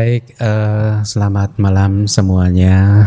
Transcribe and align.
Baik, 0.00 0.32
uh, 0.40 1.04
selamat 1.04 1.60
malam 1.60 2.08
semuanya. 2.08 3.04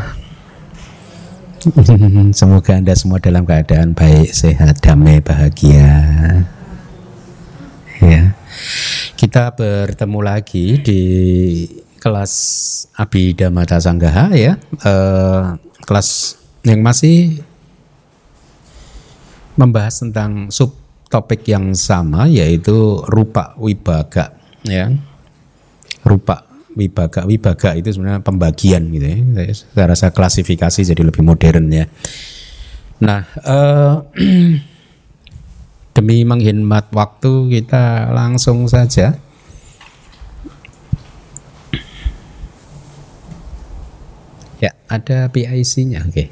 Semoga 2.38 2.78
Anda 2.78 2.94
semua 2.94 3.18
dalam 3.18 3.50
keadaan 3.50 3.98
baik, 3.98 4.30
sehat, 4.30 4.78
damai, 4.78 5.18
bahagia. 5.18 5.90
Ya. 7.98 8.38
Kita 9.18 9.58
bertemu 9.58 10.20
lagi 10.22 10.78
di 10.86 11.02
kelas 11.98 12.34
Abhidhamma 12.94 13.66
Sanggaha 13.66 14.30
ya. 14.38 14.62
Uh, 14.86 15.58
kelas 15.90 16.38
yang 16.62 16.86
masih 16.86 17.42
membahas 19.58 19.98
tentang 19.98 20.54
subtopik 20.54 21.42
yang 21.50 21.74
sama 21.74 22.30
yaitu 22.30 23.02
rupa 23.10 23.58
wibaga 23.58 24.38
ya. 24.62 24.94
Rupa 26.06 26.53
wibaga 26.74 27.26
wibaga 27.26 27.74
itu 27.78 27.94
sebenarnya 27.94 28.22
pembagian 28.22 28.90
gitu 28.94 29.06
ya 29.06 29.18
saya 29.54 29.86
rasa 29.90 30.08
klasifikasi 30.14 30.94
jadi 30.94 31.02
lebih 31.02 31.24
modern 31.26 31.70
ya 31.70 31.86
nah 33.02 33.26
eh, 33.44 33.96
demi 35.96 36.26
menghemat 36.26 36.90
waktu 36.90 37.62
kita 37.62 38.10
langsung 38.14 38.66
saja 38.66 39.18
ya 44.58 44.72
ada 44.90 45.30
PIC-nya 45.30 46.08
oke 46.08 46.14
okay. 46.14 46.28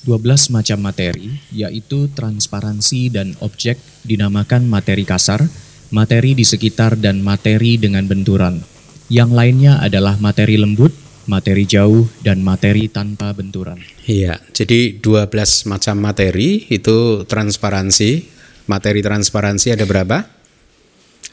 12 0.00 0.56
macam 0.56 0.80
materi, 0.80 1.28
yaitu 1.52 2.08
transparansi 2.16 3.12
dan 3.12 3.36
objek 3.44 3.76
dinamakan 4.08 4.64
materi 4.64 5.04
kasar, 5.04 5.44
materi 5.92 6.32
di 6.32 6.40
sekitar 6.40 6.96
dan 6.96 7.20
materi 7.20 7.76
dengan 7.76 8.08
benturan. 8.08 8.64
Yang 9.10 9.30
lainnya 9.34 9.82
adalah 9.82 10.14
materi 10.22 10.54
lembut, 10.54 10.94
materi 11.26 11.66
jauh, 11.66 12.06
dan 12.22 12.46
materi 12.46 12.86
tanpa 12.86 13.34
benturan. 13.34 13.82
Iya, 14.06 14.38
jadi 14.54 15.02
12 15.02 15.66
macam 15.66 15.98
materi 15.98 16.70
itu 16.70 17.26
transparansi. 17.26 18.38
Materi 18.70 19.02
transparansi 19.02 19.74
ada 19.74 19.82
berapa? 19.82 20.22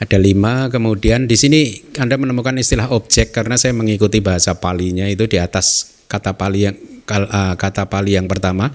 Ada 0.02 0.18
lima, 0.18 0.74
kemudian 0.74 1.30
di 1.30 1.38
sini 1.38 1.78
Anda 2.02 2.18
menemukan 2.18 2.58
istilah 2.58 2.90
objek 2.90 3.30
karena 3.30 3.62
saya 3.62 3.78
mengikuti 3.78 4.26
bahasa 4.26 4.58
palinya 4.58 5.06
itu 5.06 5.30
di 5.30 5.38
atas 5.38 5.98
kata 6.10 6.34
pali 6.34 6.66
yang 6.66 6.78
uh, 7.10 7.54
kata 7.58 7.90
pali 7.90 8.14
yang 8.14 8.30
pertama 8.30 8.70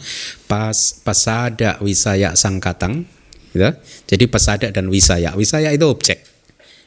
pas 0.51 0.75
pasada 1.03 1.79
wisaya 1.83 2.35
sangkatang 2.35 3.07
gitu. 3.55 3.71
Jadi 4.09 4.25
pasada 4.27 4.67
dan 4.71 4.87
wisaya. 4.91 5.35
Wisaya 5.35 5.71
itu 5.71 5.87
objek. 5.87 6.32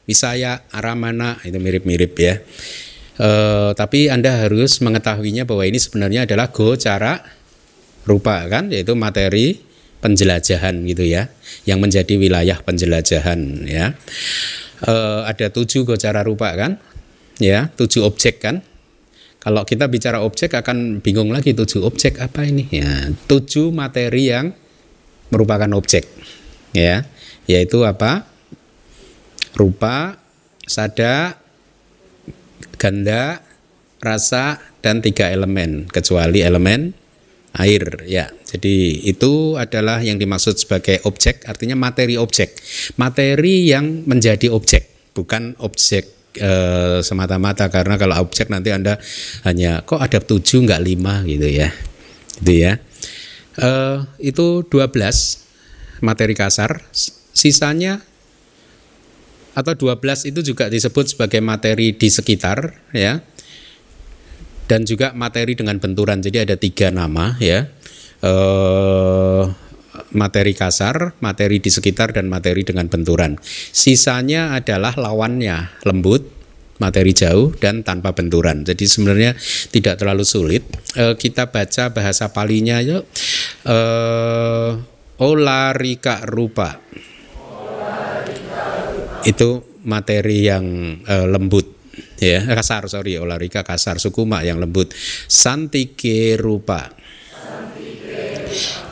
Wisaya, 0.05 0.61
Aramana 0.69 1.41
itu 1.41 1.57
mirip-mirip 1.57 2.13
ya. 2.17 2.37
E, 3.17 3.29
tapi 3.73 4.07
Anda 4.13 4.45
harus 4.45 4.77
mengetahuinya 4.85 5.49
bahwa 5.49 5.65
ini 5.65 5.81
sebenarnya 5.81 6.29
adalah 6.29 6.53
go 6.53 6.77
cara 6.77 7.25
rupa 8.05 8.45
kan, 8.45 8.69
yaitu 8.69 8.93
materi 8.93 9.65
penjelajahan 10.05 10.85
gitu 10.85 11.09
ya, 11.09 11.33
yang 11.65 11.81
menjadi 11.81 12.13
wilayah 12.21 12.61
penjelajahan 12.61 13.65
ya. 13.65 13.97
E, 14.85 14.93
ada 15.25 15.49
tujuh 15.49 15.89
go 15.89 15.97
cara 15.97 16.21
rupa 16.21 16.53
kan, 16.53 16.77
ya, 17.41 17.73
tujuh 17.73 18.05
objek 18.05 18.45
kan. 18.45 18.61
Kalau 19.41 19.61
kita 19.61 19.85
bicara 19.85 20.25
objek 20.25 20.57
akan 20.57 21.05
bingung 21.05 21.29
lagi 21.29 21.53
tujuh 21.53 21.85
objek 21.85 22.17
apa 22.17 22.45
ini 22.45 22.65
ya, 22.69 23.09
tujuh 23.29 23.69
materi 23.73 24.33
yang 24.33 24.53
merupakan 25.33 25.69
objek 25.73 26.05
ya, 26.73 27.05
yaitu 27.49 27.81
apa? 27.85 28.34
Rupa, 29.55 30.19
sada, 30.67 31.39
ganda, 32.75 33.39
rasa 34.03 34.61
dan 34.85 35.01
tiga 35.01 35.33
elemen 35.33 35.89
kecuali 35.89 36.45
elemen 36.45 36.93
air 37.55 38.03
ya. 38.05 38.29
Jadi 38.29 39.07
itu 39.07 39.55
adalah 39.55 40.03
yang 40.03 40.19
dimaksud 40.19 40.59
sebagai 40.59 41.01
objek 41.07 41.47
artinya 41.47 41.73
materi 41.73 42.19
objek. 42.19 42.53
Materi 42.99 43.65
yang 43.65 44.05
menjadi 44.05 44.51
objek 44.51 45.11
bukan 45.15 45.55
objek 45.63 46.35
e, 46.35 46.51
semata-mata 47.01 47.71
karena 47.71 47.95
kalau 47.95 48.19
objek 48.21 48.51
nanti 48.51 48.75
Anda 48.75 48.99
hanya 49.47 49.81
kok 49.87 50.03
ada 50.03 50.19
tujuh 50.19 50.67
nggak 50.67 50.83
lima 50.83 51.23
gitu 51.23 51.47
ya. 51.47 51.71
Gitu 52.43 52.53
ya. 52.53 52.77
E, 53.55 53.69
itu 54.19 54.67
12 54.67 56.03
materi 56.03 56.35
kasar 56.35 56.83
sisanya 57.31 58.03
atau 59.55 59.73
12 59.73 60.35
itu 60.35 60.39
juga 60.43 60.67
disebut 60.67 61.15
sebagai 61.15 61.39
materi 61.39 61.95
di 61.95 62.11
sekitar 62.11 62.91
ya. 62.91 63.23
Dan 64.65 64.83
juga 64.83 65.15
materi 65.15 65.55
dengan 65.55 65.79
benturan. 65.79 66.19
Jadi 66.19 66.37
ada 66.41 66.59
tiga 66.59 66.91
nama 66.91 67.39
ya. 67.39 67.69
E, 68.19 68.33
materi 70.11 70.51
kasar 70.57 71.15
materi 71.23 71.63
di 71.63 71.71
sekitar 71.71 72.11
dan 72.11 72.27
materi 72.27 72.67
dengan 72.67 72.91
benturan. 72.91 73.39
Sisanya 73.71 74.57
adalah 74.57 74.97
lawannya 74.97 75.85
lembut 75.87 76.35
materi 76.81 77.15
jauh 77.15 77.55
dan 77.55 77.87
tanpa 77.87 78.11
benturan. 78.11 78.67
Jadi 78.67 78.83
sebenarnya 78.83 79.37
tidak 79.71 80.01
terlalu 80.01 80.27
sulit. 80.27 80.67
E, 80.97 81.15
kita 81.15 81.47
baca 81.53 81.95
bahasa 81.95 82.33
palinya 82.35 82.83
yuk. 82.83 83.07
E, 83.63 83.77
olarika 85.15 86.27
rupa 86.27 86.83
itu 89.25 89.81
materi 89.85 90.45
yang 90.45 90.65
uh, 91.05 91.27
lembut 91.29 91.65
ya. 92.21 92.45
Kasar 92.45 92.87
sorry 92.87 93.17
olarika 93.17 93.65
kasar 93.65 93.97
sukuma 93.97 94.45
yang 94.45 94.61
lembut. 94.61 94.93
Santike 95.27 96.37
rupa. 96.37 96.89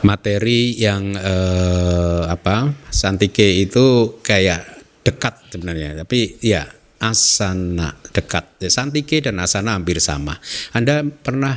Materi 0.04 0.76
yang 0.76 1.16
uh, 1.16 2.28
apa 2.28 2.76
santike 2.92 3.64
itu 3.64 4.18
kayak 4.20 4.84
dekat 5.00 5.48
sebenarnya 5.48 6.04
tapi 6.04 6.36
ya 6.44 6.68
asana 7.00 7.96
dekat. 8.12 8.60
Ya, 8.60 8.68
santike 8.68 9.24
dan 9.24 9.40
asana 9.40 9.72
hampir 9.72 9.96
sama. 10.04 10.36
Anda 10.76 11.00
pernah 11.00 11.56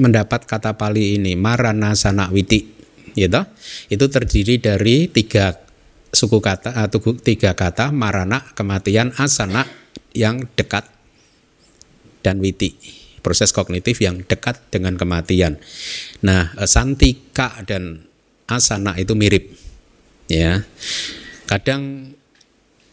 mendapat 0.00 0.48
kata 0.48 0.80
pali 0.80 1.20
ini 1.20 1.36
marana 1.36 1.92
sana 1.92 2.32
witi 2.32 2.64
gitu 3.12 3.42
itu 3.92 4.04
terdiri 4.08 4.56
dari 4.56 5.12
tiga 5.12 5.52
suku 6.10 6.42
kata 6.42 6.74
atau 6.74 6.98
eh, 6.98 7.18
tiga 7.22 7.54
kata 7.54 7.94
marana 7.94 8.42
kematian 8.54 9.14
asana 9.14 9.62
yang 10.10 10.42
dekat 10.58 10.86
dan 12.20 12.42
witi 12.42 12.74
proses 13.22 13.54
kognitif 13.54 14.00
yang 14.00 14.24
dekat 14.24 14.58
dengan 14.72 14.96
kematian. 14.96 15.60
Nah, 16.26 16.50
eh, 16.56 16.68
santika 16.68 17.62
dan 17.64 18.04
asana 18.50 18.98
itu 18.98 19.14
mirip. 19.14 19.54
Ya. 20.26 20.66
Kadang 21.46 22.14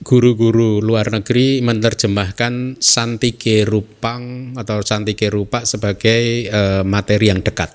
guru-guru 0.02 0.80
luar 0.80 1.10
negeri 1.10 1.62
menerjemahkan 1.66 2.78
santike 2.78 3.66
rupang 3.66 4.54
atau 4.54 4.82
santike 4.86 5.30
rupa 5.30 5.66
sebagai 5.66 6.50
uh, 6.50 6.82
materi 6.86 7.34
yang 7.34 7.42
dekat. 7.42 7.74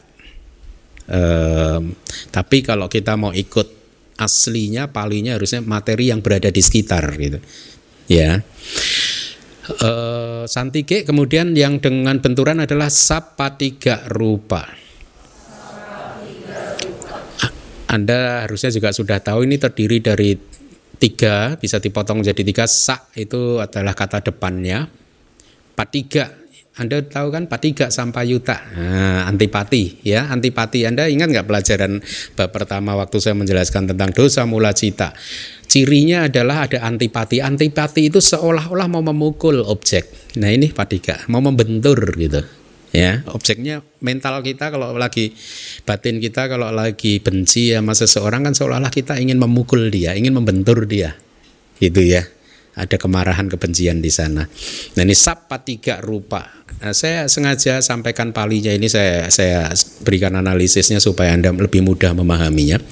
Tapi 2.31 2.59
kalau 2.65 2.87
kita 2.89 3.21
mau 3.21 3.35
ikut 3.37 3.82
aslinya 4.23 4.89
palinya 4.95 5.35
harusnya 5.35 5.61
materi 5.63 6.09
yang 6.15 6.23
berada 6.23 6.49
di 6.49 6.63
sekitar 6.63 7.03
gitu. 7.19 7.39
Ya. 8.07 8.43
E, 9.63 9.91
santike 10.47 11.07
kemudian 11.07 11.55
yang 11.55 11.79
dengan 11.79 12.19
benturan 12.23 12.63
adalah 12.63 12.91
sapatiga 12.91 14.07
rupa. 14.11 14.67
Anda 17.93 18.49
harusnya 18.49 18.73
juga 18.73 18.89
sudah 18.89 19.21
tahu 19.21 19.45
ini 19.45 19.61
terdiri 19.61 20.01
dari 20.01 20.33
tiga 20.97 21.61
bisa 21.61 21.77
dipotong 21.77 22.25
jadi 22.25 22.41
tiga. 22.41 22.65
Sak 22.65 23.13
itu 23.21 23.61
adalah 23.61 23.93
kata 23.93 24.25
depannya. 24.25 24.89
Patiga 25.77 26.42
anda 26.73 27.05
tahu 27.05 27.29
kan 27.29 27.53
patiga 27.53 27.93
sampayuta, 27.93 28.57
nah, 28.73 29.29
antipati 29.29 30.01
ya, 30.09 30.33
antipati. 30.33 30.89
Anda 30.89 31.05
ingat 31.05 31.29
nggak 31.29 31.45
pelajaran 31.45 32.01
bab 32.33 32.49
pertama 32.49 32.97
waktu 32.97 33.21
saya 33.21 33.37
menjelaskan 33.37 33.93
tentang 33.93 34.09
dosa 34.17 34.49
mula 34.49 34.73
cita? 34.73 35.13
Cirinya 35.69 36.33
adalah 36.33 36.65
ada 36.65 36.81
antipati. 36.89 37.45
Antipati 37.45 38.09
itu 38.09 38.25
seolah-olah 38.25 38.89
mau 38.89 39.05
memukul 39.05 39.61
objek. 39.69 40.33
Nah 40.41 40.49
ini 40.49 40.73
patiga, 40.73 41.21
mau 41.29 41.45
membentur 41.45 42.01
gitu. 42.17 42.41
Ya, 42.93 43.21
objeknya 43.29 43.85
mental 44.01 44.41
kita 44.41 44.73
kalau 44.73 44.97
lagi 44.97 45.37
batin 45.85 46.25
kita 46.25 46.49
kalau 46.49 46.73
lagi 46.73 47.21
benci 47.21 47.73
sama 47.73 47.93
seseorang 47.93 48.49
kan 48.49 48.57
seolah-olah 48.57 48.93
kita 48.93 49.21
ingin 49.21 49.37
memukul 49.37 49.93
dia, 49.93 50.17
ingin 50.17 50.33
membentur 50.33 50.89
dia. 50.89 51.21
Gitu 51.77 52.01
ya 52.01 52.25
ada 52.73 52.97
kemarahan 52.97 53.53
kebencian 53.53 54.01
di 54.01 54.09
sana. 54.09 54.45
Nah 54.97 55.03
ini 55.05 55.17
sapa 55.17 55.61
tiga 55.61 56.01
rupa 56.01 56.63
Nah, 56.83 56.91
saya 56.91 57.31
sengaja 57.31 57.79
sampaikan 57.79 58.35
palinya 58.35 58.75
ini 58.75 58.91
saya 58.91 59.31
saya 59.31 59.71
berikan 60.03 60.35
analisisnya 60.35 60.99
supaya 60.99 61.31
Anda 61.31 61.55
lebih 61.55 61.79
mudah 61.79 62.11
memahaminya. 62.11 62.83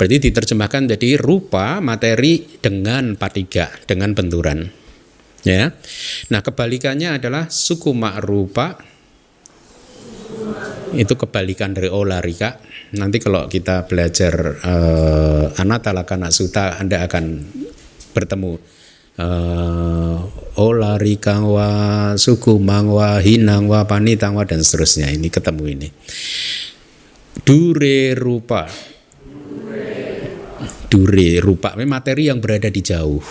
Berarti 0.00 0.16
diterjemahkan 0.16 0.96
jadi 0.96 1.20
rupa 1.20 1.76
materi 1.84 2.40
dengan 2.64 3.20
patiga 3.20 3.68
dengan 3.84 4.16
benturan. 4.16 4.64
Ya. 5.44 5.76
Nah, 6.32 6.40
kebalikannya 6.40 7.20
adalah 7.20 7.52
sukuma 7.52 8.16
rupa 8.16 8.80
itu 10.96 11.12
kebalikan 11.12 11.76
dari 11.76 11.92
olarika. 11.92 12.56
Nanti 12.96 13.20
kalau 13.20 13.44
kita 13.44 13.84
belajar 13.84 14.56
uh, 14.64 15.52
anatalakana 15.60 16.32
suta 16.32 16.80
Anda 16.80 17.04
akan 17.04 17.44
bertemu 18.16 18.56
uh, 19.18 20.16
olarika 20.58 21.42
wa 21.42 21.70
sukumang 22.14 22.90
wa 22.90 23.18
hinang 23.18 23.66
wa 23.70 23.86
panitang 23.86 24.38
wa 24.38 24.46
dan 24.46 24.62
seterusnya. 24.62 25.10
Ini 25.10 25.28
ketemu 25.30 25.64
ini. 25.70 25.88
Dure 27.44 28.14
rupa. 28.14 28.70
Dure 30.88 31.30
rupa, 31.42 31.74
materi 31.74 32.30
yang 32.30 32.38
berada 32.38 32.70
di 32.70 32.78
jauh. 32.78 33.22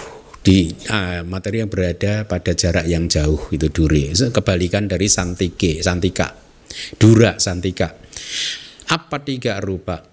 Di 0.44 0.68
uh, 0.92 1.24
materi 1.24 1.64
yang 1.64 1.72
berada 1.72 2.28
pada 2.28 2.52
jarak 2.52 2.84
yang 2.84 3.08
jauh 3.08 3.48
itu 3.56 3.72
duri 3.72 4.12
kebalikan 4.12 4.92
dari 4.92 5.08
santike 5.08 5.80
santika. 5.80 6.36
Dura 7.00 7.40
santika. 7.40 7.96
Apa 8.92 9.24
tiga 9.24 9.64
rupa? 9.64 10.04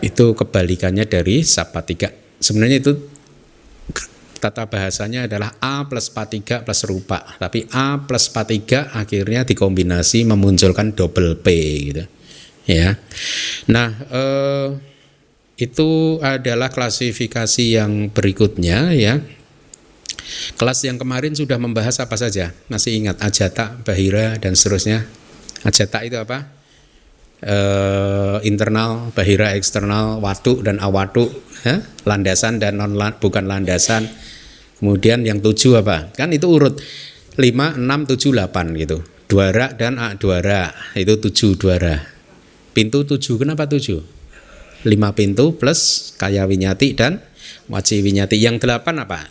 Itu 0.00 0.32
kebalikannya 0.32 1.04
dari 1.04 1.44
sapatika. 1.44 2.08
Sebenarnya 2.40 2.80
itu 2.80 3.13
tata 4.44 4.68
bahasanya 4.68 5.24
adalah 5.24 5.56
A 5.64 5.88
plus 5.88 6.12
patiga 6.12 6.60
plus 6.60 6.84
rupa 6.84 7.24
tapi 7.40 7.64
A 7.72 8.04
plus 8.04 8.28
patiga 8.28 8.92
akhirnya 8.92 9.48
dikombinasi 9.48 10.28
memunculkan 10.28 10.92
double 10.92 11.40
P 11.40 11.48
gitu 11.88 12.04
ya 12.68 13.00
nah 13.72 13.88
eh, 14.12 14.68
itu 15.54 16.18
adalah 16.18 16.70
klasifikasi 16.70 17.78
yang 17.78 18.10
berikutnya 18.10 18.90
ya. 18.94 19.22
Kelas 20.58 20.82
yang 20.82 20.98
kemarin 20.98 21.36
sudah 21.36 21.60
membahas 21.60 22.00
apa 22.02 22.16
saja? 22.18 22.50
Masih 22.66 22.96
ingat 22.96 23.20
ajata, 23.22 23.78
bahira 23.86 24.34
dan 24.40 24.58
seterusnya. 24.58 25.06
Ajata 25.62 26.02
itu 26.02 26.16
apa? 26.18 26.48
E, 27.44 27.56
internal, 28.48 29.12
bahira 29.12 29.52
eksternal, 29.54 30.18
watu 30.24 30.64
dan 30.64 30.80
awatu, 30.80 31.28
ya? 31.62 31.84
landasan 32.08 32.58
dan 32.58 32.80
non 32.80 32.96
bukan 33.20 33.44
landasan. 33.46 34.08
Kemudian 34.84 35.24
yang 35.24 35.40
tujuh 35.40 35.80
apa? 35.80 36.12
Kan 36.12 36.36
itu 36.36 36.44
urut 36.44 36.76
5, 37.40 37.40
6, 37.40 37.80
7, 37.80 38.36
8 38.36 38.76
gitu. 38.76 39.00
Duara 39.24 39.72
dan 39.72 39.96
a 39.96 40.12
duara 40.12 40.76
itu 40.92 41.16
tujuh 41.16 41.56
duara. 41.56 42.04
Pintu 42.76 43.08
tujuh, 43.08 43.40
kenapa 43.40 43.64
tujuh? 43.64 44.04
lima 44.84 45.16
pintu 45.16 45.56
plus 45.56 46.12
kaya 46.20 46.44
winyati 46.44 46.92
dan 46.92 47.24
waci 47.72 48.04
winyati. 48.04 48.36
Yang 48.36 48.68
delapan 48.68 49.08
apa? 49.08 49.24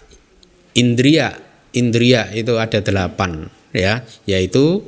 Indria, 0.73 1.37
indria 1.77 2.33
itu 2.33 2.57
ada 2.57 2.81
delapan 2.81 3.45
ya, 3.77 4.01
yaitu 4.25 4.81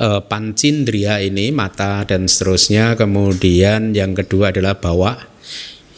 eh, 0.00 0.24
pancindria 0.24 1.20
ini 1.20 1.52
mata 1.52 2.08
dan 2.08 2.24
seterusnya. 2.24 2.96
Kemudian 2.96 3.92
yang 3.92 4.16
kedua 4.16 4.48
adalah 4.48 4.80
bawa. 4.80 5.28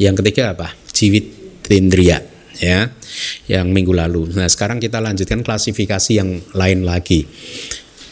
Yang 0.02 0.26
ketiga 0.26 0.58
apa? 0.58 0.74
Jiwit 0.90 1.30
indria 1.70 2.18
ya 2.60 2.92
yang 3.48 3.72
minggu 3.72 3.90
lalu. 3.96 4.30
Nah, 4.36 4.46
sekarang 4.46 4.78
kita 4.78 5.00
lanjutkan 5.00 5.40
klasifikasi 5.40 6.12
yang 6.12 6.44
lain 6.52 6.84
lagi. 6.84 7.26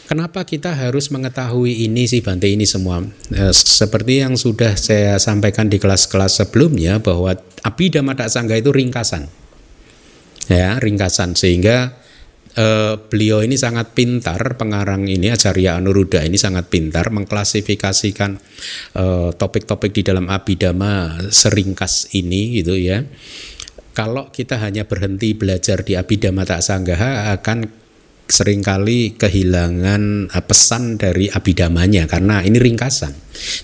Kenapa 0.09 0.41
kita 0.41 0.73
harus 0.73 1.13
mengetahui 1.13 1.85
ini 1.85 2.09
sih 2.09 2.25
Bante 2.25 2.49
ini 2.49 2.65
semua? 2.65 3.05
E, 3.29 3.53
seperti 3.53 4.25
yang 4.25 4.33
sudah 4.41 4.73
saya 4.73 5.21
sampaikan 5.21 5.69
di 5.69 5.77
kelas-kelas 5.77 6.41
sebelumnya 6.41 6.97
bahwa 6.97 7.37
Abhidhamma 7.61 8.17
Sangga 8.25 8.57
itu 8.57 8.73
ringkasan. 8.73 9.29
Ya, 10.49 10.81
ringkasan 10.81 11.37
sehingga 11.37 11.93
e, 12.57 12.97
beliau 12.97 13.45
ini 13.45 13.53
sangat 13.53 13.93
pintar 13.93 14.57
pengarang 14.57 15.05
ini 15.05 15.29
Acarya 15.29 15.77
Anuruddha 15.77 16.25
ini 16.25 16.41
sangat 16.41 16.73
pintar 16.73 17.13
mengklasifikasikan 17.13 18.41
e, 18.97 19.05
topik-topik 19.37 19.93
di 19.93 20.01
dalam 20.01 20.25
Abhidhamma 20.25 21.21
seringkas 21.29 22.17
ini 22.17 22.57
gitu 22.57 22.73
ya. 22.73 23.05
Kalau 23.99 24.31
kita 24.31 24.63
hanya 24.63 24.87
berhenti 24.87 25.35
belajar 25.35 25.83
di 25.83 25.99
Abhidhamma 25.99 26.47
Sanggaha 26.63 27.35
akan 27.35 27.67
sering 28.29 28.61
kali 28.61 29.17
kehilangan 29.17 30.29
uh, 30.29 30.43
pesan 30.45 31.01
dari 31.01 31.27
abidamanya 31.27 32.05
karena 32.05 32.45
ini 32.45 32.61
ringkasan. 32.61 33.11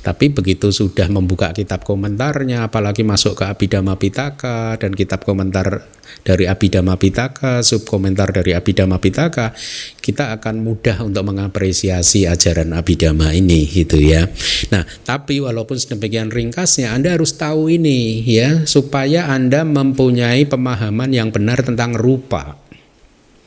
Tapi 0.01 0.31
begitu 0.31 0.71
sudah 0.71 1.05
membuka 1.11 1.51
kitab 1.51 1.83
komentarnya, 1.83 2.65
apalagi 2.65 3.03
masuk 3.03 3.37
ke 3.37 3.45
Abhidhamma 3.45 3.99
Pitaka 3.99 4.79
dan 4.79 4.95
kitab 4.95 5.27
komentar 5.27 5.83
dari 6.23 6.47
Abhidhamma 6.47 6.95
Pitaka, 6.95 7.61
sub 7.61 7.83
komentar 7.83 8.31
dari 8.31 8.55
Abhidhamma 8.55 8.97
Pitaka, 8.97 9.51
kita 9.99 10.31
akan 10.39 10.63
mudah 10.63 11.03
untuk 11.03 11.27
mengapresiasi 11.27 12.25
ajaran 12.25 12.71
Abhidhamma 12.71 13.35
ini 13.35 13.67
gitu 13.67 13.99
ya. 13.99 14.25
Nah, 14.71 14.85
tapi 15.03 15.43
walaupun 15.43 15.75
sedemikian 15.75 16.31
ringkasnya 16.31 16.95
Anda 16.95 17.13
harus 17.17 17.35
tahu 17.35 17.67
ini 17.69 18.23
ya 18.25 18.63
supaya 18.63 19.27
Anda 19.27 19.67
mempunyai 19.67 20.47
pemahaman 20.47 21.11
yang 21.11 21.29
benar 21.35 21.61
tentang 21.61 21.93
rupa 21.93 22.64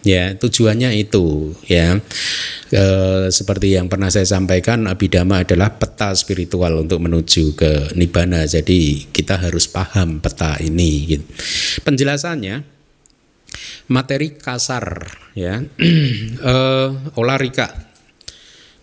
ya 0.07 0.39
tujuannya 0.39 0.95
itu 0.95 1.55
ya 1.67 1.99
e, 2.71 2.85
seperti 3.29 3.75
yang 3.75 3.91
pernah 3.91 4.09
saya 4.09 4.27
sampaikan 4.27 4.87
abidama 4.87 5.43
adalah 5.43 5.75
peta 5.75 6.15
spiritual 6.15 6.87
untuk 6.87 7.03
menuju 7.03 7.59
ke 7.59 7.73
nibbana 7.99 8.47
jadi 8.47 9.11
kita 9.11 9.43
harus 9.43 9.67
paham 9.67 10.23
peta 10.23 10.55
ini 10.63 11.19
gitu. 11.19 11.27
penjelasannya 11.83 12.63
materi 13.91 14.39
kasar 14.39 15.11
ya 15.35 15.67
e, 16.39 16.55
olarika 17.21 17.89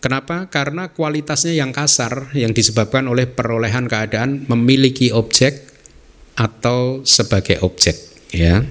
Kenapa? 0.05 0.53
Karena 0.53 0.93
kualitasnya 0.93 1.57
yang 1.57 1.73
kasar 1.73 2.29
yang 2.37 2.53
disebabkan 2.53 3.09
oleh 3.09 3.25
perolehan 3.25 3.89
keadaan 3.89 4.45
memiliki 4.45 5.09
objek 5.09 5.65
atau 6.37 7.01
sebagai 7.01 7.57
objek 7.65 7.97
ya. 8.29 8.61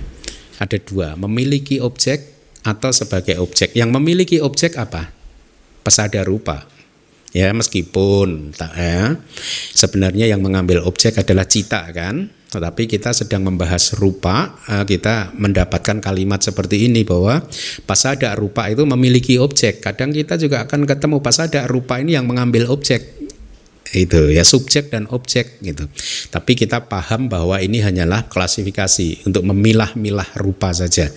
Ada 0.62 0.79
dua, 0.79 1.19
memiliki 1.19 1.82
objek 1.82 2.33
atau 2.64 2.90
sebagai 2.90 3.38
objek. 3.38 3.76
Yang 3.76 3.90
memiliki 3.92 4.37
objek 4.40 4.80
apa? 4.80 5.12
Pesada 5.85 6.25
rupa. 6.25 6.64
Ya, 7.35 7.50
meskipun 7.50 8.54
ya, 8.54 9.18
sebenarnya 9.75 10.30
yang 10.30 10.38
mengambil 10.38 10.87
objek 10.87 11.18
adalah 11.18 11.42
cita 11.42 11.83
kan, 11.90 12.30
tetapi 12.54 12.87
kita 12.87 13.11
sedang 13.11 13.42
membahas 13.42 13.99
rupa, 13.99 14.54
eh, 14.71 14.87
kita 14.87 15.35
mendapatkan 15.35 15.99
kalimat 15.99 16.38
seperti 16.38 16.87
ini 16.87 17.02
bahwa 17.02 17.42
pasada 17.90 18.30
rupa 18.38 18.71
itu 18.71 18.87
memiliki 18.87 19.42
objek. 19.42 19.83
Kadang 19.83 20.14
kita 20.14 20.38
juga 20.38 20.62
akan 20.62 20.87
ketemu 20.87 21.18
pasada 21.18 21.66
rupa 21.66 21.99
ini 21.99 22.14
yang 22.14 22.30
mengambil 22.30 22.71
objek 22.71 23.24
itu 23.94 24.34
ya 24.34 24.42
subjek 24.42 24.90
dan 24.90 25.06
objek 25.14 25.62
gitu. 25.62 25.86
Tapi 26.34 26.52
kita 26.58 26.90
paham 26.90 27.30
bahwa 27.30 27.62
ini 27.62 27.78
hanyalah 27.78 28.26
klasifikasi 28.26 29.24
untuk 29.24 29.46
memilah-milah 29.46 30.34
rupa 30.42 30.74
saja. 30.74 31.08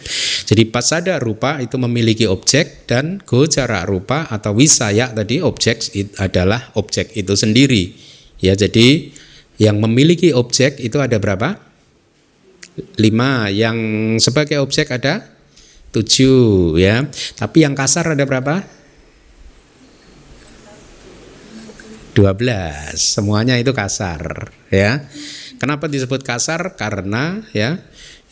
Jadi 0.45 0.63
pasada 0.69 1.17
rupa 1.17 1.57
itu 1.57 1.75
memiliki 1.81 2.29
objek 2.29 2.85
dan 2.85 3.19
gocara 3.25 3.83
rupa 3.83 4.29
atau 4.29 4.53
wisaya 4.53 5.09
tadi 5.09 5.41
objek 5.41 5.89
adalah 6.21 6.71
objek 6.77 7.17
itu 7.17 7.33
sendiri. 7.33 7.97
Ya 8.37 8.53
jadi 8.53 9.09
yang 9.57 9.81
memiliki 9.81 10.31
objek 10.37 10.77
itu 10.77 11.01
ada 11.01 11.17
berapa? 11.17 11.57
Lima. 13.01 13.49
Yang 13.49 13.77
sebagai 14.21 14.61
objek 14.61 14.93
ada 14.93 15.25
tujuh 15.89 16.77
ya. 16.77 17.09
Tapi 17.33 17.65
yang 17.65 17.73
kasar 17.73 18.13
ada 18.13 18.21
berapa? 18.23 18.76
12. 22.17 22.97
Semuanya 22.97 23.61
itu 23.61 23.77
kasar, 23.77 24.49
ya. 24.73 25.05
Kenapa 25.61 25.85
disebut 25.85 26.25
kasar? 26.25 26.73
Karena 26.73 27.45
ya 27.53 27.77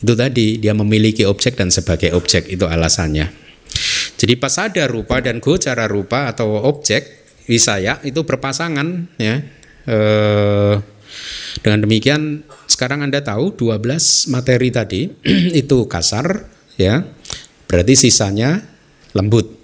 itu 0.02 0.12
tadi 0.18 0.58
dia 0.58 0.74
memiliki 0.74 1.22
objek 1.22 1.54
dan 1.54 1.70
sebagai 1.70 2.10
objek 2.18 2.50
itu 2.50 2.66
alasannya. 2.66 3.30
Jadi 4.18 4.34
pas 4.34 4.58
ada 4.58 4.90
rupa 4.90 5.22
dan 5.22 5.38
gocara 5.38 5.86
rupa 5.86 6.34
atau 6.34 6.66
objek 6.66 7.30
wisaya 7.46 8.02
itu 8.02 8.26
berpasangan 8.26 9.06
ya. 9.22 9.38
E, 9.86 9.98
dengan 11.62 11.78
demikian 11.86 12.42
sekarang 12.66 13.06
Anda 13.06 13.22
tahu 13.22 13.54
12 13.54 14.34
materi 14.34 14.74
tadi 14.74 15.06
itu 15.62 15.86
kasar 15.86 16.50
ya. 16.74 17.06
Berarti 17.70 17.94
sisanya 17.94 18.66
lembut. 19.14 19.54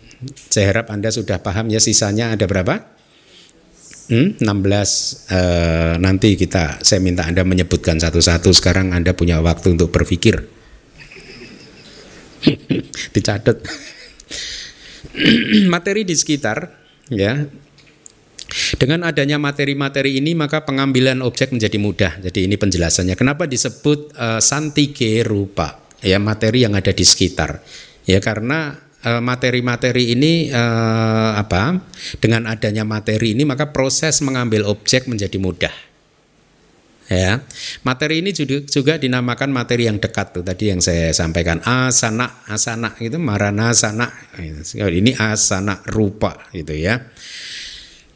Saya 0.50 0.71
harap 0.71 0.87
Anda 0.95 1.11
sudah 1.11 1.43
paham 1.43 1.67
ya 1.67 1.83
sisanya 1.83 2.31
ada 2.31 2.47
berapa? 2.47 2.91
Hmm, 4.12 4.37
16 4.37 4.45
uh, 4.45 5.97
nanti 5.97 6.37
kita 6.37 6.85
saya 6.85 7.00
minta 7.00 7.25
Anda 7.25 7.49
menyebutkan 7.49 7.97
satu-satu. 7.97 8.52
Sekarang 8.52 8.92
Anda 8.92 9.16
punya 9.16 9.40
waktu 9.40 9.73
untuk 9.73 9.88
berpikir. 9.88 10.37
Dicatat. 13.16 13.57
materi 15.73 16.04
di 16.04 16.12
sekitar 16.12 16.76
ya. 17.09 17.49
Dengan 18.76 19.09
adanya 19.09 19.40
materi-materi 19.40 20.21
ini 20.21 20.37
maka 20.37 20.61
pengambilan 20.61 21.25
objek 21.25 21.57
menjadi 21.57 21.78
mudah. 21.81 22.12
Jadi 22.21 22.45
ini 22.45 22.61
penjelasannya. 22.61 23.16
Kenapa 23.16 23.49
disebut 23.49 24.12
uh, 24.12 24.45
santige 24.45 25.25
rupa? 25.25 25.83
ya 26.02 26.19
materi 26.19 26.66
yang 26.66 26.75
ada 26.75 26.90
di 26.90 27.07
sekitar. 27.07 27.62
Ya 28.02 28.19
karena 28.19 28.75
eh, 28.75 28.91
materi-materi 29.02 30.14
ini 30.14 30.47
eh, 30.50 31.30
apa? 31.35 31.75
Dengan 32.23 32.47
adanya 32.47 32.87
materi 32.87 33.35
ini 33.35 33.42
maka 33.42 33.75
proses 33.75 34.23
mengambil 34.23 34.66
objek 34.71 35.11
menjadi 35.11 35.38
mudah. 35.42 35.75
Ya, 37.12 37.44
materi 37.85 38.25
ini 38.25 38.32
juga, 38.32 38.97
dinamakan 38.97 39.52
materi 39.52 39.85
yang 39.85 40.00
dekat 40.00 40.32
tuh 40.32 40.40
tadi 40.40 40.73
yang 40.73 40.80
saya 40.80 41.12
sampaikan 41.12 41.61
asana 41.61 42.40
asana 42.49 42.97
itu 43.04 43.21
marana 43.21 43.68
asana 43.68 44.09
ini 44.40 45.12
asana 45.12 45.82
rupa 45.92 46.49
gitu 46.56 46.73
ya. 46.73 47.04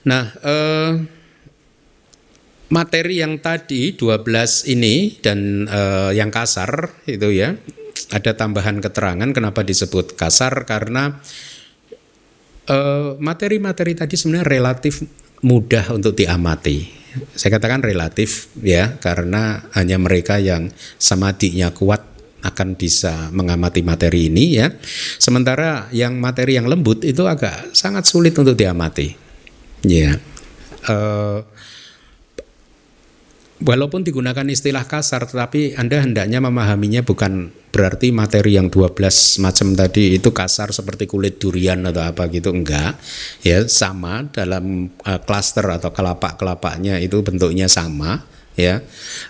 Nah, 0.07 0.33
eh, 0.40 0.90
materi 2.71 3.23
yang 3.23 3.38
tadi 3.38 3.95
12 3.95 4.66
ini 4.75 5.23
dan 5.23 5.71
uh, 5.71 6.11
yang 6.11 6.35
kasar 6.35 7.02
itu 7.07 7.31
ya 7.31 7.55
ada 8.13 8.33
tambahan 8.39 8.79
keterangan 8.79 9.29
kenapa 9.35 9.67
disebut 9.67 10.15
kasar 10.15 10.67
karena 10.69 11.19
eh, 12.71 13.11
materi-materi 13.19 13.93
uh, 13.95 13.99
tadi 14.05 14.15
sebenarnya 14.15 14.47
relatif 14.47 15.03
mudah 15.43 15.95
untuk 15.95 16.15
diamati. 16.15 17.07
Saya 17.33 17.57
katakan 17.57 17.81
relatif 17.81 18.53
ya 18.61 19.01
karena 19.01 19.65
hanya 19.73 19.97
mereka 19.97 20.37
yang 20.37 20.69
samadinya 21.01 21.73
kuat 21.73 22.05
akan 22.45 22.77
bisa 22.79 23.33
mengamati 23.33 23.81
materi 23.81 24.29
ini 24.29 24.61
ya. 24.61 24.71
Sementara 25.19 25.89
yang 25.91 26.21
materi 26.21 26.61
yang 26.61 26.69
lembut 26.69 27.03
itu 27.03 27.25
agak 27.25 27.75
sangat 27.75 28.05
sulit 28.07 28.37
untuk 28.37 28.55
diamati. 28.55 29.17
Ya. 29.83 30.21
Uh, 30.87 31.43
walaupun 33.63 34.05
digunakan 34.05 34.45
istilah 34.45 34.85
kasar 34.85 35.25
tetapi 35.25 35.79
Anda 35.81 36.05
hendaknya 36.05 36.45
memahaminya 36.45 37.01
bukan 37.07 37.53
berarti 37.73 38.09
materi 38.09 38.57
yang 38.57 38.73
12 38.73 39.45
macam 39.45 39.77
tadi 39.77 40.17
itu 40.17 40.33
kasar 40.33 40.73
seperti 40.73 41.05
kulit 41.05 41.37
durian 41.37 41.85
atau 41.85 42.05
apa 42.05 42.29
gitu 42.33 42.53
enggak. 42.53 42.97
Ya 43.45 43.65
sama 43.69 44.29
dalam 44.33 44.93
uh, 45.05 45.21
klaster 45.25 45.65
atau 45.69 45.93
kelapak-kelapaknya 45.93 47.01
itu 47.01 47.21
bentuknya 47.21 47.69
sama 47.69 48.25
ya. 48.57 48.81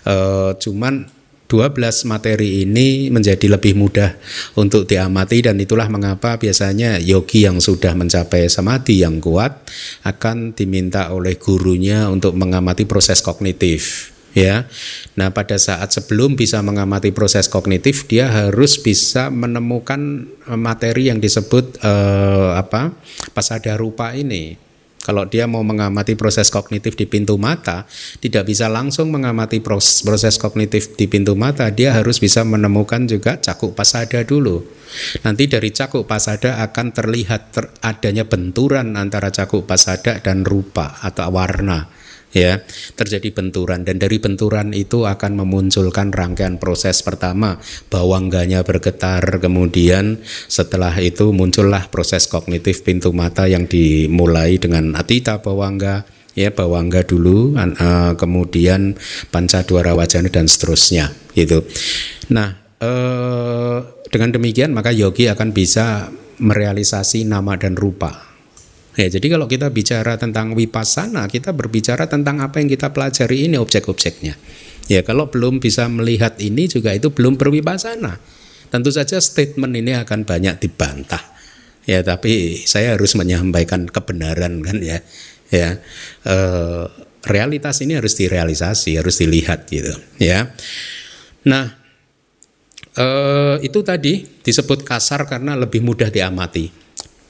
Uh, 0.07 0.55
cuman 0.59 1.11
12 1.47 2.11
materi 2.11 2.67
ini 2.67 3.07
menjadi 3.07 3.47
lebih 3.47 3.79
mudah 3.79 4.19
untuk 4.59 4.83
diamati 4.83 5.39
dan 5.39 5.55
itulah 5.55 5.87
mengapa 5.87 6.35
biasanya 6.35 6.99
yogi 6.99 7.47
yang 7.47 7.63
sudah 7.63 7.95
mencapai 7.95 8.51
samadhi 8.51 8.99
yang 8.99 9.23
kuat 9.23 9.63
akan 10.03 10.51
diminta 10.51 11.15
oleh 11.15 11.39
gurunya 11.39 12.11
untuk 12.11 12.35
mengamati 12.35 12.83
proses 12.83 13.23
kognitif 13.23 14.11
ya. 14.37 14.69
Nah, 15.17 15.33
pada 15.33 15.57
saat 15.57 15.89
sebelum 15.89 16.37
bisa 16.37 16.61
mengamati 16.61 17.09
proses 17.09 17.49
kognitif, 17.49 18.05
dia 18.05 18.29
harus 18.29 18.77
bisa 18.77 19.33
menemukan 19.33 20.29
eh, 20.45 20.59
materi 20.59 21.09
yang 21.09 21.17
disebut 21.17 21.81
eh, 21.81 22.51
apa? 22.53 22.93
pasada 23.33 23.73
rupa 23.73 24.13
ini. 24.13 24.69
Kalau 25.01 25.23
dia 25.23 25.47
mau 25.47 25.63
mengamati 25.63 26.19
proses 26.19 26.51
kognitif 26.51 26.99
di 26.99 27.07
pintu 27.07 27.39
mata, 27.39 27.87
tidak 28.19 28.43
bisa 28.43 28.67
langsung 28.67 29.07
mengamati 29.07 29.63
proses, 29.63 30.03
proses 30.03 30.35
kognitif 30.35 30.99
di 30.99 31.07
pintu 31.07 31.31
mata, 31.31 31.71
dia 31.71 31.95
harus 31.95 32.19
bisa 32.19 32.43
menemukan 32.43 33.07
juga 33.07 33.39
cakuk 33.39 33.71
pasada 33.71 34.27
dulu. 34.27 34.67
Nanti 35.23 35.47
dari 35.47 35.71
cakuk 35.71 36.03
pasada 36.11 36.59
akan 36.59 36.91
terlihat 36.91 37.41
ter, 37.55 37.71
adanya 37.79 38.27
benturan 38.27 38.99
antara 38.99 39.31
cakuk 39.31 39.63
pasada 39.63 40.19
dan 40.19 40.43
rupa 40.43 40.99
atau 40.99 41.31
warna 41.31 41.87
ya 42.35 42.63
terjadi 42.95 43.31
benturan. 43.31 43.83
Dan 43.87 44.01
dari 44.01 44.19
benturan 44.19 44.75
itu 44.75 45.07
akan 45.07 45.39
memunculkan 45.43 46.11
rangkaian 46.11 46.59
proses 46.59 46.99
pertama 47.03 47.59
bawangganya 47.87 48.63
bergetar 48.63 49.23
kemudian 49.39 50.19
setelah 50.47 50.93
itu 50.99 51.31
muncullah 51.31 51.87
proses 51.87 52.27
kognitif 52.27 52.83
pintu 52.83 53.13
mata 53.15 53.47
yang 53.47 53.65
dimulai 53.69 54.59
dengan 54.59 54.95
atita 54.97 55.39
bawangga 55.39 56.07
ya 56.37 56.53
bawangga 56.53 57.01
dulu 57.01 57.57
uh, 57.57 58.13
kemudian 58.13 58.93
panca 59.33 59.65
dwara 59.65 59.97
wajana 59.97 60.29
dan 60.29 60.45
seterusnya 60.45 61.09
gitu. 61.33 61.65
Nah 62.29 62.53
uh, 62.77 63.79
dengan 64.13 64.29
demikian 64.37 64.71
maka 64.71 64.93
yogi 64.93 65.25
akan 65.27 65.49
bisa 65.51 66.13
merealisasi 66.37 67.25
nama 67.25 67.57
dan 67.57 67.73
rupa 67.73 68.26
Ya, 68.97 69.13
jadi 69.13 69.37
kalau 69.37 69.45
kita 69.45 69.69
bicara 69.69 70.17
tentang 70.17 70.57
wipasana, 70.57 71.29
kita 71.29 71.53
berbicara 71.53 72.09
tentang 72.09 72.41
apa 72.41 72.57
yang 72.57 72.65
kita 72.65 72.89
pelajari 72.89 73.45
ini 73.45 73.53
objek-objeknya. 73.61 74.33
Ya, 74.89 75.05
kalau 75.05 75.29
belum 75.29 75.61
bisa 75.61 75.85
melihat 75.85 76.41
ini 76.41 76.65
juga 76.65 76.97
itu 76.97 77.13
belum 77.13 77.37
berwipasana. 77.37 78.17
Tentu 78.73 78.89
saja 78.89 79.21
statement 79.21 79.77
ini 79.77 79.93
akan 79.93 80.25
banyak 80.25 80.57
dibantah. 80.57 81.21
Ya, 81.85 82.01
tapi 82.01 82.65
saya 82.65 82.97
harus 82.97 83.13
menyampaikan 83.13 83.85
kebenaran 83.85 84.65
kan 84.65 84.81
ya. 84.81 85.05
Ya, 85.53 85.77
e, 86.25 86.35
realitas 87.29 87.79
ini 87.85 88.01
harus 88.01 88.17
direalisasi, 88.17 88.97
harus 88.97 89.21
dilihat 89.21 89.69
gitu. 89.69 89.93
Ya, 90.17 90.57
nah 91.45 91.77
e, 92.97 93.07
itu 93.61 93.79
tadi 93.85 94.25
disebut 94.41 94.81
kasar 94.81 95.29
karena 95.29 95.53
lebih 95.53 95.85
mudah 95.85 96.09
diamati 96.11 96.86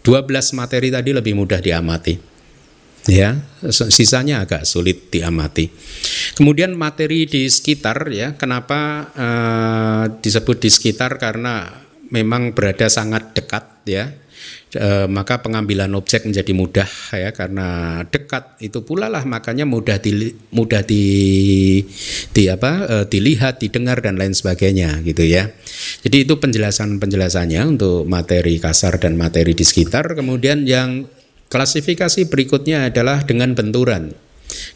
12 0.08 0.56
materi 0.56 0.88
tadi 0.88 1.12
lebih 1.12 1.36
mudah 1.36 1.60
diamati. 1.60 2.16
Ya, 3.12 3.40
sisanya 3.72 4.48
agak 4.48 4.64
sulit 4.64 5.12
diamati. 5.12 5.68
Kemudian 6.36 6.76
materi 6.76 7.28
di 7.28 7.48
sekitar 7.48 8.08
ya, 8.12 8.40
kenapa 8.40 9.12
uh, 9.12 10.04
disebut 10.24 10.64
di 10.64 10.70
sekitar 10.72 11.20
karena 11.20 11.84
memang 12.08 12.56
berada 12.56 12.88
sangat 12.88 13.36
dekat 13.36 13.64
ya 13.84 14.12
e, 14.74 15.08
maka 15.08 15.40
pengambilan 15.40 15.92
objek 15.96 16.28
menjadi 16.28 16.52
mudah 16.52 16.90
ya 17.16 17.32
karena 17.32 18.02
dekat 18.08 18.60
itu 18.60 18.84
pula 18.84 19.08
lah 19.08 19.24
makanya 19.24 19.64
mudah 19.64 20.02
di 20.02 20.34
mudah 20.52 20.84
di 20.84 21.06
di 22.36 22.44
apa 22.52 22.72
e, 22.84 22.96
dilihat 23.08 23.64
didengar 23.64 24.04
dan 24.04 24.20
lain 24.20 24.36
sebagainya 24.36 25.00
gitu 25.08 25.24
ya. 25.24 25.48
Jadi 26.04 26.28
itu 26.28 26.34
penjelasan 26.36 27.00
penjelasannya 27.00 27.62
untuk 27.78 28.04
materi 28.10 28.60
kasar 28.60 29.00
dan 29.00 29.16
materi 29.16 29.56
di 29.56 29.64
sekitar. 29.64 30.18
Kemudian 30.18 30.68
yang 30.68 31.08
klasifikasi 31.48 32.28
berikutnya 32.28 32.92
adalah 32.92 33.24
dengan 33.24 33.56
benturan. 33.56 34.12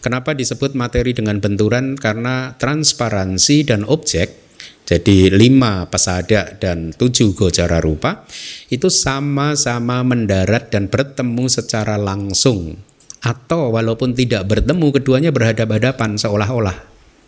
Kenapa 0.03 0.35
disebut 0.35 0.75
materi 0.75 1.15
dengan 1.15 1.39
benturan? 1.39 1.95
Karena 1.95 2.51
transparansi 2.59 3.71
dan 3.71 3.87
objek 3.87 4.50
jadi 4.91 5.31
lima 5.31 5.87
pesada 5.87 6.51
dan 6.59 6.91
tujuh 6.91 7.31
gocara 7.31 7.79
rupa 7.79 8.27
itu 8.67 8.91
sama-sama 8.91 10.03
mendarat 10.03 10.67
dan 10.67 10.91
bertemu 10.91 11.47
secara 11.47 11.95
langsung 11.95 12.75
atau 13.23 13.71
walaupun 13.71 14.11
tidak 14.11 14.51
bertemu 14.51 14.91
keduanya 14.91 15.31
berhadapan-hadapan 15.31 16.19
seolah-olah. 16.19 16.75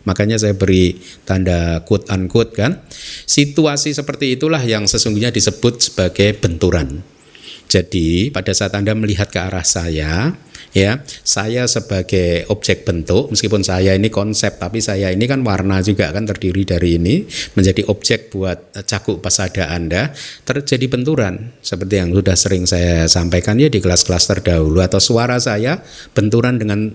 Makanya 0.04 0.36
saya 0.36 0.52
beri 0.52 1.00
tanda 1.24 1.80
quote 1.88 2.04
unquote 2.12 2.52
kan. 2.52 2.84
Situasi 3.24 3.96
seperti 3.96 4.36
itulah 4.36 4.60
yang 4.60 4.84
sesungguhnya 4.84 5.32
disebut 5.32 5.80
sebagai 5.80 6.36
benturan. 6.36 7.00
Jadi 7.72 8.28
pada 8.28 8.52
saat 8.52 8.76
Anda 8.76 8.92
melihat 8.92 9.32
ke 9.32 9.40
arah 9.40 9.64
saya, 9.64 10.36
ya 10.74 11.00
saya 11.22 11.70
sebagai 11.70 12.50
objek 12.50 12.82
bentuk 12.82 13.30
meskipun 13.30 13.62
saya 13.62 13.94
ini 13.94 14.10
konsep 14.10 14.58
tapi 14.58 14.82
saya 14.82 15.14
ini 15.14 15.24
kan 15.30 15.46
warna 15.46 15.78
juga 15.80 16.10
kan 16.10 16.26
terdiri 16.26 16.66
dari 16.66 16.98
ini 16.98 17.24
menjadi 17.54 17.86
objek 17.86 18.34
buat 18.34 18.74
cakup 18.84 19.22
pasada 19.22 19.70
Anda 19.70 20.10
terjadi 20.42 20.90
benturan. 20.90 21.54
Seperti 21.62 21.94
yang 22.02 22.10
sudah 22.10 22.36
sering 22.36 22.66
saya 22.66 23.06
sampaikan 23.06 23.56
ya 23.56 23.70
di 23.70 23.78
kelas-kelas 23.78 24.26
terdahulu 24.26 24.82
atau 24.82 24.98
suara 24.98 25.38
saya 25.38 25.78
benturan 26.12 26.58
dengan 26.58 26.90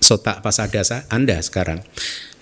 sotak 0.00 0.40
pasada 0.40 0.80
Anda 1.12 1.38
sekarang. 1.44 1.84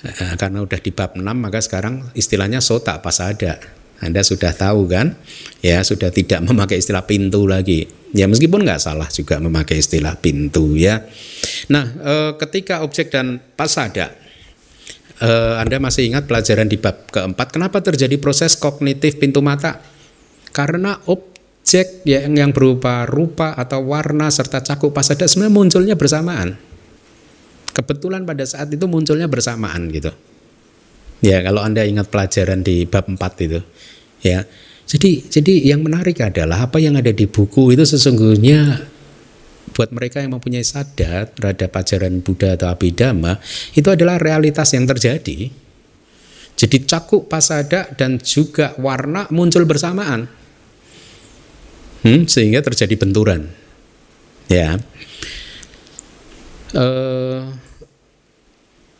Eh, 0.02 0.35
karena 0.35 0.62
udah 0.66 0.78
di 0.83 0.90
bab 0.90 1.14
6 1.14 1.23
maka 1.23 1.62
sekarang 1.62 2.11
istilahnya 2.19 2.59
sotak 2.59 3.02
pasada 3.07 3.82
anda 4.02 4.26
sudah 4.26 4.50
tahu 4.50 4.90
kan? 4.90 5.14
Ya, 5.62 5.78
sudah 5.87 6.11
tidak 6.11 6.42
memakai 6.50 6.82
istilah 6.82 7.06
pintu 7.06 7.47
lagi. 7.47 7.87
Ya, 8.12 8.28
meskipun 8.28 8.66
nggak 8.66 8.82
salah 8.82 9.09
juga 9.09 9.40
memakai 9.40 9.80
istilah 9.80 10.18
pintu 10.18 10.76
ya. 10.76 11.00
Nah, 11.73 11.87
e, 11.87 12.14
ketika 12.37 12.85
objek 12.85 13.09
dan 13.09 13.40
pasada 13.56 14.12
e, 15.16 15.30
Anda 15.56 15.80
masih 15.80 16.12
ingat 16.12 16.28
pelajaran 16.28 16.68
di 16.68 16.76
bab 16.76 17.09
keempat, 17.09 17.56
kenapa 17.56 17.80
terjadi 17.80 18.21
proses 18.21 18.59
kognitif 18.59 19.16
pintu 19.16 19.40
mata? 19.40 19.80
Karena 20.52 21.00
objek 21.09 22.04
yang, 22.04 22.37
yang 22.37 22.50
berupa 22.52 23.09
rupa 23.09 23.56
atau 23.56 23.80
warna 23.80 24.28
serta 24.28 24.61
cakup 24.61 24.92
pasada 24.92 25.25
sebenarnya 25.25 25.56
munculnya 25.56 25.97
bersamaan. 25.97 26.61
Kebetulan 27.73 28.28
pada 28.28 28.44
saat 28.44 28.68
itu 28.68 28.85
munculnya 28.85 29.25
bersamaan 29.25 29.88
gitu. 29.88 30.12
Ya, 31.25 31.40
kalau 31.40 31.64
Anda 31.64 31.88
ingat 31.88 32.12
pelajaran 32.12 32.61
di 32.61 32.85
bab 32.85 33.09
4 33.09 33.16
itu 33.49 33.64
ya 34.23 34.47
jadi 34.87 35.11
jadi 35.29 35.75
yang 35.75 35.83
menarik 35.85 36.19
adalah 36.23 36.67
apa 36.67 36.79
yang 36.79 36.99
ada 36.99 37.11
di 37.11 37.26
buku 37.26 37.75
itu 37.75 37.85
sesungguhnya 37.87 38.88
buat 39.73 39.88
mereka 39.88 40.21
yang 40.21 40.37
mempunyai 40.37 40.62
sadar 40.62 41.33
terhadap 41.33 41.73
ajaran 41.73 42.21
Buddha 42.21 42.55
atau 42.55 42.69
Abhidhamma 42.69 43.41
itu 43.73 43.88
adalah 43.88 44.21
realitas 44.21 44.71
yang 44.76 44.85
terjadi 44.85 45.50
Jadi 46.52 46.85
cakuk 46.85 47.26
pasada 47.26 47.88
dan 47.97 48.21
juga 48.21 48.76
warna 48.79 49.26
muncul 49.33 49.64
bersamaan. 49.64 50.29
Hmm, 52.02 52.29
sehingga 52.29 52.61
terjadi 52.61 52.95
benturan. 52.99 53.50
Ya. 54.50 54.76
Uh, 56.76 57.50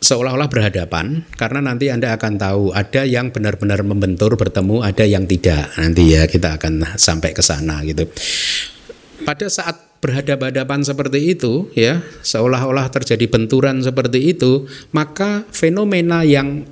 seolah-olah 0.03 0.51
berhadapan 0.51 1.23
karena 1.39 1.63
nanti 1.63 1.87
Anda 1.87 2.11
akan 2.19 2.35
tahu 2.35 2.63
ada 2.75 3.07
yang 3.07 3.31
benar-benar 3.31 3.79
membentur 3.87 4.35
bertemu, 4.35 4.83
ada 4.83 5.07
yang 5.07 5.23
tidak. 5.23 5.71
Nanti 5.79 6.11
ya 6.11 6.27
kita 6.27 6.59
akan 6.59 6.99
sampai 6.99 7.31
ke 7.31 7.39
sana 7.39 7.79
gitu. 7.87 8.03
Pada 9.23 9.47
saat 9.47 9.79
berhadapan-hadapan 10.03 10.83
seperti 10.83 11.31
itu 11.31 11.71
ya, 11.71 12.03
seolah-olah 12.19 12.91
terjadi 12.91 13.23
benturan 13.31 13.79
seperti 13.79 14.35
itu, 14.35 14.67
maka 14.91 15.47
fenomena 15.55 16.27
yang 16.27 16.67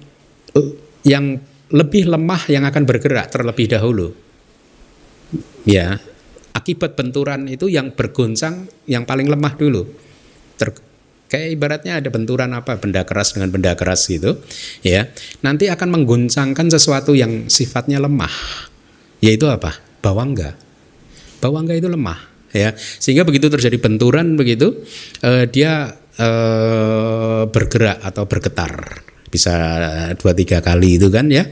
yang 1.08 1.40
lebih 1.72 2.12
lemah 2.12 2.52
yang 2.52 2.68
akan 2.68 2.84
bergerak 2.84 3.32
terlebih 3.32 3.72
dahulu. 3.72 4.12
Ya, 5.64 6.04
akibat 6.52 7.00
benturan 7.00 7.48
itu 7.48 7.72
yang 7.72 7.96
bergoncang 7.96 8.68
yang 8.84 9.08
paling 9.08 9.32
lemah 9.32 9.56
dulu. 9.56 9.88
Kayak 11.32 11.48
ibaratnya 11.56 12.04
ada 12.04 12.12
benturan 12.12 12.52
apa 12.52 12.76
benda 12.76 13.08
keras 13.08 13.32
dengan 13.32 13.56
benda 13.56 13.72
keras 13.80 14.04
gitu, 14.12 14.44
ya. 14.84 15.08
Nanti 15.40 15.72
akan 15.72 15.96
mengguncangkan 15.96 16.68
sesuatu 16.68 17.16
yang 17.16 17.48
sifatnya 17.48 18.04
lemah. 18.04 18.68
Yaitu 19.24 19.48
apa? 19.48 19.80
Bawangga. 20.04 20.60
Bawangga 21.40 21.72
itu 21.72 21.88
lemah, 21.88 22.20
ya. 22.52 22.76
Sehingga 22.76 23.24
begitu 23.24 23.48
terjadi 23.48 23.80
benturan 23.80 24.36
begitu, 24.36 24.84
eh, 25.24 25.48
dia 25.48 25.96
eh, 26.20 27.44
bergerak 27.48 28.04
atau 28.04 28.28
bergetar. 28.28 29.00
Bisa 29.32 29.56
dua 30.20 30.36
tiga 30.36 30.60
kali 30.60 31.00
itu 31.00 31.08
kan 31.08 31.32
ya. 31.32 31.48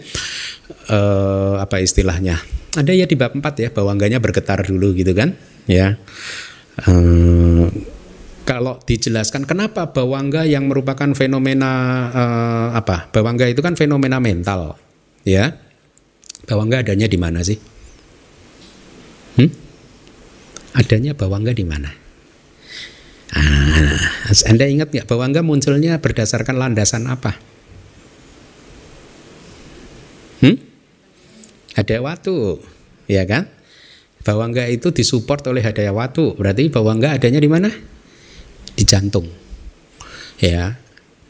Eh, 0.91 1.55
apa 1.55 1.79
istilahnya? 1.79 2.35
Ada 2.75 2.91
ya 2.93 3.07
di 3.07 3.15
bab 3.15 3.31
4 3.33 3.63
ya, 3.63 3.69
bawangganya 3.71 4.19
bergetar 4.21 4.61
dulu 4.61 4.91
gitu 4.91 5.15
kan, 5.15 5.33
ya. 5.65 5.95
Eh, 6.85 7.65
kalau 8.49 8.81
dijelaskan 8.81 9.45
kenapa 9.45 9.93
bawangga 9.93 10.41
yang 10.41 10.65
merupakan 10.65 11.05
fenomena 11.13 11.69
uh, 12.09 12.67
apa? 12.73 13.05
Bawangga 13.13 13.45
itu 13.45 13.61
kan 13.61 13.77
fenomena 13.77 14.17
mental, 14.17 14.73
ya. 15.21 15.53
Bawangga 16.49 16.81
adanya 16.81 17.05
di 17.05 17.13
mana 17.21 17.45
sih? 17.45 17.61
Hmm? 19.37 19.53
Adanya 20.73 21.13
bawangga 21.13 21.53
di 21.53 21.61
mana? 21.61 21.93
Ah, 23.37 24.01
anda 24.49 24.65
ingat 24.65 24.89
nggak 24.89 25.05
bawangga 25.05 25.45
munculnya 25.45 26.01
berdasarkan 26.01 26.57
landasan 26.57 27.05
apa? 27.05 27.37
Hmm? 30.41 30.57
Ada 31.77 32.01
waktu, 32.01 32.65
ya 33.05 33.29
kan? 33.29 33.45
Bawangga 34.25 34.65
itu 34.73 34.89
disupport 34.89 35.53
oleh 35.53 35.61
hadaya 35.61 35.93
watu. 35.93 36.33
Berarti 36.33 36.73
bawangga 36.73 37.13
adanya 37.13 37.37
di 37.37 37.45
mana? 37.45 37.98
Di 38.79 38.87
jantung. 38.87 39.27
Ya. 40.39 40.79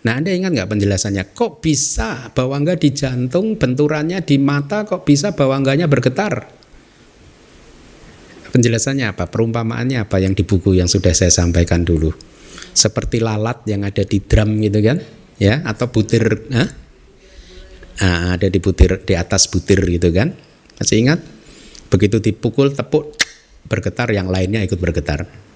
Nah, 0.06 0.14
Anda 0.22 0.32
ingat 0.32 0.54
nggak 0.54 0.70
penjelasannya? 0.70 1.34
Kok 1.34 1.66
bisa 1.66 2.30
bawangga 2.32 2.78
di 2.78 2.94
jantung, 2.94 3.58
benturannya 3.58 4.22
di 4.22 4.38
mata, 4.38 4.86
kok 4.86 5.04
bisa 5.04 5.34
bawangganya 5.34 5.90
bergetar? 5.90 6.46
Penjelasannya 8.54 9.12
apa? 9.12 9.28
Perumpamaannya 9.28 10.06
apa 10.06 10.22
yang 10.22 10.38
di 10.38 10.46
buku 10.46 10.78
yang 10.78 10.88
sudah 10.88 11.12
saya 11.12 11.34
sampaikan 11.34 11.82
dulu? 11.82 12.14
Seperti 12.72 13.18
lalat 13.20 13.66
yang 13.66 13.84
ada 13.84 14.06
di 14.06 14.22
drum 14.22 14.62
gitu 14.62 14.80
kan? 14.86 15.02
Ya, 15.42 15.66
atau 15.66 15.90
butir, 15.90 16.48
Hah? 16.54 16.70
Nah, 18.00 18.40
ada 18.40 18.48
di 18.48 18.60
butir 18.64 19.04
di 19.04 19.14
atas 19.18 19.52
butir 19.52 19.84
gitu 19.84 20.14
kan? 20.16 20.32
Masih 20.80 21.04
ingat? 21.04 21.20
Begitu 21.92 22.24
dipukul 22.24 22.72
tepuk 22.72 23.20
bergetar 23.68 24.08
yang 24.16 24.32
lainnya 24.32 24.64
ikut 24.64 24.80
bergetar 24.80 25.49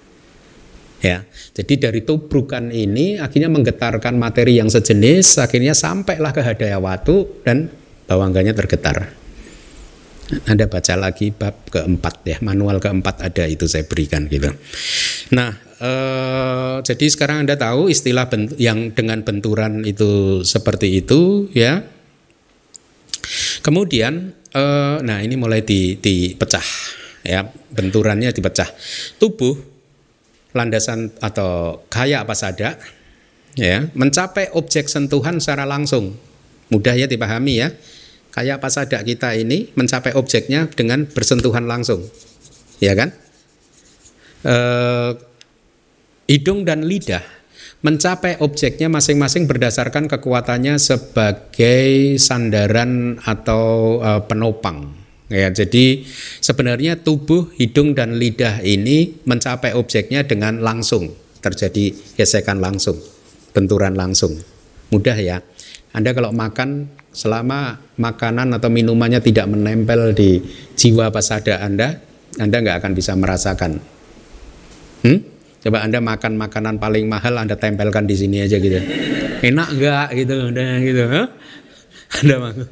ya. 1.03 1.27
Jadi 1.27 1.73
dari 1.75 2.01
tubrukan 2.07 2.71
ini 2.71 3.19
akhirnya 3.19 3.51
menggetarkan 3.51 4.15
materi 4.15 4.57
yang 4.57 4.71
sejenis, 4.71 5.43
akhirnya 5.43 5.75
sampailah 5.75 6.31
ke 6.31 6.39
hadaya 6.39 6.79
watu 6.79 7.43
dan 7.43 7.67
bawangganya 8.07 8.55
tergetar. 8.55 9.11
Anda 10.47 10.71
baca 10.71 10.95
lagi 10.95 11.35
bab 11.35 11.67
keempat 11.67 12.15
ya, 12.23 12.37
manual 12.39 12.79
keempat 12.79 13.21
ada 13.21 13.43
itu 13.45 13.67
saya 13.67 13.83
berikan 13.83 14.25
gitu. 14.31 14.49
Nah, 15.35 15.51
eh, 15.83 16.75
jadi 16.79 17.05
sekarang 17.11 17.45
Anda 17.45 17.59
tahu 17.59 17.91
istilah 17.91 18.31
yang 18.55 18.95
dengan 18.95 19.21
benturan 19.21 19.83
itu 19.83 20.41
seperti 20.47 21.03
itu 21.03 21.51
ya. 21.51 21.83
Kemudian, 23.61 24.31
eh, 24.55 24.97
nah 25.03 25.19
ini 25.19 25.35
mulai 25.35 25.61
di, 25.61 25.99
dipecah 25.99 26.65
ya, 27.27 27.43
benturannya 27.75 28.31
dipecah. 28.31 28.71
Tubuh 29.19 29.72
landasan 30.53 31.09
atau 31.19 31.81
kaya 31.89 32.21
apa 32.21 32.37
saja 32.37 32.77
ya 33.57 33.89
mencapai 33.93 34.53
objek 34.53 34.89
sentuhan 34.89 35.41
secara 35.41 35.65
langsung. 35.65 36.17
Mudah 36.69 36.97
ya 36.97 37.05
dipahami 37.05 37.61
ya. 37.61 37.69
Kaya 38.33 38.57
apa 38.57 38.65
saja 38.73 38.97
kita 39.05 39.37
ini 39.37 39.69
mencapai 39.77 40.17
objeknya 40.17 40.65
dengan 40.73 41.05
bersentuhan 41.05 41.69
langsung 41.69 42.01
ya 42.81 42.97
kan? 42.97 43.13
E, 44.41 44.55
hidung 46.25 46.65
dan 46.65 46.81
lidah 46.81 47.21
mencapai 47.85 48.41
objeknya 48.41 48.89
masing-masing 48.89 49.45
berdasarkan 49.45 50.09
kekuatannya 50.09 50.81
sebagai 50.81 52.17
sandaran 52.17 53.21
atau 53.21 53.99
e, 54.01 54.09
penopang 54.25 55.02
Ya, 55.31 55.47
jadi 55.47 56.03
sebenarnya 56.43 56.99
tubuh, 56.99 57.47
hidung 57.55 57.95
dan 57.95 58.19
lidah 58.19 58.59
ini 58.59 59.23
mencapai 59.23 59.71
objeknya 59.71 60.27
dengan 60.27 60.59
langsung, 60.59 61.15
terjadi 61.39 61.95
gesekan 62.19 62.59
langsung, 62.59 62.99
benturan 63.55 63.95
langsung. 63.95 64.35
Mudah 64.91 65.15
ya. 65.15 65.39
Anda 65.93 66.11
kalau 66.11 66.33
makan 66.35 66.89
selama 67.13 67.77
makanan 67.95 68.51
atau 68.57 68.67
minumannya 68.73 69.21
tidak 69.21 69.45
menempel 69.47 70.11
di 70.11 70.41
jiwa 70.75 71.13
pasada 71.13 71.61
Anda, 71.61 72.01
Anda 72.41 72.59
nggak 72.59 72.83
akan 72.83 72.91
bisa 72.97 73.13
merasakan. 73.15 73.79
Hmm? 75.07 75.19
Coba 75.63 75.87
Anda 75.87 76.03
makan 76.03 76.35
makanan 76.35 76.75
paling 76.83 77.07
mahal 77.07 77.39
Anda 77.39 77.55
tempelkan 77.55 78.09
di 78.09 78.19
sini 78.19 78.43
aja 78.43 78.59
gitu. 78.59 78.81
Enak 79.39 79.69
nggak 79.79 80.07
gitu, 80.19 80.35
udah 80.51 80.69
gitu. 80.83 81.03
Huh? 81.07 81.27
Anda 82.19 82.35
makan 82.37 82.67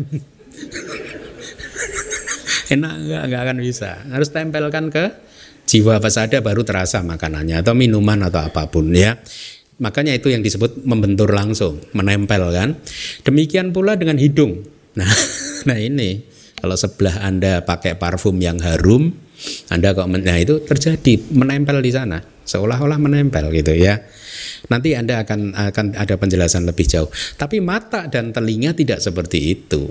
enak 2.72 2.94
nggak 3.08 3.24
nggak 3.28 3.42
akan 3.44 3.58
bisa. 3.60 3.92
Harus 4.08 4.32
tempelkan 4.32 4.88
ke 4.88 5.12
jiwa. 5.68 6.00
Pasada 6.00 6.40
baru 6.40 6.64
terasa 6.64 7.04
makanannya 7.04 7.60
atau 7.60 7.76
minuman 7.76 8.32
atau 8.32 8.48
apa 8.48 8.72
pun 8.72 8.90
ya. 8.96 9.20
Makanya 9.82 10.16
itu 10.16 10.30
yang 10.30 10.46
disebut 10.46 10.86
membentur 10.88 11.28
langsung 11.34 11.84
menempel 11.92 12.48
kan. 12.54 12.80
Demikian 13.28 13.76
pula 13.76 14.00
dengan 14.00 14.16
hidung. 14.16 14.64
Nah 14.96 15.12
nah 15.68 15.78
ini 15.78 16.24
kalau 16.62 16.78
sebelah 16.78 17.26
anda 17.26 17.66
pakai 17.66 17.98
parfum 18.00 18.38
yang 18.40 18.62
harum 18.62 19.12
anda 19.74 19.98
kok 19.98 20.06
nah 20.06 20.38
itu 20.38 20.64
terjadi 20.64 21.20
menempel 21.34 21.82
di 21.84 21.92
sana. 21.92 22.22
Seolah-olah 22.22 23.00
menempel 23.02 23.50
gitu 23.54 23.74
ya. 23.76 24.00
Nanti 24.70 24.94
anda 24.94 25.22
akan 25.26 25.58
akan 25.58 25.86
ada 25.98 26.16
penjelasan 26.16 26.64
lebih 26.70 26.86
jauh. 26.86 27.10
Tapi 27.36 27.58
mata 27.60 28.06
dan 28.08 28.32
telinga 28.32 28.78
tidak 28.78 29.02
seperti 29.02 29.58
itu 29.58 29.90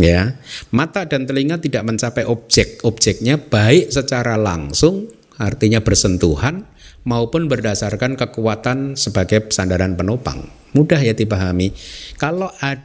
ya. 0.00 0.36
Mata 0.74 1.06
dan 1.06 1.26
telinga 1.28 1.58
tidak 1.60 1.84
mencapai 1.86 2.24
objek. 2.26 2.82
Objeknya 2.86 3.38
baik 3.38 3.90
secara 3.90 4.38
langsung 4.38 5.10
artinya 5.38 5.82
bersentuhan 5.82 6.66
maupun 7.04 7.50
berdasarkan 7.50 8.16
kekuatan 8.16 8.96
sebagai 8.96 9.50
sandaran 9.50 9.98
penopang. 9.98 10.46
Mudah 10.74 10.98
ya 10.98 11.14
dipahami. 11.14 11.70
Kalau 12.18 12.50
ad, 12.62 12.80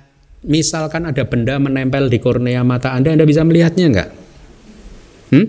misalkan 0.46 1.10
ada 1.10 1.26
benda 1.26 1.58
menempel 1.58 2.08
di 2.08 2.20
kornea 2.22 2.64
mata 2.64 2.96
anda 2.96 3.12
anda 3.12 3.28
bisa 3.28 3.44
melihatnya 3.44 3.86
enggak 3.92 4.10
hmm? 5.36 5.48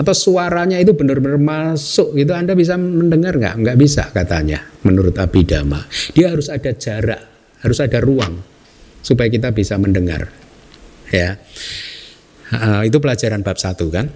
atau 0.00 0.14
suaranya 0.16 0.80
itu 0.80 0.96
benar-benar 0.96 1.36
masuk 1.36 2.16
gitu 2.16 2.32
anda 2.32 2.56
bisa 2.56 2.74
mendengar 2.74 3.36
nggak? 3.36 3.54
Nggak 3.60 3.78
bisa 3.78 4.08
katanya 4.10 4.64
menurut 4.82 5.14
Abhidhamma. 5.14 5.86
Dia 6.16 6.32
harus 6.32 6.48
ada 6.50 6.72
jarak 6.74 7.20
harus 7.62 7.78
ada 7.80 7.98
ruang 8.00 8.40
supaya 9.00 9.28
kita 9.28 9.52
bisa 9.52 9.76
mendengar 9.80 10.28
ya. 11.14 11.30
Uh, 12.54 12.82
itu 12.84 12.98
pelajaran 12.98 13.40
bab 13.40 13.56
satu 13.56 13.88
kan? 13.88 14.10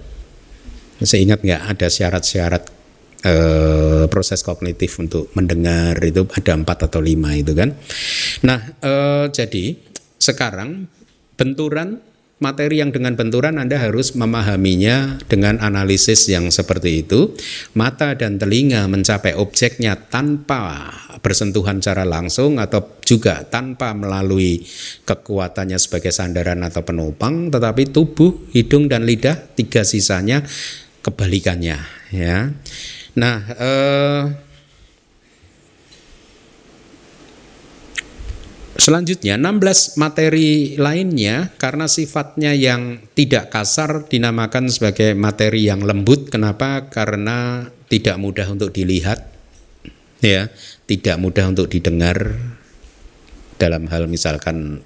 Saya 0.99 1.23
ingat 1.23 1.39
nggak 1.41 1.63
ada 1.75 1.87
syarat-syarat 1.87 2.63
uh, 3.23 4.05
proses 4.11 4.43
kognitif 4.43 4.99
untuk 4.99 5.31
mendengar 5.35 5.95
itu 6.03 6.27
ada 6.27 6.51
empat 6.55 6.91
atau 6.91 6.99
lima 6.99 7.35
itu 7.35 7.55
kan? 7.55 7.71
Nah 8.43 8.59
uh, 8.83 9.25
jadi 9.31 9.79
sekarang 10.19 10.91
benturan 11.39 12.03
materi 12.39 12.79
yang 12.79 12.95
dengan 12.95 13.19
benturan 13.19 13.59
Anda 13.59 13.79
harus 13.79 14.15
memahaminya 14.15 15.19
dengan 15.27 15.59
analisis 15.59 16.27
yang 16.31 16.49
seperti 16.49 17.03
itu. 17.05 17.35
Mata 17.75 18.15
dan 18.15 18.39
telinga 18.39 18.87
mencapai 18.87 19.35
objeknya 19.35 19.95
tanpa 19.95 20.91
bersentuhan 21.19 21.83
secara 21.83 22.07
langsung 22.07 22.57
atau 22.57 22.99
juga 23.03 23.43
tanpa 23.43 23.91
melalui 23.91 24.63
kekuatannya 25.03 25.75
sebagai 25.75 26.15
sandaran 26.15 26.63
atau 26.63 26.81
penopang, 26.81 27.51
tetapi 27.51 27.91
tubuh, 27.91 28.49
hidung 28.55 28.87
dan 28.87 29.03
lidah 29.03 29.35
tiga 29.53 29.83
sisanya 29.83 30.47
kebalikannya 31.03 31.79
ya. 32.15 32.55
Nah, 33.19 33.37
eh, 33.51 34.23
Selanjutnya 38.79 39.35
16 39.35 39.99
materi 39.99 40.79
lainnya 40.79 41.51
karena 41.59 41.91
sifatnya 41.91 42.55
yang 42.55 43.03
tidak 43.11 43.51
kasar 43.51 44.07
dinamakan 44.07 44.71
sebagai 44.71 45.19
materi 45.19 45.67
yang 45.67 45.83
lembut. 45.83 46.31
Kenapa? 46.31 46.87
Karena 46.87 47.67
tidak 47.91 48.15
mudah 48.15 48.47
untuk 48.47 48.71
dilihat 48.71 49.27
ya, 50.23 50.47
tidak 50.87 51.19
mudah 51.19 51.51
untuk 51.51 51.67
didengar 51.67 52.39
dalam 53.59 53.91
hal 53.91 54.07
misalkan 54.07 54.79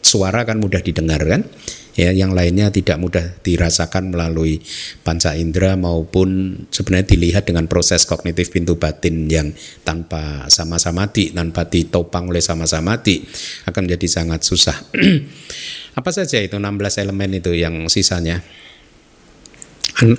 suara 0.00 0.46
kan 0.46 0.62
mudah 0.62 0.78
didengar 0.80 1.20
kan? 1.26 1.42
Ya 1.98 2.14
yang 2.14 2.30
lainnya 2.32 2.70
tidak 2.70 3.02
mudah 3.02 3.42
dirasakan 3.42 4.14
melalui 4.14 4.62
panca 5.02 5.34
indera 5.34 5.74
maupun 5.74 6.54
sebenarnya 6.70 7.12
dilihat 7.12 7.50
dengan 7.50 7.66
proses 7.66 8.06
kognitif 8.06 8.54
pintu 8.54 8.78
batin 8.78 9.26
yang 9.26 9.50
tanpa 9.82 10.46
sama-sama 10.46 11.10
di 11.10 11.34
tanpa 11.34 11.66
ditopang 11.66 12.30
oleh 12.30 12.40
sama-sama 12.40 13.02
di 13.02 13.20
akan 13.66 13.90
menjadi 13.90 14.06
sangat 14.06 14.46
susah. 14.46 14.78
Apa 15.98 16.14
saja 16.14 16.38
itu 16.38 16.54
16 16.54 17.02
elemen 17.02 17.42
itu 17.42 17.52
yang 17.58 17.90
sisanya? 17.90 18.38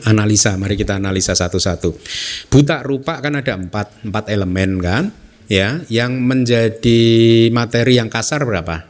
Analisa 0.06 0.54
mari 0.60 0.76
kita 0.76 1.00
analisa 1.00 1.34
satu-satu. 1.34 1.96
Buta 2.52 2.84
rupa 2.84 3.24
kan 3.24 3.40
ada 3.40 3.58
empat 3.58 4.06
empat 4.06 4.30
elemen 4.30 4.78
kan 4.84 5.21
ya 5.52 5.84
yang 5.92 6.16
menjadi 6.24 7.04
materi 7.52 8.00
yang 8.00 8.08
kasar 8.08 8.48
berapa 8.48 8.88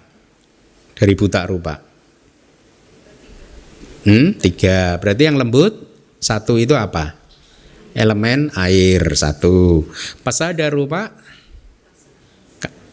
dari 0.93 1.13
buta 1.17 1.41
rupa 1.49 1.91
Hmm, 4.01 4.33
tiga. 4.33 4.97
Berarti 4.97 5.29
yang 5.29 5.37
lembut 5.37 5.77
satu 6.17 6.57
itu 6.57 6.73
apa? 6.73 7.13
Elemen 7.93 8.49
air 8.57 9.03
satu. 9.13 9.85
Pas 10.25 10.37
ada 10.41 10.65
rupa 10.73 11.13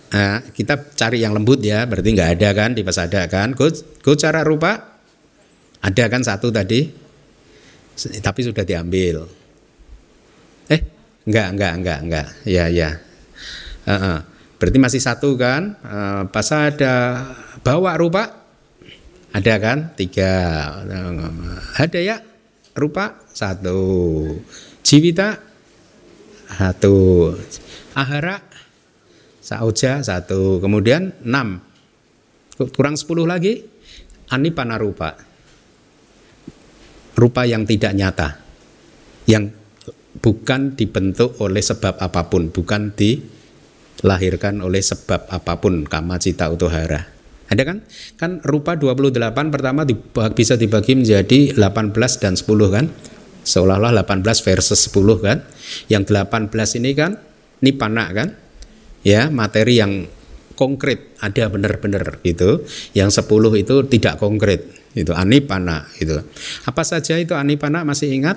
Nah, 0.09 0.41
kita 0.41 0.97
cari 0.97 1.21
yang 1.21 1.37
lembut 1.37 1.61
ya, 1.61 1.85
berarti 1.85 2.17
nggak 2.17 2.41
ada 2.41 2.49
kan 2.57 2.73
di 2.73 2.81
pasada 2.81 3.29
kan? 3.29 3.53
Go, 3.53 3.69
go 4.01 4.17
cara 4.17 4.41
rupa 4.41 4.97
ada 5.85 6.05
kan 6.09 6.25
satu 6.25 6.49
tadi, 6.49 6.89
tapi 8.25 8.41
sudah 8.41 8.65
diambil. 8.65 9.29
Eh, 10.73 10.81
enggak, 11.29 11.49
enggak, 11.53 11.73
enggak, 11.77 11.99
enggak. 12.09 12.27
Ya, 12.49 12.73
ya. 12.73 12.97
Uh 13.89 13.93
-uh. 13.97 14.19
Berarti 14.61 14.77
masih 14.77 15.01
satu 15.01 15.39
kan? 15.41 15.81
Uh, 15.81 16.29
pas 16.29 16.45
ada 16.53 17.25
bawa 17.65 17.97
rupa 17.97 18.39
ada 19.29 19.55
kan? 19.61 19.93
Tiga. 19.93 20.33
Ada 21.77 22.01
ya? 22.01 22.17
Rupa? 22.73 23.21
Satu. 23.29 23.81
Jiwita? 24.81 25.37
Satu. 26.49 26.97
Ahara? 27.93 28.41
Sauja? 29.45 30.01
Satu. 30.01 30.65
Kemudian 30.65 31.13
enam. 31.21 31.61
Kurang 32.73 32.97
sepuluh 32.97 33.29
lagi? 33.29 33.69
Anipana 34.33 34.81
rupa. 34.81 35.13
Rupa 37.13 37.45
yang 37.45 37.69
tidak 37.69 37.93
nyata. 37.93 38.29
Yang 39.29 39.53
bukan 40.25 40.73
dibentuk 40.73 41.37
oleh 41.45 41.61
sebab 41.61 42.01
apa 42.01 42.33
pun. 42.33 42.49
Bukan 42.49 42.97
dilahirkan 44.01 44.63
oleh 44.63 44.81
sebab 44.81 45.29
apa 45.29 45.59
pun. 45.59 45.85
Kama 45.87 46.17
cita 46.23 46.49
utuhara 46.49 47.19
ada 47.49 47.63
kan? 47.65 47.81
Kan 48.21 48.45
rupa 48.45 48.77
28 48.77 49.49
pertama 49.49 49.89
bisa 50.37 50.61
dibagi 50.61 50.93
menjadi 50.93 51.57
18 51.57 51.97
dan 52.21 52.37
10 52.37 52.45
kan? 52.69 52.93
Seolah-olah 53.49 54.05
18 54.05 54.45
versus 54.45 54.93
10 54.93 55.25
kan? 55.25 55.41
Yang 55.89 56.13
18 56.13 56.77
ini 56.77 56.93
kan 56.93 57.17
nipana 57.65 58.05
kan? 58.13 58.37
Ya, 59.01 59.33
materi 59.33 59.81
yang 59.81 60.05
konkret 60.53 61.17
ada 61.25 61.49
benar-benar 61.49 62.21
itu. 62.21 62.69
Yang 62.93 63.25
10 63.25 63.65
itu 63.65 63.75
tidak 63.89 64.21
konkret. 64.21 64.69
Itu 64.93 65.17
anipana 65.17 65.89
itu. 65.97 66.21
Apa 66.69 66.85
saja 66.85 67.17
itu 67.17 67.33
anipana 67.33 67.81
masih 67.81 68.13
ingat? 68.13 68.37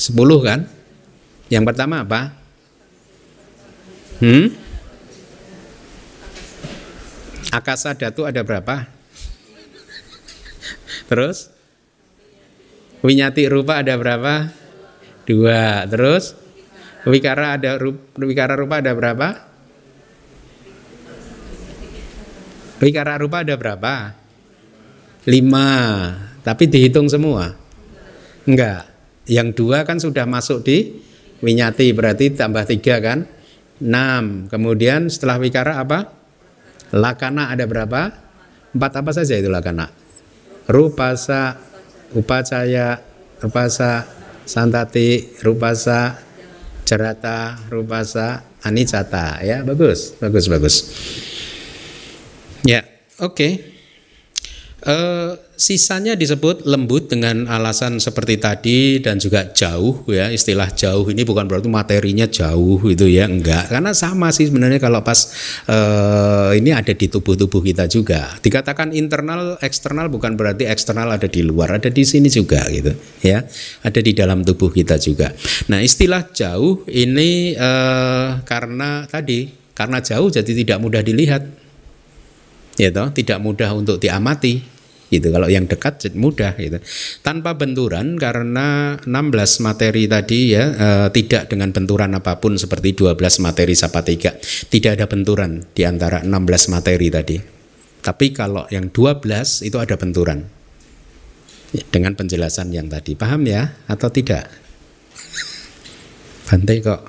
10 0.00 0.16
kan? 0.40 0.64
Yang 1.52 1.64
pertama 1.68 2.08
apa? 2.08 2.40
Hmm? 4.24 4.48
Akasa 7.50 7.98
datu 7.98 8.22
ada 8.30 8.46
berapa? 8.46 8.86
Terus? 11.10 11.50
Winyati 13.02 13.50
rupa 13.50 13.82
ada 13.82 13.98
berapa? 13.98 14.54
Dua. 15.26 15.82
Terus? 15.90 16.38
Wikara 17.02 17.58
ada 17.58 17.74
wikara 18.14 18.54
rupa 18.54 18.78
ada 18.78 18.94
berapa? 18.94 19.28
Wikara 22.78 23.18
rupa 23.18 23.42
ada 23.42 23.58
berapa? 23.58 24.14
Lima. 25.26 25.70
Tapi 26.46 26.64
dihitung 26.70 27.10
semua? 27.10 27.58
Enggak. 28.46 28.86
Yang 29.26 29.48
dua 29.58 29.82
kan 29.82 29.98
sudah 29.98 30.22
masuk 30.24 30.62
di 30.62 31.02
winyati 31.42 31.90
berarti 31.90 32.30
tambah 32.30 32.62
tiga 32.70 33.02
kan? 33.02 33.26
Enam. 33.82 34.46
Kemudian 34.46 35.10
setelah 35.10 35.42
wikara 35.42 35.82
apa? 35.82 36.19
Lakana 36.90 37.54
ada 37.54 37.64
berapa? 37.70 38.10
Empat 38.74 38.92
apa 38.98 39.10
saja 39.14 39.38
itu 39.38 39.50
lakana? 39.50 39.90
Rupasa, 40.70 41.58
upacaya, 42.14 43.02
rupasa, 43.42 44.06
santati, 44.46 45.38
rupasa, 45.42 46.18
cerata, 46.86 47.58
rupasa, 47.70 48.42
anicata. 48.62 49.42
Ya, 49.42 49.62
bagus, 49.62 50.18
bagus, 50.18 50.44
bagus. 50.50 50.74
Ya, 52.66 52.82
oke. 53.22 53.34
Okay. 53.34 53.69
Uh, 54.80 55.36
sisanya 55.60 56.16
disebut 56.16 56.64
lembut 56.64 57.12
dengan 57.12 57.44
alasan 57.44 58.00
seperti 58.00 58.40
tadi 58.40 58.96
dan 58.96 59.20
juga 59.20 59.52
jauh 59.52 60.08
ya. 60.08 60.32
Istilah 60.32 60.72
jauh 60.72 61.04
ini 61.12 61.20
bukan 61.20 61.44
berarti 61.44 61.68
materinya 61.68 62.24
jauh 62.24 62.80
itu 62.88 63.04
ya 63.04 63.28
enggak. 63.28 63.68
Karena 63.68 63.92
sama 63.92 64.32
sih 64.32 64.48
sebenarnya 64.48 64.80
kalau 64.80 65.04
pas 65.04 65.20
uh, 65.68 66.56
ini 66.56 66.72
ada 66.72 66.96
di 66.96 67.12
tubuh-tubuh 67.12 67.60
kita 67.60 67.84
juga. 67.92 68.32
Dikatakan 68.40 68.96
internal 68.96 69.60
eksternal 69.60 70.08
bukan 70.08 70.32
berarti 70.40 70.64
eksternal 70.64 71.12
ada 71.12 71.28
di 71.28 71.44
luar 71.44 71.76
ada 71.76 71.92
di 71.92 72.02
sini 72.08 72.32
juga 72.32 72.64
gitu 72.72 72.96
ya. 73.20 73.44
Ada 73.84 74.00
di 74.00 74.16
dalam 74.16 74.40
tubuh 74.48 74.72
kita 74.72 74.96
juga. 74.96 75.28
Nah 75.68 75.84
istilah 75.84 76.32
jauh 76.32 76.88
ini 76.88 77.52
uh, 77.52 78.40
karena 78.48 79.04
tadi 79.04 79.60
karena 79.76 80.00
jauh 80.00 80.28
jadi 80.28 80.52
tidak 80.52 80.76
mudah 80.80 81.00
dilihat 81.00 81.59
ya 82.80 82.88
toh 82.88 83.12
tidak 83.12 83.38
mudah 83.44 83.76
untuk 83.76 84.00
diamati. 84.00 84.80
Gitu 85.10 85.26
kalau 85.34 85.50
yang 85.50 85.66
dekat 85.66 86.06
mudah 86.14 86.54
gitu. 86.54 86.78
Tanpa 87.26 87.58
benturan 87.58 88.14
karena 88.14 88.94
16 89.02 89.10
materi 89.58 90.06
tadi 90.06 90.54
ya 90.54 90.64
e, 90.70 90.88
tidak 91.10 91.50
dengan 91.50 91.74
benturan 91.74 92.14
apa 92.14 92.38
pun 92.38 92.54
seperti 92.54 92.94
12 92.94 93.18
materi 93.42 93.74
tiga. 93.74 94.38
Tidak 94.70 94.90
ada 94.94 95.10
benturan 95.10 95.66
di 95.74 95.82
antara 95.82 96.22
16 96.22 96.30
materi 96.70 97.10
tadi. 97.10 97.36
Tapi 98.00 98.26
kalau 98.30 98.70
yang 98.70 98.94
12 98.94 99.66
itu 99.66 99.76
ada 99.82 99.98
benturan. 99.98 100.46
Dengan 101.90 102.14
penjelasan 102.14 102.70
yang 102.70 102.86
tadi. 102.86 103.14
Paham 103.14 103.46
ya? 103.46 103.82
Atau 103.90 104.10
tidak? 104.14 104.46
Bante 106.46 106.74
kok 106.82 107.02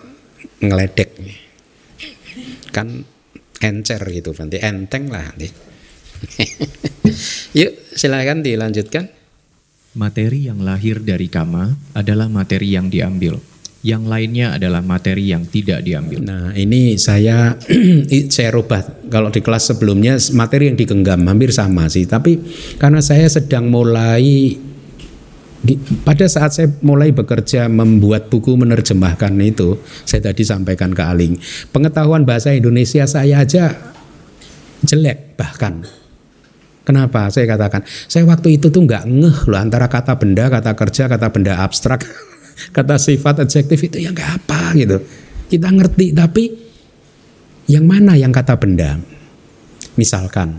ngeledek. 0.62 1.10
Kan 2.69 3.05
encer 3.62 4.02
gitu 4.10 4.34
nanti 4.36 4.58
enteng 4.60 5.08
lah 5.08 5.30
nanti 5.32 5.71
yuk 7.60 7.71
silakan 7.95 8.45
dilanjutkan. 8.45 9.10
Materi 9.91 10.47
yang 10.47 10.63
lahir 10.63 11.04
dari 11.04 11.28
kama 11.28 11.76
adalah 11.91 12.32
materi 12.32 12.71
yang 12.71 12.88
diambil. 12.88 13.36
Yang 13.82 14.04
lainnya 14.08 14.47
adalah 14.56 14.80
materi 14.80 15.34
yang 15.34 15.43
tidak 15.50 15.84
diambil. 15.84 16.21
Nah, 16.21 16.54
ini 16.54 16.95
saya 16.95 17.58
saya 18.36 18.50
rubah. 18.56 19.10
Kalau 19.12 19.34
di 19.34 19.43
kelas 19.43 19.74
sebelumnya 19.74 20.15
materi 20.32 20.71
yang 20.71 20.78
digenggam 20.80 21.26
hampir 21.28 21.52
sama 21.52 21.91
sih, 21.91 22.08
tapi 22.08 22.39
karena 22.80 23.04
saya 23.04 23.28
sedang 23.28 23.67
mulai 23.67 24.56
pada 26.02 26.26
saat 26.26 26.58
saya 26.58 26.74
mulai 26.82 27.13
bekerja 27.13 27.69
membuat 27.69 28.34
buku 28.34 28.58
menerjemahkan 28.58 29.30
itu, 29.45 29.78
saya 30.10 30.34
tadi 30.34 30.41
sampaikan 30.41 30.89
ke 30.89 31.04
Aling, 31.06 31.38
pengetahuan 31.69 32.26
bahasa 32.26 32.50
Indonesia 32.50 33.06
saya 33.06 33.45
aja 33.45 33.78
jelek 34.82 35.38
bahkan. 35.38 35.86
Kenapa? 36.82 37.30
Saya 37.30 37.45
katakan, 37.45 37.86
saya 38.10 38.26
waktu 38.26 38.58
itu 38.58 38.74
tuh 38.74 38.82
nggak 38.89 39.06
ngeh 39.06 39.39
loh 39.54 39.60
antara 39.62 39.86
kata 39.86 40.17
benda, 40.17 40.50
kata 40.50 40.74
kerja, 40.74 41.06
kata 41.06 41.30
benda 41.30 41.62
abstrak, 41.62 42.02
kata 42.76 42.97
sifat 42.97 43.45
adjektif 43.45 43.78
itu 43.86 44.02
yang 44.02 44.17
nggak 44.17 44.41
apa 44.41 44.74
gitu. 44.74 44.97
Kita 45.45 45.69
ngerti, 45.69 46.10
tapi 46.17 46.50
yang 47.69 47.86
mana 47.86 48.17
yang 48.17 48.34
kata 48.34 48.58
benda? 48.58 48.97
Misalkan, 49.93 50.58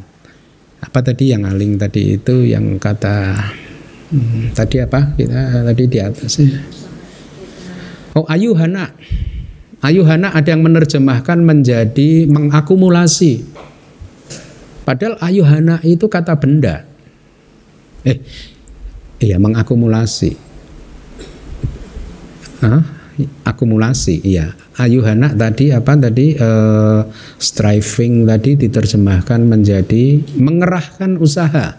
apa 0.78 0.98
tadi 1.02 1.34
yang 1.34 1.42
aling 1.42 1.74
tadi 1.74 2.22
itu 2.22 2.46
yang 2.46 2.78
kata 2.78 3.34
hmm, 4.12 4.52
tadi 4.52 4.76
apa 4.84 5.16
kita 5.16 5.64
tadi 5.72 5.84
di 5.88 5.98
atasnya? 5.98 6.60
Oh 8.12 8.28
ayuhana, 8.28 8.92
ayuhana 9.80 10.36
ada 10.36 10.52
yang 10.52 10.60
menerjemahkan 10.60 11.40
menjadi 11.40 12.28
mengakumulasi 12.28 13.52
Padahal 14.82 15.14
ayuhana 15.22 15.78
itu 15.86 16.10
kata 16.10 16.34
benda. 16.34 16.82
Eh, 18.02 18.18
iya 19.22 19.38
mengakumulasi. 19.38 20.34
Hah? 22.66 22.82
Akumulasi, 23.46 24.24
iya. 24.26 24.58
Ayuhana 24.74 25.30
tadi 25.38 25.70
apa 25.70 25.94
tadi 25.94 26.34
eh, 26.34 27.00
striving 27.38 28.26
tadi 28.26 28.58
diterjemahkan 28.58 29.46
menjadi 29.46 30.18
mengerahkan 30.34 31.20
usaha 31.20 31.78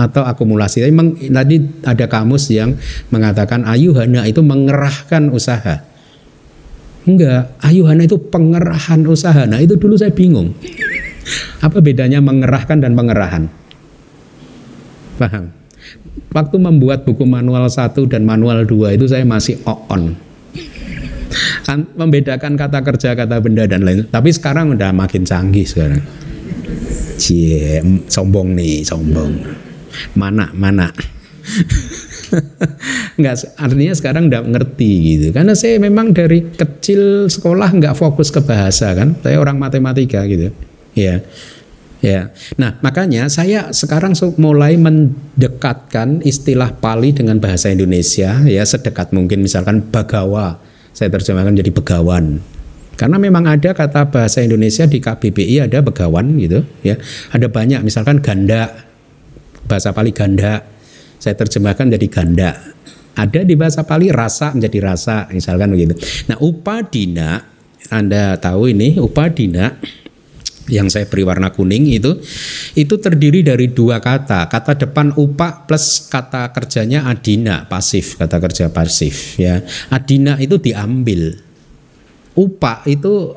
atau 0.00 0.24
akumulasi. 0.24 0.84
Tadi, 0.84 0.94
meng, 0.94 1.16
tadi 1.16 1.56
ada 1.84 2.06
kamus 2.08 2.48
yang 2.48 2.76
mengatakan 3.12 3.68
ayuhana 3.68 4.24
itu 4.24 4.40
mengerahkan 4.40 5.28
usaha. 5.28 5.84
Enggak, 7.04 7.56
ayuhana 7.64 8.04
itu 8.04 8.20
pengerahan 8.20 9.00
usaha. 9.08 9.48
Nah 9.48 9.60
itu 9.60 9.76
dulu 9.76 9.96
saya 9.96 10.12
bingung. 10.12 10.52
Apa 11.60 11.80
bedanya 11.80 12.20
mengerahkan 12.20 12.80
dan 12.80 12.92
pengerahan? 12.96 13.48
Paham? 15.20 15.52
Waktu 16.30 16.56
membuat 16.62 17.02
buku 17.02 17.26
manual 17.26 17.66
1 17.66 17.92
dan 18.06 18.22
manual 18.22 18.62
2 18.64 18.96
itu 18.96 19.04
saya 19.10 19.26
masih 19.26 19.58
on. 19.66 20.14
Membedakan 21.70 22.58
kata 22.58 22.82
kerja, 22.82 23.14
kata 23.14 23.38
benda 23.38 23.66
dan 23.66 23.86
lain. 23.86 24.06
Tapi 24.10 24.30
sekarang 24.34 24.74
udah 24.74 24.90
makin 24.90 25.22
canggih 25.22 25.62
sekarang. 25.62 26.02
Cie, 27.20 27.78
sombong 28.10 28.56
nih, 28.56 28.82
sombong. 28.82 29.32
Mana, 30.14 30.50
mana. 30.54 30.92
Enggak, 33.18 33.42
artinya 33.58 33.94
sekarang 33.96 34.30
udah 34.30 34.42
ngerti 34.46 34.92
gitu. 35.16 35.26
Karena 35.34 35.52
saya 35.58 35.82
memang 35.82 36.14
dari 36.14 36.46
kecil 36.46 37.26
sekolah 37.26 37.74
nggak 37.74 37.94
fokus 37.98 38.30
ke 38.30 38.40
bahasa 38.44 38.94
kan. 38.94 39.18
Saya 39.20 39.40
orang 39.42 39.58
matematika 39.58 40.22
gitu. 40.30 40.54
Ya. 40.94 41.24
Ya. 42.00 42.32
Nah, 42.56 42.80
makanya 42.80 43.28
saya 43.28 43.76
sekarang 43.76 44.16
mulai 44.40 44.80
mendekatkan 44.80 46.24
istilah 46.24 46.72
Pali 46.80 47.12
dengan 47.12 47.36
bahasa 47.36 47.68
Indonesia 47.68 48.40
ya 48.48 48.64
sedekat 48.64 49.12
mungkin 49.12 49.44
misalkan 49.44 49.84
bagawa. 49.92 50.56
Saya 50.96 51.12
terjemahkan 51.12 51.54
jadi 51.54 51.70
begawan. 51.70 52.40
Karena 52.96 53.16
memang 53.16 53.48
ada 53.48 53.72
kata 53.72 54.12
bahasa 54.12 54.44
Indonesia 54.44 54.84
di 54.84 55.00
KBBI 55.00 55.64
ada 55.64 55.80
begawan 55.80 56.36
gitu 56.36 56.64
ya. 56.84 57.00
Ada 57.32 57.48
banyak 57.48 57.80
misalkan 57.84 58.20
ganda. 58.20 58.89
Bahasa 59.70 59.94
Pali 59.94 60.10
ganda. 60.10 60.66
Saya 61.22 61.38
terjemahkan 61.38 61.86
jadi 61.94 62.06
ganda. 62.10 62.50
Ada 63.14 63.46
di 63.46 63.54
bahasa 63.54 63.86
Pali 63.86 64.10
rasa 64.10 64.50
menjadi 64.50 64.78
rasa 64.82 65.30
misalkan 65.30 65.70
begitu. 65.70 65.94
Nah, 66.26 66.42
upadina 66.42 67.46
Anda 67.94 68.34
tahu 68.42 68.74
ini 68.74 68.98
upadina 68.98 69.78
yang 70.70 70.86
saya 70.86 71.10
beri 71.10 71.26
warna 71.26 71.50
kuning 71.50 71.90
itu 71.90 72.22
itu 72.78 72.94
terdiri 72.94 73.42
dari 73.42 73.74
dua 73.74 73.98
kata 73.98 74.46
kata 74.46 74.78
depan 74.86 75.12
upa 75.18 75.66
plus 75.66 76.06
kata 76.06 76.54
kerjanya 76.54 77.10
adina 77.10 77.66
pasif 77.66 78.14
kata 78.16 78.38
kerja 78.38 78.70
pasif 78.70 79.36
ya 79.36 79.60
adina 79.90 80.38
itu 80.38 80.62
diambil 80.62 81.34
upa 82.38 82.86
itu 82.86 83.34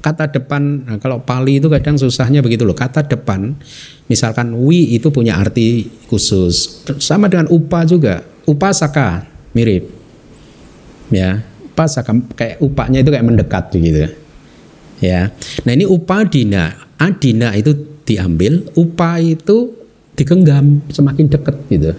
kata 0.00 0.30
depan 0.30 0.86
nah 0.86 0.96
kalau 1.02 1.18
pali 1.22 1.58
itu 1.58 1.66
kadang 1.66 1.96
susahnya 1.98 2.40
begitu 2.40 2.62
loh. 2.66 2.76
Kata 2.76 3.04
depan 3.04 3.54
misalkan 4.06 4.54
wi 4.54 4.96
itu 4.96 5.10
punya 5.10 5.36
arti 5.38 5.88
khusus. 6.06 6.86
Sama 6.98 7.26
dengan 7.26 7.50
upa 7.50 7.82
juga. 7.86 8.22
Upasaka 8.46 9.26
mirip. 9.52 9.90
Ya 11.10 11.42
upasaka 11.76 12.16
kayak 12.32 12.56
upanya 12.64 13.04
itu 13.04 13.12
kayak 13.12 13.26
mendekat 13.28 13.68
gitu 13.76 14.08
ya. 15.04 15.28
Nah 15.68 15.72
ini 15.76 15.84
upadina, 15.84 16.72
adina 16.96 17.52
itu 17.52 17.76
diambil, 18.08 18.64
upa 18.72 19.20
itu 19.20 19.76
digenggam 20.16 20.80
semakin 20.88 21.28
dekat 21.28 21.56
gitu. 21.68 21.92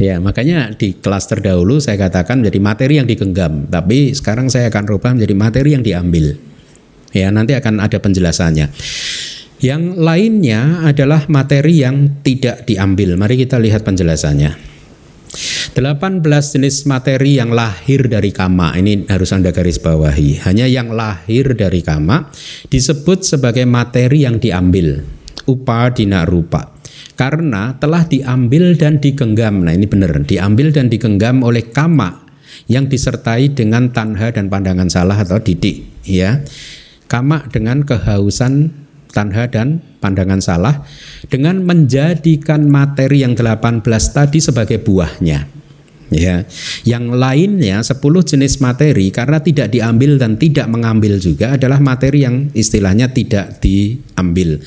Ya, 0.00 0.16
makanya 0.16 0.72
di 0.72 0.96
kelas 0.96 1.28
terdahulu 1.28 1.76
saya 1.76 2.00
katakan 2.00 2.40
jadi 2.40 2.56
materi 2.56 2.96
yang 2.96 3.04
digenggam, 3.04 3.68
tapi 3.68 4.16
sekarang 4.16 4.48
saya 4.48 4.72
akan 4.72 4.88
rubah 4.88 5.12
menjadi 5.12 5.34
materi 5.36 5.76
yang 5.76 5.84
diambil. 5.84 6.40
Ya, 7.12 7.28
nanti 7.28 7.52
akan 7.52 7.84
ada 7.84 8.00
penjelasannya. 8.00 8.72
Yang 9.60 9.82
lainnya 10.00 10.88
adalah 10.88 11.28
materi 11.28 11.84
yang 11.84 12.24
tidak 12.24 12.64
diambil. 12.64 13.20
Mari 13.20 13.44
kita 13.44 13.60
lihat 13.60 13.84
penjelasannya. 13.84 14.72
18 15.76 16.24
jenis 16.26 16.88
materi 16.88 17.38
yang 17.38 17.52
lahir 17.52 18.08
dari 18.08 18.32
kama 18.32 18.74
ini 18.80 19.04
harus 19.06 19.30
Anda 19.36 19.52
garis 19.52 19.78
bawahi. 19.78 20.42
Hanya 20.48 20.64
yang 20.64 20.90
lahir 20.96 21.52
dari 21.52 21.84
kama 21.84 22.32
disebut 22.72 23.22
sebagai 23.22 23.68
materi 23.68 24.24
yang 24.24 24.40
diambil. 24.40 25.04
Upa 25.44 25.92
dina 25.92 26.24
rupa. 26.24 26.79
Karena 27.20 27.76
telah 27.76 28.08
diambil 28.08 28.80
dan 28.80 28.96
digenggam. 28.96 29.60
Nah, 29.60 29.76
ini 29.76 29.84
benar, 29.84 30.16
diambil 30.24 30.72
dan 30.72 30.88
digenggam 30.88 31.44
oleh 31.44 31.68
kama 31.68 32.24
yang 32.64 32.88
disertai 32.88 33.52
dengan 33.52 33.92
tanha 33.92 34.32
dan 34.32 34.48
pandangan 34.48 34.88
salah 34.88 35.20
atau 35.20 35.36
didik, 35.36 35.84
ya. 36.08 36.40
Kama 37.12 37.44
dengan 37.52 37.84
kehausan 37.84 38.72
tanha 39.12 39.52
dan 39.52 39.84
pandangan 40.00 40.40
salah 40.40 40.86
dengan 41.28 41.60
menjadikan 41.60 42.70
materi 42.70 43.20
yang 43.20 43.36
18 43.36 43.84
tadi 44.16 44.38
sebagai 44.40 44.80
buahnya. 44.80 45.60
Ya, 46.10 46.42
yang 46.82 47.14
lainnya 47.14 47.86
10 47.86 48.02
jenis 48.02 48.58
materi 48.58 49.14
karena 49.14 49.38
tidak 49.38 49.70
diambil 49.70 50.18
dan 50.18 50.34
tidak 50.42 50.66
mengambil 50.66 51.22
juga 51.22 51.54
adalah 51.54 51.78
materi 51.78 52.26
yang 52.26 52.50
istilahnya 52.50 53.14
tidak 53.14 53.62
diambil. 53.62 54.58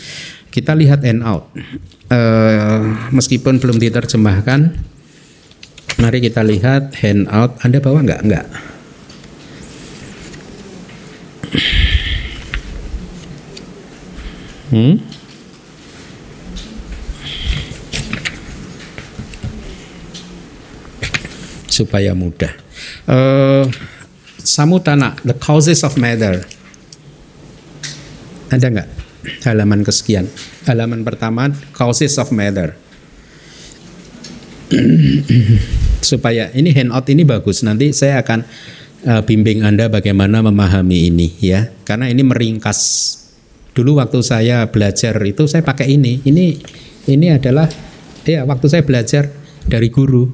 Kita 0.54 0.78
lihat 0.78 1.02
end 1.02 1.26
out. 1.26 1.50
Uh, 2.13 3.10
meskipun 3.10 3.58
belum 3.58 3.82
diterjemahkan, 3.82 4.78
mari 5.98 6.22
kita 6.22 6.46
lihat 6.46 6.94
handout. 7.02 7.58
Anda 7.66 7.82
bawa 7.82 8.06
nggak? 8.06 8.22
Nggak. 8.22 8.48
Hmm? 14.70 14.96
supaya 21.74 22.13
mudah. 22.13 22.54
Uh, 23.10 23.66
samutana, 24.38 25.18
the 25.26 25.34
causes 25.34 25.82
of 25.82 25.98
matter. 25.98 26.46
Ada 28.54 28.70
nggak 28.70 29.03
halaman 29.44 29.84
kesekian? 29.84 30.28
Halaman 30.68 31.04
pertama, 31.08 31.52
causes 31.76 32.16
of 32.20 32.32
matter. 32.32 32.76
supaya 36.04 36.52
ini 36.54 36.76
handout 36.76 37.08
ini 37.10 37.24
bagus. 37.24 37.64
Nanti 37.64 37.96
saya 37.96 38.22
akan 38.22 38.44
uh, 39.08 39.22
bimbing 39.24 39.64
Anda 39.64 39.88
bagaimana 39.88 40.44
memahami 40.44 41.10
ini 41.10 41.28
ya. 41.40 41.72
Karena 41.88 42.12
ini 42.12 42.22
meringkas. 42.22 43.12
Dulu 43.74 43.98
waktu 43.98 44.22
saya 44.22 44.70
belajar 44.70 45.18
itu 45.26 45.50
saya 45.50 45.66
pakai 45.66 45.98
ini. 45.98 46.22
Ini 46.22 46.46
ini 47.10 47.28
adalah 47.34 47.66
ya 48.28 48.46
waktu 48.46 48.70
saya 48.70 48.84
belajar 48.86 49.34
dari 49.66 49.90
guru 49.90 50.30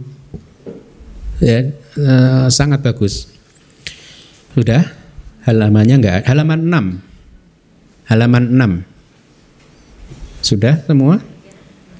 ya 1.40 1.72
uh, 2.02 2.48
sangat 2.52 2.84
bagus. 2.84 3.32
Sudah 4.58 4.84
halamannya 5.48 5.96
enggak 6.04 6.20
halaman 6.28 6.68
6. 6.68 7.09
Halaman 8.10 8.58
6. 8.58 10.42
Sudah 10.42 10.82
semua? 10.82 11.22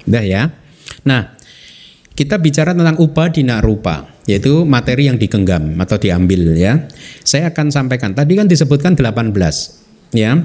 Sudah 0.02 0.24
ya. 0.26 0.50
Nah, 1.06 1.38
kita 2.18 2.34
bicara 2.42 2.74
tentang 2.74 2.98
upadina 2.98 3.62
rupa, 3.62 4.10
yaitu 4.26 4.66
materi 4.66 5.06
yang 5.06 5.22
digenggam 5.22 5.78
atau 5.78 6.02
diambil 6.02 6.58
ya. 6.58 6.90
Saya 7.22 7.54
akan 7.54 7.70
sampaikan. 7.70 8.10
Tadi 8.12 8.34
kan 8.34 8.50
disebutkan 8.50 8.98
18 8.98 9.32
ya. 10.10 10.42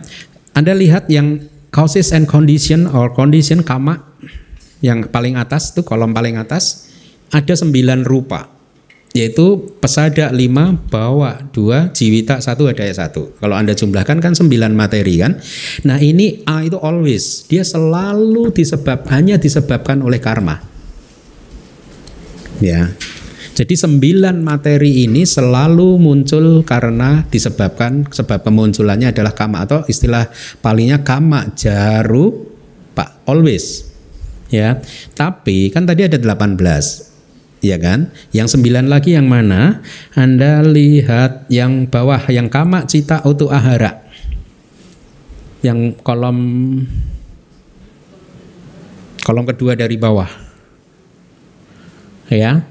Anda 0.53 0.73
lihat 0.77 1.09
yang 1.09 1.49
causes 1.73 2.13
and 2.13 2.29
condition 2.29 2.87
or 2.87 3.11
condition 3.11 3.65
kama 3.65 4.05
yang 4.79 5.09
paling 5.11 5.35
atas 5.35 5.75
itu 5.75 5.83
kolom 5.83 6.15
paling 6.15 6.39
atas 6.39 6.93
ada 7.33 7.51
sembilan 7.51 8.07
rupa 8.07 8.54
yaitu 9.15 9.71
pesada 9.79 10.27
5 10.27 10.91
bawa 10.91 11.47
2 11.55 11.95
jiwita 11.95 12.43
1 12.43 12.51
daya 12.75 12.91
1 12.91 13.39
kalau 13.39 13.55
anda 13.55 13.71
jumlahkan 13.71 14.19
kan 14.19 14.35
9 14.35 14.51
materi 14.75 15.23
kan? 15.23 15.39
Nah 15.87 15.95
ini 16.03 16.43
A 16.43 16.67
itu 16.67 16.75
always. 16.75 17.47
Dia 17.47 17.63
selalu 17.63 18.51
disebab 18.51 19.07
hanya 19.07 19.39
disebabkan 19.39 20.03
oleh 20.03 20.19
karma. 20.19 20.59
Ya. 22.59 22.91
Jadi 23.55 23.79
sembilan 23.79 24.43
materi 24.43 25.07
ini 25.07 25.23
selalu 25.23 25.95
muncul 25.95 26.67
karena 26.67 27.23
disebabkan 27.31 28.11
sebab 28.11 28.43
kemunculannya 28.43 29.15
adalah 29.15 29.31
kama 29.31 29.63
atau 29.63 29.87
istilah 29.87 30.27
palingnya 30.59 31.07
kama 31.07 31.55
jaru 31.55 32.35
pak 32.91 33.23
always. 33.23 33.87
Ya. 34.51 34.83
Tapi 35.15 35.71
kan 35.71 35.87
tadi 35.87 36.03
ada 36.03 36.19
18 36.19 37.14
ya 37.63 37.77
kan? 37.79 38.11
Yang 38.35 38.57
sembilan 38.57 38.85
lagi 38.91 39.15
yang 39.15 39.27
mana? 39.27 39.83
Anda 40.17 40.65
lihat 40.65 41.47
yang 41.47 41.87
bawah, 41.87 42.25
yang 42.31 42.51
kama 42.51 42.87
cita 42.89 43.23
utu 43.23 43.51
ahara. 43.51 44.03
Yang 45.63 45.97
kolom 46.05 46.37
kolom 49.25 49.45
kedua 49.49 49.73
dari 49.73 49.97
bawah. 49.97 50.29
Ya. 52.29 52.65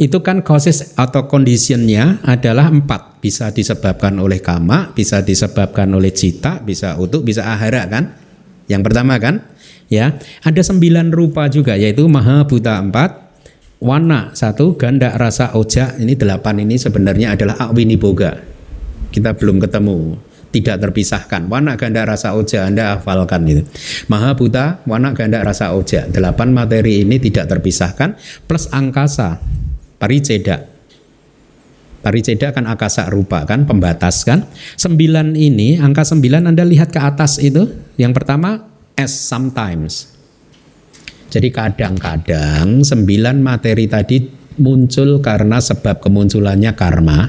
Itu 0.00 0.24
kan 0.24 0.42
causes 0.42 0.94
atau 0.98 1.30
conditionnya 1.30 2.22
adalah 2.26 2.70
empat. 2.70 3.22
Bisa 3.22 3.54
disebabkan 3.54 4.18
oleh 4.18 4.42
kama, 4.42 4.90
bisa 4.98 5.22
disebabkan 5.22 5.86
oleh 5.94 6.10
cita, 6.10 6.58
bisa 6.58 6.98
utuh, 6.98 7.22
bisa 7.22 7.46
ahara 7.46 7.86
kan? 7.86 8.18
Yang 8.66 8.82
pertama 8.82 9.14
kan? 9.22 9.46
Ya, 9.92 10.16
ada 10.42 10.62
sembilan 10.64 11.12
rupa 11.12 11.46
juga 11.52 11.76
yaitu 11.76 12.08
maha 12.08 12.48
buta 12.48 12.80
empat, 12.80 13.21
Wana 13.82 14.30
satu, 14.30 14.78
ganda 14.78 15.10
rasa 15.18 15.58
oja 15.58 15.98
ini 15.98 16.14
delapan 16.14 16.62
ini 16.62 16.78
sebenarnya 16.78 17.34
adalah 17.34 17.66
awini 17.66 17.98
boga. 17.98 18.38
Kita 19.10 19.34
belum 19.34 19.58
ketemu, 19.58 20.14
tidak 20.54 20.86
terpisahkan. 20.86 21.50
Wana 21.50 21.74
ganda 21.74 22.06
rasa 22.06 22.38
oja 22.38 22.70
Anda 22.70 22.94
hafalkan 22.94 23.42
itu. 23.50 23.66
Maha 24.06 24.38
buta, 24.38 24.86
wana 24.86 25.10
ganda 25.18 25.42
rasa 25.42 25.74
oja. 25.74 26.06
Delapan 26.06 26.54
materi 26.54 27.02
ini 27.02 27.18
tidak 27.18 27.50
terpisahkan 27.50 28.14
plus 28.46 28.70
angkasa, 28.70 29.42
pariceda. 29.98 30.62
Pariceda 32.06 32.54
kan 32.54 32.70
akasa 32.70 33.10
rupa 33.10 33.42
kan, 33.50 33.66
pembatas 33.66 34.22
kan. 34.22 34.46
Sembilan 34.78 35.34
ini, 35.34 35.82
angka 35.82 36.06
sembilan 36.06 36.54
Anda 36.54 36.62
lihat 36.62 36.94
ke 36.94 37.02
atas 37.02 37.42
itu. 37.42 37.66
Yang 37.98 38.12
pertama 38.14 38.62
S 38.94 39.26
sometimes. 39.26 40.11
Jadi 41.32 41.48
kadang-kadang 41.48 42.84
sembilan 42.84 43.40
materi 43.40 43.88
tadi 43.88 44.20
muncul 44.60 45.24
karena 45.24 45.64
sebab 45.64 46.04
kemunculannya 46.04 46.76
karma. 46.76 47.24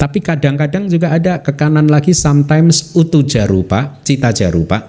Tapi 0.00 0.24
kadang-kadang 0.24 0.88
juga 0.88 1.12
ada 1.12 1.44
ke 1.44 1.52
kanan 1.52 1.92
lagi 1.92 2.16
sometimes 2.16 2.96
utu 2.96 3.20
jarupa, 3.28 4.00
cita 4.00 4.32
jarupa. 4.32 4.88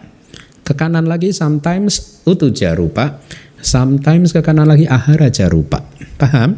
Ke 0.63 0.72
kanan 0.72 1.12
lagi 1.12 1.36
sometimes 1.36 2.24
utu 2.24 2.56
jarupa, 2.56 3.20
sometimes 3.60 4.32
ke 4.32 4.39
kanan 4.39 4.63
lagi 4.63 4.88
ahara 4.88 5.28
jarupa. 5.28 5.84
Paham? 6.15 6.56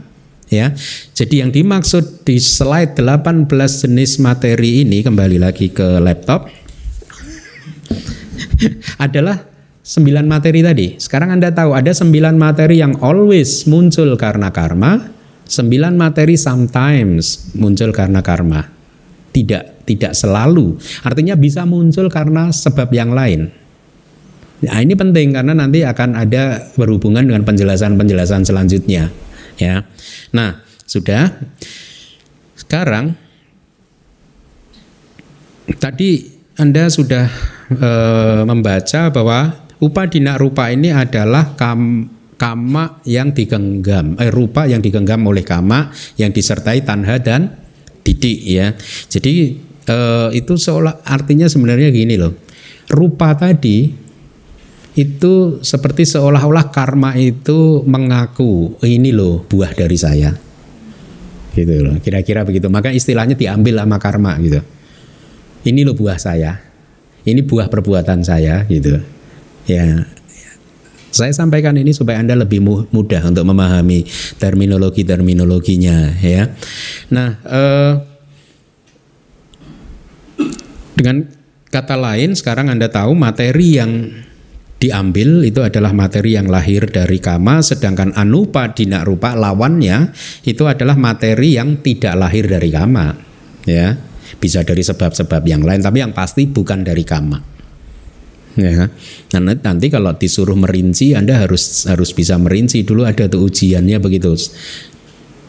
Ya. 0.54 0.78
Jadi 1.18 1.42
yang 1.42 1.50
dimaksud 1.50 2.22
di 2.22 2.38
slide 2.38 3.02
18 3.02 3.50
jenis 3.50 4.22
materi 4.22 4.86
ini 4.86 5.02
kembali 5.02 5.42
lagi 5.42 5.74
ke 5.74 5.98
laptop 5.98 6.54
adalah 9.06 9.53
sembilan 9.84 10.26
materi 10.26 10.64
tadi. 10.64 10.88
Sekarang 10.96 11.36
Anda 11.36 11.52
tahu 11.52 11.76
ada 11.76 11.92
sembilan 11.92 12.40
materi 12.40 12.80
yang 12.80 13.04
always 13.04 13.68
muncul 13.68 14.16
karena 14.16 14.48
karma, 14.50 14.96
sembilan 15.44 15.94
materi 16.00 16.40
sometimes 16.40 17.54
muncul 17.60 17.92
karena 17.92 18.24
karma. 18.24 18.64
Tidak, 19.34 19.84
tidak 19.84 20.14
selalu. 20.16 20.80
Artinya 21.04 21.36
bisa 21.36 21.68
muncul 21.68 22.08
karena 22.08 22.48
sebab 22.54 22.88
yang 22.96 23.12
lain. 23.12 23.52
Nah, 24.64 24.80
ini 24.80 24.96
penting 24.96 25.36
karena 25.36 25.52
nanti 25.52 25.84
akan 25.84 26.16
ada 26.16 26.72
berhubungan 26.80 27.28
dengan 27.28 27.44
penjelasan-penjelasan 27.44 28.48
selanjutnya, 28.48 29.12
ya. 29.60 29.84
Nah, 30.32 30.64
sudah. 30.88 31.36
Sekarang 32.56 33.12
tadi 35.84 36.32
Anda 36.56 36.88
sudah 36.88 37.28
e, 37.76 37.92
membaca 38.48 39.12
bahwa 39.12 39.63
Upadina 39.84 40.40
rupa 40.40 40.72
ini 40.72 40.96
adalah 40.96 41.60
kam, 41.60 42.08
kama 42.40 43.04
yang 43.04 43.36
digenggam, 43.36 44.16
eh, 44.16 44.32
rupa 44.32 44.64
yang 44.64 44.80
digenggam 44.80 45.20
oleh 45.28 45.44
kama 45.44 45.92
yang 46.16 46.32
disertai 46.32 46.88
tanha 46.88 47.20
dan 47.20 47.52
didik 48.00 48.40
ya. 48.48 48.72
Jadi 49.12 49.60
eh, 49.84 50.30
itu 50.32 50.56
seolah 50.56 51.04
artinya 51.04 51.52
sebenarnya 51.52 51.92
gini 51.92 52.16
loh. 52.16 52.32
Rupa 52.96 53.36
tadi 53.36 53.92
itu 54.94 55.60
seperti 55.60 56.08
seolah-olah 56.08 56.72
karma 56.72 57.18
itu 57.20 57.84
mengaku 57.84 58.80
ini 58.88 59.12
loh 59.12 59.44
buah 59.44 59.76
dari 59.76 59.98
saya. 60.00 60.32
Gitu 61.52 61.76
loh. 61.84 62.00
Kira-kira 62.00 62.48
begitu. 62.48 62.72
Maka 62.72 62.96
istilahnya 62.96 63.36
diambil 63.36 63.84
sama 63.84 63.98
karma 64.00 64.40
gitu. 64.40 64.64
Ini 65.68 65.84
loh 65.84 65.96
buah 65.98 66.16
saya. 66.16 66.56
Ini 67.24 67.44
buah 67.44 67.68
perbuatan 67.68 68.24
saya 68.24 68.64
gitu. 68.72 69.13
Ya, 69.64 70.04
saya 71.14 71.30
sampaikan 71.30 71.78
ini 71.78 71.94
supaya 71.94 72.18
Anda 72.18 72.34
lebih 72.34 72.90
mudah 72.90 73.22
untuk 73.30 73.46
memahami 73.46 74.02
terminologi-terminologinya 74.42 76.18
ya. 76.18 76.50
Nah, 77.14 77.38
eh, 77.46 77.94
dengan 80.98 81.30
kata 81.70 81.96
lain 82.02 82.34
sekarang 82.34 82.74
Anda 82.74 82.90
tahu 82.90 83.14
materi 83.14 83.78
yang 83.78 84.10
diambil 84.82 85.46
itu 85.46 85.62
adalah 85.62 85.94
materi 85.94 86.34
yang 86.34 86.50
lahir 86.50 86.90
dari 86.90 87.22
kama 87.22 87.62
sedangkan 87.62 88.18
anupa 88.18 88.74
dina 88.74 89.06
rupa 89.06 89.38
lawannya 89.38 90.12
itu 90.44 90.66
adalah 90.66 90.98
materi 90.98 91.62
yang 91.62 91.78
tidak 91.86 92.18
lahir 92.18 92.50
dari 92.50 92.74
kama 92.74 93.14
ya. 93.70 93.94
Bisa 94.42 94.66
dari 94.66 94.82
sebab-sebab 94.82 95.46
yang 95.46 95.62
lain 95.62 95.86
tapi 95.86 96.02
yang 96.02 96.12
pasti 96.12 96.50
bukan 96.50 96.82
dari 96.82 97.06
kama 97.06 97.53
ya. 98.58 98.90
Karena 99.30 99.54
nanti 99.58 99.88
kalau 99.90 100.14
disuruh 100.16 100.58
merinci 100.58 101.14
anda 101.14 101.42
harus 101.42 101.86
harus 101.90 102.12
bisa 102.16 102.40
merinci. 102.40 102.82
Dulu 102.86 103.06
ada 103.06 103.30
tuh 103.30 103.46
ujiannya 103.48 103.98
begitu. 104.00 104.34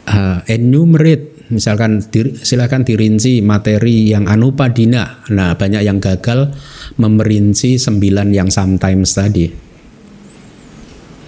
Uh, 0.04 0.40
enumerate. 0.48 1.32
Misalkan 1.44 2.00
dir, 2.08 2.32
silakan 2.40 2.88
dirinci 2.88 3.44
materi 3.44 4.08
yang 4.08 4.24
anupadina 4.24 5.28
nah 5.28 5.52
banyak 5.60 5.84
yang 5.84 6.00
gagal 6.00 6.56
memerinci 6.96 7.76
sembilan 7.76 8.32
yang 8.32 8.48
sometimes 8.48 9.12
tadi. 9.12 9.46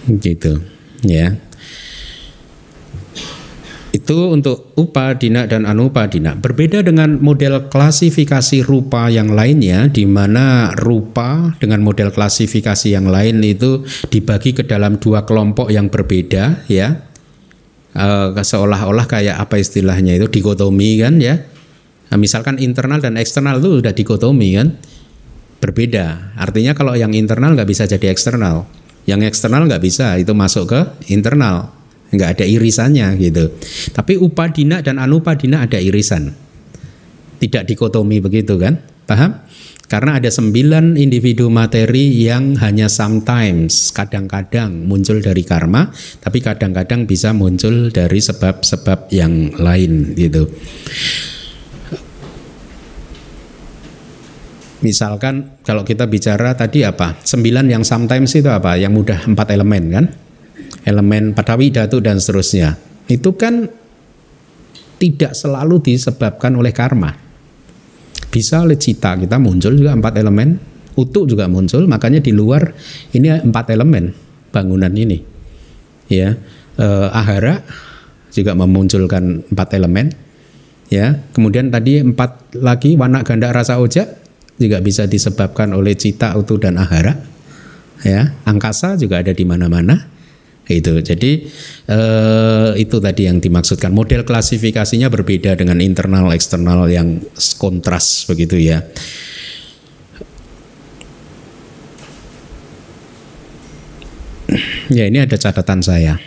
Gitu. 0.07 0.53
Ya 1.05 1.46
itu 3.97 4.29
untuk 4.29 4.77
upadina 4.77 5.49
dan 5.49 5.65
anupadina. 5.65 6.37
Berbeda 6.37 6.85
dengan 6.85 7.17
model 7.17 7.67
klasifikasi 7.67 8.61
rupa 8.61 9.09
yang 9.09 9.33
lainnya 9.33 9.89
di 9.89 10.05
mana 10.05 10.71
rupa 10.77 11.57
dengan 11.57 11.81
model 11.81 12.13
klasifikasi 12.13 12.93
yang 12.93 13.09
lain 13.09 13.41
itu 13.41 13.81
dibagi 14.13 14.53
ke 14.53 14.63
dalam 14.63 15.01
dua 15.01 15.25
kelompok 15.25 15.73
yang 15.73 15.89
berbeda 15.89 16.69
ya. 16.69 17.01
E, 17.97 18.07
seolah-olah 18.37 19.09
kayak 19.09 19.41
apa 19.41 19.57
istilahnya 19.57 20.13
itu 20.21 20.29
dikotomi 20.29 21.01
kan 21.01 21.17
ya. 21.17 21.41
Nah, 22.07 22.17
misalkan 22.21 22.61
internal 22.61 23.01
dan 23.03 23.17
eksternal 23.17 23.59
itu 23.59 23.81
sudah 23.81 23.93
dikotomi 23.97 24.49
kan. 24.55 24.77
Berbeda. 25.57 26.37
Artinya 26.37 26.77
kalau 26.77 26.93
yang 26.93 27.17
internal 27.17 27.57
nggak 27.57 27.65
bisa 27.65 27.89
jadi 27.89 28.13
eksternal. 28.13 28.69
Yang 29.09 29.33
eksternal 29.33 29.65
nggak 29.65 29.81
bisa 29.81 30.13
itu 30.21 30.37
masuk 30.37 30.69
ke 30.69 30.79
internal 31.09 31.76
nggak 32.11 32.29
ada 32.39 32.45
irisannya 32.47 33.17
gitu. 33.19 33.51
Tapi 33.91 34.15
upadina 34.15 34.79
dan 34.79 35.01
anupadina 35.01 35.67
ada 35.67 35.79
irisan. 35.81 36.31
Tidak 37.37 37.63
dikotomi 37.69 38.17
begitu 38.23 38.57
kan? 38.57 38.79
Paham? 39.05 39.45
Karena 39.87 40.19
ada 40.19 40.27
sembilan 40.27 40.99
individu 40.99 41.47
materi 41.47 42.11
yang 42.19 42.59
hanya 42.59 42.91
sometimes, 42.91 43.95
kadang-kadang 43.95 44.83
muncul 44.83 45.23
dari 45.23 45.47
karma, 45.47 45.87
tapi 46.19 46.43
kadang-kadang 46.43 47.07
bisa 47.07 47.31
muncul 47.31 47.87
dari 47.87 48.19
sebab-sebab 48.19 49.07
yang 49.15 49.55
lain 49.55 50.11
gitu. 50.11 50.43
Misalkan 54.83 55.63
kalau 55.63 55.87
kita 55.87 56.03
bicara 56.05 56.51
tadi 56.51 56.83
apa? 56.83 57.23
Sembilan 57.23 57.71
yang 57.71 57.87
sometimes 57.87 58.35
itu 58.35 58.51
apa? 58.51 58.75
Yang 58.75 58.91
mudah 58.91 59.19
empat 59.23 59.47
elemen 59.55 59.83
kan? 59.87 60.05
Elemen 60.87 61.35
padawi 61.35 61.67
datu 61.67 61.99
dan 61.99 62.23
seterusnya. 62.23 62.79
Itu 63.11 63.35
kan 63.35 63.67
tidak 64.97 65.35
selalu 65.35 65.83
disebabkan 65.83 66.55
oleh 66.55 66.71
karma. 66.71 67.11
Bisa 68.31 68.63
oleh 68.63 68.79
cita 68.79 69.19
kita 69.19 69.35
muncul 69.37 69.75
juga 69.75 69.91
empat 69.93 70.15
elemen, 70.15 70.55
utuh 70.95 71.27
juga 71.27 71.51
muncul, 71.51 71.83
makanya 71.85 72.23
di 72.23 72.31
luar 72.31 72.71
ini 73.11 73.27
empat 73.27 73.75
elemen 73.75 74.15
bangunan 74.49 74.91
ini. 74.95 75.19
Ya, 76.07 76.39
eh, 76.79 77.07
ahara 77.11 77.67
juga 78.31 78.55
memunculkan 78.55 79.43
empat 79.51 79.69
elemen. 79.75 80.15
Ya, 80.87 81.19
kemudian 81.35 81.67
tadi 81.67 81.99
empat 81.99 82.55
lagi 82.63 82.95
warna 82.95 83.19
ganda 83.27 83.51
rasa 83.51 83.75
ojek 83.75 84.07
juga 84.55 84.79
bisa 84.79 85.03
disebabkan 85.03 85.75
oleh 85.75 85.99
cita, 85.99 86.31
utuh 86.39 86.55
dan 86.55 86.79
ahara. 86.79 87.19
Ya, 88.07 88.39
angkasa 88.47 88.95
juga 88.95 89.19
ada 89.19 89.35
di 89.35 89.43
mana-mana 89.43 90.16
itu 90.67 90.99
jadi 90.99 91.31
eh, 91.87 92.69
itu 92.75 92.99
tadi 92.99 93.23
yang 93.27 93.39
dimaksudkan. 93.39 93.95
Model 93.95 94.27
klasifikasinya 94.27 95.07
berbeda 95.07 95.55
dengan 95.55 95.79
internal 95.79 96.27
eksternal 96.35 96.91
yang 96.91 97.23
kontras 97.55 98.27
begitu 98.27 98.59
ya. 98.59 98.83
Ya 104.87 105.03
ini 105.07 105.19
ada 105.23 105.35
catatan 105.35 105.83
saya. 105.83 106.19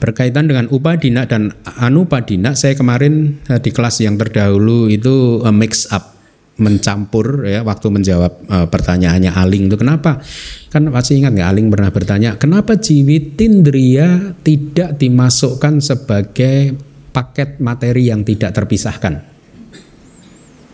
Berkaitan 0.00 0.48
dengan 0.48 0.66
upadina 0.72 1.28
dan 1.28 1.54
anupadina 1.64 2.54
saya 2.54 2.78
kemarin 2.78 3.42
eh, 3.50 3.60
di 3.60 3.70
kelas 3.74 4.00
yang 4.02 4.16
terdahulu 4.16 4.86
itu 4.86 5.42
uh, 5.42 5.52
mix 5.52 5.90
up 5.90 6.19
mencampur 6.60 7.48
ya 7.48 7.64
waktu 7.64 7.88
menjawab 7.88 8.32
uh, 8.46 8.66
pertanyaannya 8.68 9.32
Aling 9.32 9.72
itu 9.72 9.80
kenapa? 9.80 10.20
Kan 10.68 10.92
masih 10.92 11.18
ingat 11.18 11.32
nggak 11.34 11.48
Aling 11.48 11.66
pernah 11.72 11.90
bertanya 11.90 12.30
kenapa 12.36 12.76
Jiwitindria 12.76 14.36
tidak 14.44 15.00
dimasukkan 15.00 15.80
sebagai 15.80 16.76
paket 17.10 17.58
materi 17.58 18.12
yang 18.12 18.22
tidak 18.22 18.52
terpisahkan? 18.52 19.24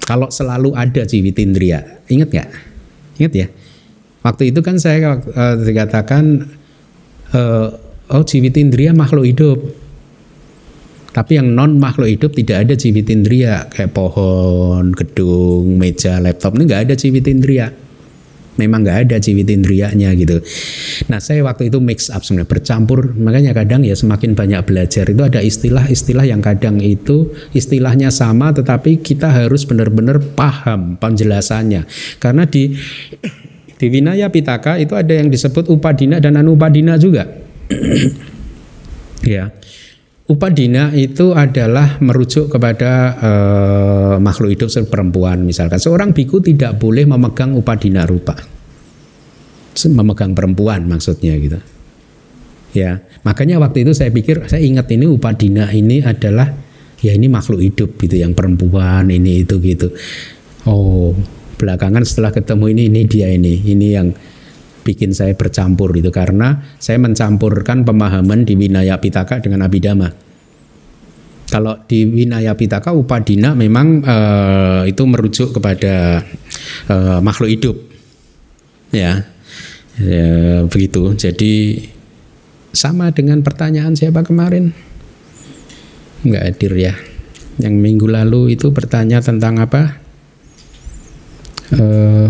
Kalau 0.02 0.28
selalu 0.28 0.74
ada 0.74 1.06
Jiwitindria 1.06 2.04
ingat 2.10 2.28
nggak? 2.34 2.50
Ingat 3.22 3.32
ya? 3.32 3.46
Waktu 4.26 4.50
itu 4.50 4.60
kan 4.60 4.76
saya 4.82 5.22
uh, 5.22 5.54
dikatakan 5.62 6.50
uh, 7.30 7.68
oh 8.10 8.22
Jiwitindria 8.26 8.90
makhluk 8.90 9.26
hidup 9.26 9.85
tapi 11.16 11.40
yang 11.40 11.56
non 11.56 11.80
makhluk 11.80 12.12
hidup 12.12 12.36
tidak 12.36 12.68
ada 12.68 12.76
civit 12.76 13.08
indria 13.08 13.64
kayak 13.72 13.96
pohon, 13.96 14.92
gedung, 14.92 15.80
meja, 15.80 16.20
laptop 16.20 16.60
ini 16.60 16.68
nggak 16.68 16.92
ada 16.92 16.94
civit 16.94 17.24
indria. 17.24 17.72
Memang 18.60 18.84
nggak 18.84 19.08
ada 19.08 19.16
civit 19.16 19.48
indrianya 19.48 20.12
gitu. 20.12 20.44
Nah 21.08 21.16
saya 21.16 21.40
waktu 21.40 21.72
itu 21.72 21.80
mix 21.80 22.12
up 22.12 22.20
sebenarnya 22.20 22.52
bercampur. 22.52 23.16
Makanya 23.16 23.56
kadang 23.56 23.80
ya 23.88 23.96
semakin 23.96 24.36
banyak 24.36 24.60
belajar 24.68 25.08
itu 25.08 25.22
ada 25.24 25.40
istilah-istilah 25.40 26.28
yang 26.28 26.44
kadang 26.44 26.84
itu 26.84 27.32
istilahnya 27.56 28.12
sama 28.12 28.52
tetapi 28.52 29.00
kita 29.00 29.32
harus 29.32 29.64
benar-benar 29.64 30.20
paham 30.36 31.00
penjelasannya. 31.00 31.88
Karena 32.20 32.44
di 32.44 32.76
di 33.80 33.86
Vinaya 33.88 34.28
Pitaka 34.28 34.76
itu 34.76 34.92
ada 34.92 35.16
yang 35.16 35.32
disebut 35.32 35.72
upadina 35.72 36.20
dan 36.20 36.36
anupadina 36.36 37.00
juga. 37.00 37.24
ya. 39.24 39.48
Upadina 40.26 40.90
itu 40.90 41.38
adalah 41.38 42.02
merujuk 42.02 42.50
kepada 42.50 43.14
uh, 43.14 44.14
makhluk 44.18 44.58
hidup 44.58 44.66
seperti 44.66 44.90
perempuan 44.90 45.46
misalkan. 45.46 45.78
Seorang 45.78 46.10
biku 46.10 46.42
tidak 46.42 46.82
boleh 46.82 47.06
memegang 47.06 47.54
upadina 47.54 48.02
rupa. 48.02 48.34
Memegang 49.86 50.34
perempuan 50.34 50.90
maksudnya 50.90 51.30
gitu. 51.38 51.62
Ya, 52.74 53.06
makanya 53.22 53.62
waktu 53.62 53.86
itu 53.86 53.94
saya 53.94 54.10
pikir 54.10 54.50
saya 54.50 54.66
ingat 54.66 54.90
ini 54.90 55.06
upadina 55.06 55.70
ini 55.70 56.02
adalah 56.02 56.50
ya 56.98 57.14
ini 57.14 57.30
makhluk 57.30 57.62
hidup 57.62 57.94
gitu 57.94 58.18
yang 58.18 58.34
perempuan 58.34 59.06
ini 59.06 59.46
itu 59.46 59.62
gitu. 59.62 59.94
Oh, 60.66 61.14
belakangan 61.54 62.02
setelah 62.02 62.34
ketemu 62.34 62.74
ini 62.74 62.82
ini 62.90 63.00
dia 63.06 63.30
ini. 63.30 63.62
Ini 63.62 63.86
yang 63.94 64.10
bikin 64.86 65.10
saya 65.10 65.34
bercampur 65.34 65.90
itu 65.98 66.14
karena 66.14 66.62
saya 66.78 67.02
mencampurkan 67.02 67.82
pemahaman 67.82 68.46
di 68.46 68.54
Winaya 68.54 69.02
Pitaka 69.02 69.42
dengan 69.42 69.66
Abhidhamma. 69.66 70.14
Kalau 71.50 71.82
di 71.90 72.06
Winaya 72.06 72.54
Pitaka 72.54 72.94
Upadina 72.94 73.58
memang 73.58 74.02
uh, 74.06 74.82
itu 74.86 75.02
merujuk 75.02 75.58
kepada 75.58 76.22
uh, 76.86 77.18
makhluk 77.18 77.50
hidup. 77.50 77.76
Ya. 78.94 79.26
ya. 79.98 80.62
begitu. 80.70 81.14
Jadi 81.18 81.86
sama 82.70 83.10
dengan 83.10 83.42
pertanyaan 83.42 83.98
siapa 83.98 84.22
kemarin? 84.22 84.70
Enggak 86.26 86.42
hadir 86.50 86.72
ya. 86.74 86.94
Yang 87.62 87.74
minggu 87.78 88.06
lalu 88.10 88.58
itu 88.58 88.74
bertanya 88.74 89.22
tentang 89.22 89.62
apa? 89.62 90.02
Uh, 91.74 92.28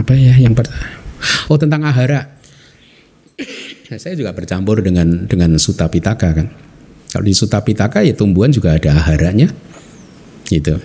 apa 0.00 0.16
ya 0.16 0.32
yang 0.40 0.56
pertama? 0.56 0.80
Oh 1.52 1.60
tentang 1.60 1.84
ahara. 1.84 2.40
Saya 4.02 4.14
juga 4.16 4.32
bercampur 4.32 4.80
dengan 4.80 5.28
dengan 5.28 5.60
suta 5.60 5.90
pitaka 5.92 6.32
kan. 6.32 6.48
Kalau 7.10 7.26
di 7.26 7.34
suta 7.34 7.58
pitaka 7.60 8.06
ya 8.06 8.14
tumbuhan 8.14 8.54
juga 8.54 8.78
ada 8.78 8.94
aharanya, 8.94 9.50
gitu. 10.46 10.78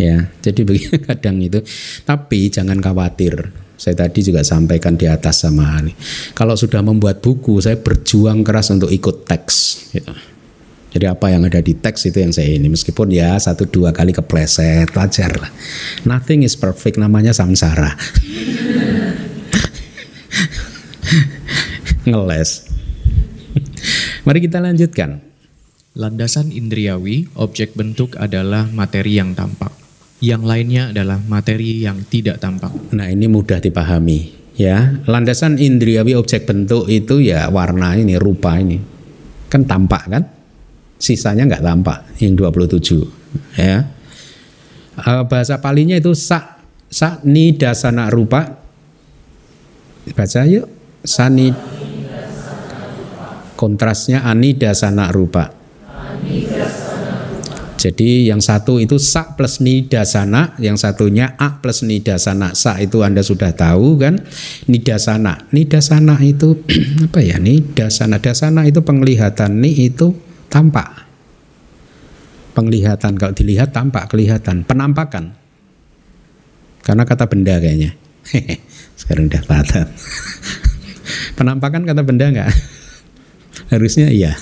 Ya, 0.00 0.32
jadi 0.40 0.64
begini 0.68 0.96
kadang 1.04 1.36
itu. 1.44 1.60
Tapi 2.08 2.48
jangan 2.48 2.80
khawatir. 2.80 3.52
Saya 3.78 3.94
tadi 3.94 4.26
juga 4.26 4.42
sampaikan 4.42 4.98
di 4.98 5.06
atas 5.06 5.46
sama 5.46 5.78
Ali. 5.78 5.94
Kalau 6.34 6.58
sudah 6.58 6.82
membuat 6.82 7.22
buku, 7.22 7.62
saya 7.62 7.78
berjuang 7.78 8.42
keras 8.42 8.74
untuk 8.74 8.90
ikut 8.90 9.22
teks. 9.22 9.56
Gitu. 9.94 10.10
Jadi 10.88 11.04
apa 11.04 11.28
yang 11.28 11.44
ada 11.44 11.60
di 11.60 11.76
teks 11.76 12.08
itu 12.08 12.24
yang 12.24 12.32
saya 12.32 12.48
ini 12.56 12.72
meskipun 12.72 13.12
ya 13.12 13.36
satu 13.36 13.68
dua 13.68 13.92
kali 13.92 14.16
kepleset 14.16 14.88
wajar 14.96 15.36
lah. 15.36 15.52
Nothing 16.08 16.48
is 16.48 16.56
perfect 16.56 16.96
namanya 16.96 17.36
samsara. 17.36 17.92
Ngeles. 22.08 22.64
Mari 24.24 24.38
kita 24.44 24.64
lanjutkan. 24.64 25.20
Landasan 25.98 26.54
indriawi, 26.54 27.26
objek 27.36 27.74
bentuk 27.74 28.14
adalah 28.16 28.70
materi 28.70 29.18
yang 29.18 29.34
tampak. 29.34 29.74
Yang 30.22 30.42
lainnya 30.46 30.82
adalah 30.94 31.18
materi 31.26 31.82
yang 31.84 32.06
tidak 32.06 32.38
tampak. 32.40 32.70
Nah 32.94 33.10
ini 33.12 33.26
mudah 33.28 33.60
dipahami 33.60 34.32
ya. 34.56 35.04
Landasan 35.04 35.60
indriawi 35.60 36.16
objek 36.16 36.48
bentuk 36.48 36.88
itu 36.88 37.20
ya 37.20 37.50
warna 37.52 37.92
ini, 37.98 38.16
rupa 38.16 38.56
ini. 38.56 38.80
Kan 39.52 39.64
tampak 39.68 40.02
kan? 40.08 40.37
Sisanya 40.98 41.46
nggak 41.46 41.62
tampak 41.62 41.98
yang 42.18 42.34
27 42.34 43.58
ya 43.58 43.86
uh, 44.98 45.22
bahasa 45.24 45.62
palinya 45.62 45.94
itu 45.94 46.12
sa 46.12 46.58
sa 46.90 47.22
ni 47.22 47.54
dasana 47.54 48.10
rupa 48.10 48.58
baca 50.12 50.42
yuk 50.44 50.66
sani 51.06 51.54
kontrasnya 53.54 54.26
ani 54.26 54.58
dasana 54.58 55.08
rupa 55.14 55.54
jadi 57.78 58.26
yang 58.26 58.42
satu 58.42 58.82
itu 58.82 58.98
sa 58.98 59.38
plus 59.38 59.62
nidasana, 59.62 60.58
yang 60.58 60.74
satunya 60.74 61.38
a 61.38 61.62
plus 61.62 61.86
nidasana. 61.86 62.50
Sa 62.58 62.74
itu 62.82 63.06
Anda 63.06 63.22
sudah 63.22 63.54
tahu 63.54 64.02
kan? 64.02 64.18
Nidasana. 64.66 65.46
Nidasana 65.54 66.18
itu 66.26 66.58
apa 67.06 67.22
ya? 67.22 67.38
Nidasana. 67.38 68.18
Dasana 68.18 68.66
itu 68.66 68.82
penglihatan. 68.82 69.62
Ni 69.62 69.86
itu 69.86 70.10
tampak. 70.48 71.06
Penglihatan 72.56 73.14
kalau 73.14 73.32
dilihat 73.36 73.70
tampak 73.70 74.10
kelihatan, 74.10 74.66
penampakan. 74.66 75.38
Karena 76.82 77.04
kata 77.06 77.30
benda 77.30 77.60
kayaknya. 77.60 77.94
Sekarang 78.98 79.30
udah 79.30 79.42
patah. 79.46 79.86
penampakan 81.38 81.86
kata 81.86 82.02
benda 82.02 82.26
enggak? 82.32 82.50
Harusnya 83.72 84.10
iya. 84.10 84.34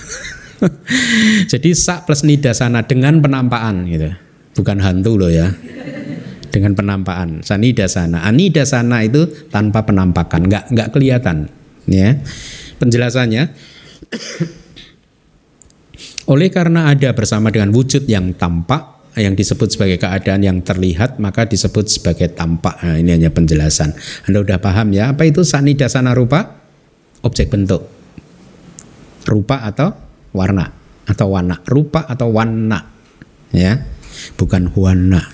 Jadi 1.52 1.76
sak 1.76 2.08
plus 2.08 2.24
nidasana 2.24 2.88
dengan 2.88 3.20
penampakan 3.20 3.84
gitu. 3.90 4.08
Bukan 4.56 4.80
hantu 4.80 5.20
loh 5.20 5.28
ya. 5.28 5.52
Dengan 6.48 6.72
penampakan. 6.72 7.44
Sanidasana. 7.44 8.24
Anidasana 8.24 9.04
itu 9.04 9.28
tanpa 9.52 9.84
penampakan, 9.84 10.48
enggak 10.48 10.64
enggak 10.72 10.88
kelihatan, 10.96 11.52
ya. 11.84 12.16
Penjelasannya 12.80 13.52
oleh 16.26 16.50
karena 16.50 16.90
ada 16.90 17.14
bersama 17.14 17.54
dengan 17.54 17.70
wujud 17.70 18.10
yang 18.10 18.34
tampak, 18.34 19.14
yang 19.14 19.38
disebut 19.38 19.72
sebagai 19.72 20.02
keadaan 20.02 20.42
yang 20.42 20.58
terlihat, 20.60 21.22
maka 21.22 21.46
disebut 21.46 21.86
sebagai 21.86 22.34
tampak. 22.34 22.82
Nah, 22.82 22.98
ini 22.98 23.14
hanya 23.14 23.30
penjelasan. 23.30 23.94
Anda 24.26 24.42
sudah 24.42 24.58
paham 24.58 24.90
ya? 24.90 25.14
Apa 25.14 25.22
itu 25.24 25.46
sanidasana 25.46 26.12
rupa? 26.12 26.66
Objek 27.22 27.48
bentuk. 27.48 27.86
Rupa 29.26 29.64
atau 29.64 29.94
warna 30.34 30.66
atau 31.06 31.30
warna. 31.30 31.62
Rupa 31.64 32.04
atau 32.10 32.34
warna. 32.34 32.82
Ya. 33.54 33.86
Bukan 34.34 34.74
warna. 34.74 35.22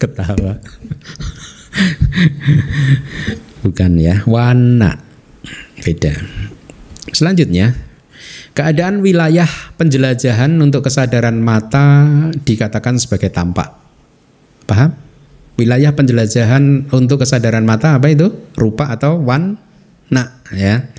Ketawa. 0.00 0.62
Bukan 3.66 3.92
ya, 3.98 4.22
warna. 4.30 5.02
Beda. 5.82 6.14
Selanjutnya, 7.12 7.76
keadaan 8.56 9.04
wilayah 9.04 9.48
penjelajahan 9.76 10.52
untuk 10.58 10.88
kesadaran 10.88 11.38
mata 11.38 12.10
dikatakan 12.42 12.96
sebagai 12.96 13.28
tampak. 13.28 13.68
Paham? 14.64 14.96
Wilayah 15.60 15.92
penjelajahan 15.92 16.88
untuk 16.96 17.20
kesadaran 17.20 17.68
mata 17.68 18.00
apa 18.00 18.08
itu? 18.08 18.32
Rupa 18.56 18.88
atau 18.88 19.20
wan 19.20 19.60
Nah, 20.12 20.28
ya. 20.52 20.92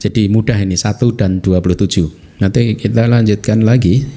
Jadi 0.00 0.32
mudah 0.32 0.56
ini 0.56 0.72
1 0.72 1.12
dan 1.12 1.44
27. 1.44 2.40
Nanti 2.40 2.72
kita 2.80 3.04
lanjutkan 3.04 3.60
lagi. 3.60 4.08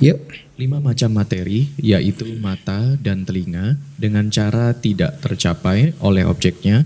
Yuk. 0.00 0.16
Lima 0.56 0.76
macam 0.76 1.16
materi, 1.16 1.72
yaitu 1.80 2.36
mata 2.36 2.96
dan 3.00 3.24
telinga, 3.24 3.80
dengan 3.96 4.28
cara 4.28 4.76
tidak 4.76 5.16
tercapai 5.24 5.96
oleh 6.04 6.28
objeknya, 6.28 6.84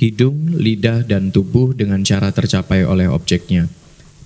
hidung, 0.00 0.56
lidah, 0.56 1.04
dan 1.04 1.28
tubuh 1.28 1.76
dengan 1.76 2.00
cara 2.00 2.32
tercapai 2.32 2.88
oleh 2.88 3.04
objeknya. 3.04 3.68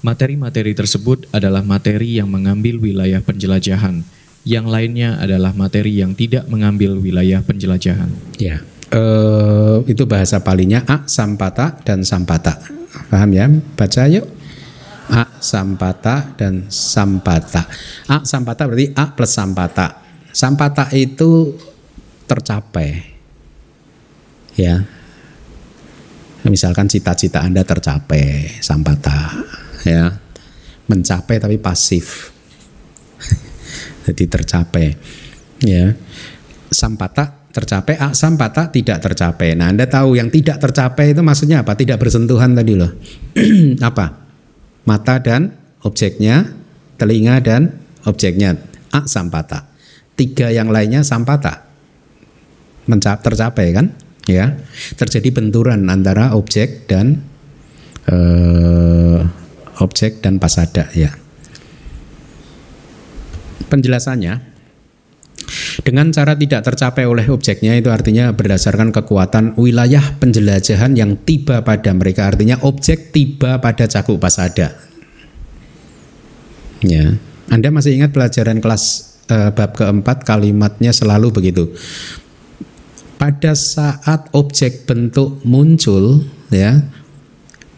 Materi-materi 0.07 0.71
tersebut 0.71 1.27
adalah 1.35 1.67
materi 1.67 2.23
yang 2.23 2.31
mengambil 2.31 2.79
wilayah 2.79 3.19
penjelajahan, 3.19 4.07
yang 4.47 4.71
lainnya 4.71 5.19
adalah 5.19 5.51
materi 5.51 5.99
yang 5.99 6.15
tidak 6.15 6.47
mengambil 6.47 6.95
wilayah 7.03 7.43
penjelajahan. 7.43 8.13
Ya, 8.39 8.63
uh, 8.95 9.83
itu 9.91 10.07
bahasa 10.07 10.39
palinya 10.39 10.87
a 10.87 11.03
sampata 11.11 11.75
dan 11.83 12.07
sampata. 12.07 12.63
Paham 13.11 13.31
ya? 13.35 13.51
Baca 13.51 14.03
yuk. 14.07 14.27
A 15.11 15.27
sampata 15.43 16.33
dan 16.39 16.71
sampata. 16.71 17.67
A 18.09 18.23
sampata 18.25 18.65
berarti 18.65 18.95
A 18.95 19.13
plus 19.13 19.33
sampata. 19.35 20.01
Sampata 20.31 20.89
itu 20.95 21.57
tercapai. 22.25 23.05
Ya. 24.57 24.87
Misalkan 26.45 26.89
cita-cita 26.89 27.41
Anda 27.41 27.65
tercapai, 27.65 28.61
sampata. 28.61 29.33
Ya. 29.89 30.21
Mencapai 30.85 31.41
tapi 31.41 31.57
pasif. 31.57 32.33
Jadi 34.09 34.25
tercapai. 34.29 34.93
Ya. 35.65 35.97
Sampata 36.69 37.49
tercapai, 37.55 37.97
A 37.97 38.13
sampata 38.13 38.69
tidak 38.69 39.01
tercapai. 39.01 39.57
Nah, 39.57 39.73
Anda 39.73 39.89
tahu 39.89 40.19
yang 40.19 40.29
tidak 40.29 40.61
tercapai 40.61 41.17
itu 41.17 41.23
maksudnya 41.25 41.63
apa? 41.63 41.73
Tidak 41.79 41.97
bersentuhan 41.97 42.53
tadi 42.53 42.75
loh. 42.77 42.93
apa? 43.89 44.25
mata 44.85 45.17
dan 45.17 45.57
objeknya, 45.81 46.53
telinga 47.01 47.41
dan 47.41 47.73
objeknya. 48.05 48.61
A 48.93 49.09
sampata. 49.09 49.67
Tiga 50.15 50.53
yang 50.55 50.71
lainnya 50.71 51.03
sampata. 51.03 51.67
Mencap, 52.87 53.25
tercapai 53.25 53.75
kan? 53.75 53.91
Ya, 54.25 54.57
terjadi 54.97 55.37
benturan 55.37 55.85
antara 55.93 56.33
objek 56.33 56.89
dan 56.89 57.21
uh, 58.09 59.21
objek 59.85 60.25
dan 60.25 60.41
pasada 60.41 60.89
ya. 60.97 61.13
Penjelasannya, 63.69 64.55
dengan 65.85 66.09
cara 66.15 66.33
tidak 66.39 66.65
tercapai 66.65 67.05
oleh 67.05 67.29
objeknya 67.29 67.77
itu 67.77 67.93
artinya 67.93 68.33
berdasarkan 68.33 68.95
kekuatan 68.95 69.61
wilayah 69.61 70.17
penjelajahan 70.17 70.97
yang 70.97 71.21
tiba 71.27 71.61
pada 71.61 71.93
mereka 71.93 72.31
artinya 72.31 72.57
objek 72.65 73.13
tiba 73.13 73.61
pada 73.61 73.85
cakup 73.85 74.23
pasada. 74.23 74.73
Ya, 76.81 77.17
Anda 77.53 77.69
masih 77.69 77.97
ingat 77.97 78.17
pelajaran 78.17 78.65
kelas 78.65 79.15
uh, 79.29 79.51
bab 79.53 79.77
keempat 79.77 80.25
kalimatnya 80.25 80.93
selalu 80.97 81.33
begitu. 81.33 81.73
Pada 83.15 83.53
saat 83.55 84.29
objek 84.35 84.85
bentuk 84.85 85.41
muncul, 85.47 86.27
ya, 86.53 86.83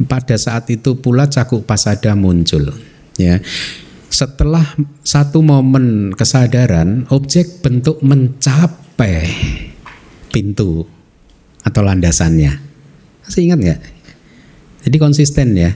pada 0.04 0.36
saat 0.36 0.68
itu 0.72 0.98
pula 0.98 1.28
cakup 1.28 1.64
pasada 1.64 2.16
muncul. 2.16 2.72
Ya, 3.16 3.40
setelah 4.12 4.64
satu 5.04 5.40
momen 5.40 6.12
kesadaran, 6.12 7.08
objek 7.08 7.60
bentuk 7.64 8.00
mencapai 8.00 9.28
pintu 10.32 10.84
atau 11.64 11.80
landasannya. 11.82 12.52
Masih 13.26 13.50
ingat 13.50 13.58
nggak? 13.58 13.80
Jadi 14.86 14.96
konsisten 15.02 15.58
ya. 15.58 15.74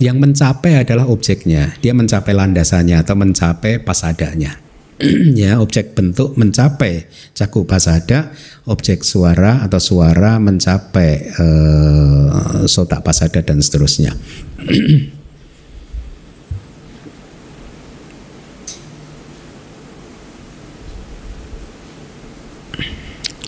Yang 0.00 0.16
mencapai 0.16 0.80
adalah 0.80 1.04
objeknya. 1.10 1.76
Dia 1.84 1.92
mencapai 1.92 2.32
landasannya 2.32 2.96
atau 3.04 3.18
mencapai 3.18 3.84
pasadanya. 3.84 4.56
ya, 5.40 5.56
objek 5.60 5.96
bentuk 5.96 6.36
mencapai. 6.36 7.08
Cakup 7.32 7.64
pasada, 7.64 8.36
objek 8.68 9.00
suara 9.00 9.64
atau 9.64 9.80
suara 9.80 10.36
mencapai 10.36 11.10
uh, 11.40 12.68
sotak 12.68 13.00
pasada 13.00 13.40
dan 13.40 13.64
seterusnya. 13.64 14.12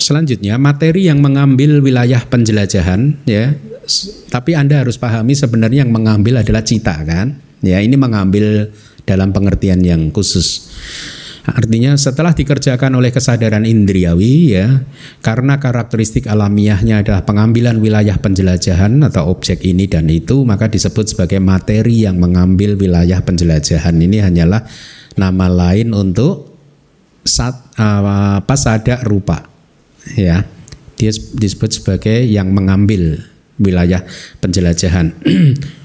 Selanjutnya 0.03 0.59
materi 0.59 1.07
yang 1.07 1.23
mengambil 1.23 1.79
wilayah 1.79 2.27
penjelajahan 2.27 3.23
ya. 3.23 3.55
Tapi 4.33 4.57
Anda 4.59 4.83
harus 4.83 4.99
pahami 4.99 5.37
sebenarnya 5.39 5.87
yang 5.87 5.95
mengambil 5.95 6.43
adalah 6.43 6.67
cita 6.67 6.97
kan? 7.07 7.39
Ya 7.63 7.79
ini 7.79 7.95
mengambil 7.95 8.75
dalam 9.07 9.31
pengertian 9.31 9.79
yang 9.87 10.11
khusus 10.11 10.71
Artinya 11.43 11.99
setelah 11.99 12.31
dikerjakan 12.31 12.95
oleh 12.95 13.11
kesadaran 13.11 13.67
indriawi 13.67 14.55
ya, 14.55 14.87
karena 15.27 15.59
karakteristik 15.59 16.31
alamiahnya 16.31 17.03
adalah 17.03 17.27
pengambilan 17.27 17.83
wilayah 17.83 18.15
penjelajahan 18.23 19.03
atau 19.03 19.27
objek 19.27 19.67
ini 19.67 19.91
dan 19.91 20.07
itu, 20.07 20.47
maka 20.47 20.71
disebut 20.71 21.11
sebagai 21.11 21.43
materi 21.43 22.07
yang 22.07 22.23
mengambil 22.23 22.79
wilayah 22.79 23.19
penjelajahan. 23.27 23.99
Ini 23.99 24.31
hanyalah 24.31 24.63
nama 25.19 25.47
lain 25.51 25.91
untuk 25.91 26.53
sat, 27.27 27.55
uh, 27.79 28.43
pasada 28.43 29.03
rupa 29.07 29.47
ya 30.19 30.43
dia 30.99 31.13
disebut 31.15 31.71
sebagai 31.71 32.27
yang 32.27 32.51
mengambil 32.51 33.23
wilayah 33.59 34.03
penjelajahan 34.43 35.15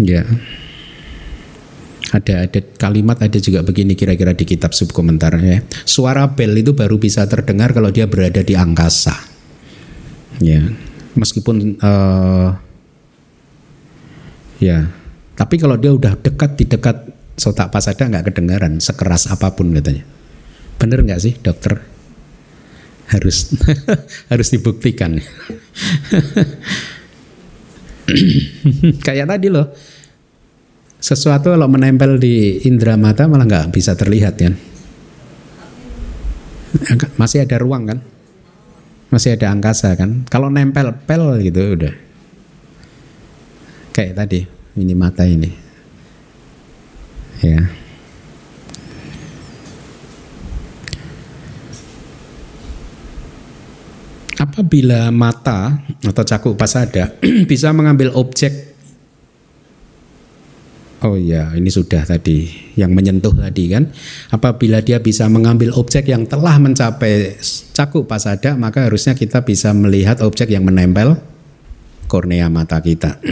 ya 0.00 0.24
ada 2.12 2.44
ada 2.44 2.60
kalimat 2.76 3.16
ada 3.20 3.38
juga 3.40 3.64
begini 3.64 3.96
kira-kira 3.96 4.36
di 4.36 4.44
kitab 4.44 4.76
subkomentar 4.76 5.36
ya 5.40 5.64
suara 5.84 6.28
bel 6.28 6.52
itu 6.56 6.76
baru 6.76 7.00
bisa 7.00 7.24
terdengar 7.24 7.72
kalau 7.72 7.88
dia 7.88 8.04
berada 8.04 8.44
di 8.44 8.52
angkasa 8.52 9.16
ya 10.40 10.60
meskipun 11.16 11.80
uh, 11.80 12.52
ya 14.60 14.92
tapi 15.32 15.56
kalau 15.56 15.80
dia 15.80 15.90
udah 15.90 16.14
dekat 16.20 16.60
di 16.60 16.64
dekat 16.68 16.96
sotak 17.36 17.72
pasada 17.72 18.06
nggak 18.06 18.32
kedengaran 18.32 18.78
sekeras 18.78 19.26
apa 19.26 19.56
pun 19.56 19.72
katanya. 19.72 20.04
Bener 20.76 21.02
nggak 21.02 21.20
sih 21.22 21.34
dokter? 21.40 21.80
Harus 23.08 23.50
harus 24.30 24.48
dibuktikan. 24.52 25.18
Kayak 29.06 29.26
tadi 29.36 29.46
loh, 29.52 29.72
sesuatu 31.02 31.52
kalau 31.52 31.68
menempel 31.68 32.16
di 32.20 32.62
indera 32.66 32.96
mata 33.00 33.26
malah 33.26 33.46
nggak 33.48 33.66
bisa 33.72 33.96
terlihat 33.96 34.34
kan? 34.38 34.54
Masih 37.20 37.44
ada 37.44 37.56
ruang 37.60 37.88
kan? 37.88 37.98
Masih 39.12 39.36
ada 39.36 39.52
angkasa 39.52 39.92
kan? 39.96 40.24
Kalau 40.32 40.48
nempel 40.48 40.92
pel 41.04 41.40
gitu 41.44 41.76
udah 41.76 42.12
kayak 43.92 44.16
tadi 44.16 44.40
ini 44.80 44.94
mata 44.96 45.28
ini 45.28 45.52
ya 47.44 47.60
apabila 54.42 55.14
mata 55.14 55.78
atau 56.02 56.24
cakup 56.26 56.58
pasada 56.58 57.14
bisa 57.50 57.70
mengambil 57.70 58.10
objek 58.18 58.74
Oh 61.02 61.18
ya, 61.18 61.50
ini 61.58 61.66
sudah 61.66 62.06
tadi 62.06 62.46
yang 62.78 62.94
menyentuh 62.94 63.34
tadi 63.34 63.66
kan. 63.74 63.90
Apabila 64.30 64.78
dia 64.78 65.02
bisa 65.02 65.26
mengambil 65.26 65.74
objek 65.74 66.06
yang 66.06 66.30
telah 66.30 66.62
mencapai 66.62 67.42
cakup 67.74 68.06
pasada, 68.06 68.54
maka 68.54 68.86
harusnya 68.86 69.18
kita 69.18 69.42
bisa 69.42 69.74
melihat 69.74 70.22
objek 70.22 70.54
yang 70.54 70.62
menempel 70.62 71.18
kornea 72.06 72.46
mata 72.46 72.78
kita. 72.78 73.18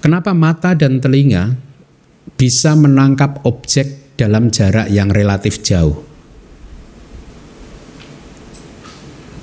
Kenapa 0.00 0.32
mata 0.32 0.72
dan 0.72 0.96
telinga 0.96 1.60
bisa 2.40 2.72
menangkap 2.72 3.44
objek 3.44 3.99
dalam 4.20 4.52
jarak 4.52 4.92
yang 4.92 5.08
relatif 5.08 5.64
jauh? 5.64 6.04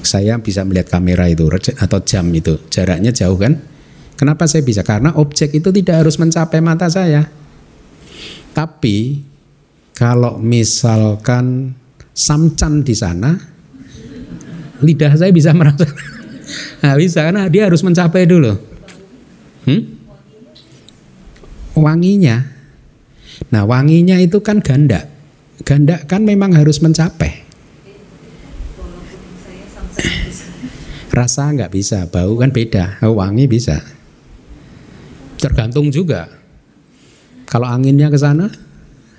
Saya 0.05 0.38
bisa 0.38 0.61
melihat 0.61 0.93
kamera 0.93 1.25
itu 1.25 1.49
atau 1.49 1.99
jam 2.05 2.30
itu, 2.30 2.61
jaraknya 2.69 3.09
jauh 3.09 3.36
kan? 3.36 3.57
Kenapa 4.13 4.45
saya 4.45 4.61
bisa? 4.61 4.86
Karena 4.86 5.17
objek 5.17 5.57
itu 5.57 5.73
tidak 5.73 6.05
harus 6.05 6.15
mencapai 6.21 6.61
mata 6.61 6.86
saya. 6.88 7.25
Tapi 8.53 9.21
kalau 9.97 10.38
misalkan 10.38 11.73
samcan 12.13 12.86
di 12.86 12.95
sana, 12.95 13.34
lidah 14.86 15.13
saya 15.17 15.34
bisa 15.34 15.51
merasa. 15.57 15.89
Nah, 16.78 16.95
bisa 16.95 17.28
karena 17.28 17.49
dia 17.51 17.67
harus 17.67 17.84
mencapai 17.84 18.23
dulu. 18.23 18.55
Hmm? 19.67 19.97
wanginya. 21.78 22.56
Nah, 23.53 23.63
wanginya 23.63 24.17
itu 24.19 24.41
kan 24.43 24.59
ganda. 24.59 25.07
Ganda 25.63 26.01
kan 26.05 26.23
memang 26.23 26.53
harus 26.53 26.81
mencapai. 26.83 27.47
Rasa 31.09 31.49
nggak 31.49 31.73
bisa, 31.73 32.05
bau 32.05 32.38
kan 32.38 32.53
beda, 32.53 33.01
oh, 33.01 33.17
wangi 33.17 33.49
bisa. 33.49 33.81
Tergantung 35.41 35.89
juga. 35.89 36.29
Kalau 37.49 37.65
anginnya 37.65 38.13
ke 38.13 38.19
sana, 38.21 38.53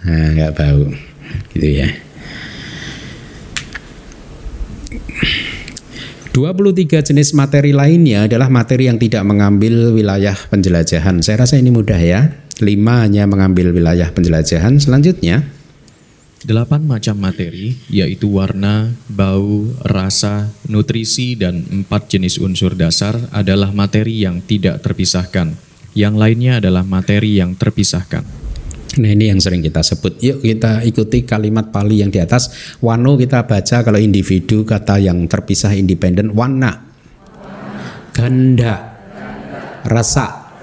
nah, 0.06 0.28
nggak 0.36 0.52
bau, 0.54 0.84
gitu 1.56 1.68
ya. 1.82 1.88
23 6.38 7.02
jenis 7.02 7.34
materi 7.34 7.74
lainnya 7.74 8.30
adalah 8.30 8.46
materi 8.46 8.86
yang 8.86 8.94
tidak 8.94 9.26
mengambil 9.26 9.90
wilayah 9.90 10.38
penjelajahan. 10.54 11.18
Saya 11.18 11.42
rasa 11.42 11.58
ini 11.58 11.74
mudah 11.74 11.98
ya. 11.98 12.30
Lima 12.58 13.06
hanya 13.06 13.24
mengambil 13.30 13.70
wilayah 13.70 14.10
penjelajahan. 14.10 14.82
Selanjutnya, 14.82 15.46
Delapan 16.38 16.86
macam 16.86 17.18
materi, 17.18 17.74
yaitu 17.90 18.30
warna, 18.30 18.94
bau, 19.10 19.74
rasa, 19.82 20.46
nutrisi, 20.70 21.34
dan 21.34 21.66
empat 21.66 22.14
jenis 22.14 22.38
unsur 22.38 22.78
dasar 22.78 23.18
adalah 23.34 23.74
materi 23.74 24.22
yang 24.22 24.38
tidak 24.46 24.78
terpisahkan. 24.78 25.58
Yang 25.98 26.14
lainnya 26.14 26.62
adalah 26.62 26.86
materi 26.86 27.42
yang 27.42 27.58
terpisahkan. 27.58 28.22
Nah 29.02 29.10
ini 29.10 29.34
yang 29.34 29.42
sering 29.42 29.66
kita 29.66 29.82
sebut. 29.82 30.22
Yuk 30.22 30.46
kita 30.46 30.86
ikuti 30.86 31.26
kalimat 31.26 31.74
Pali 31.74 32.06
yang 32.06 32.14
di 32.14 32.22
atas. 32.22 32.54
Wano 32.78 33.18
kita 33.18 33.42
baca 33.42 33.82
kalau 33.82 33.98
individu 33.98 34.62
kata 34.62 35.02
yang 35.02 35.26
terpisah 35.26 35.74
independen. 35.74 36.38
Wana, 36.38 36.86
ganda, 38.14 38.94
rasa, 39.82 40.54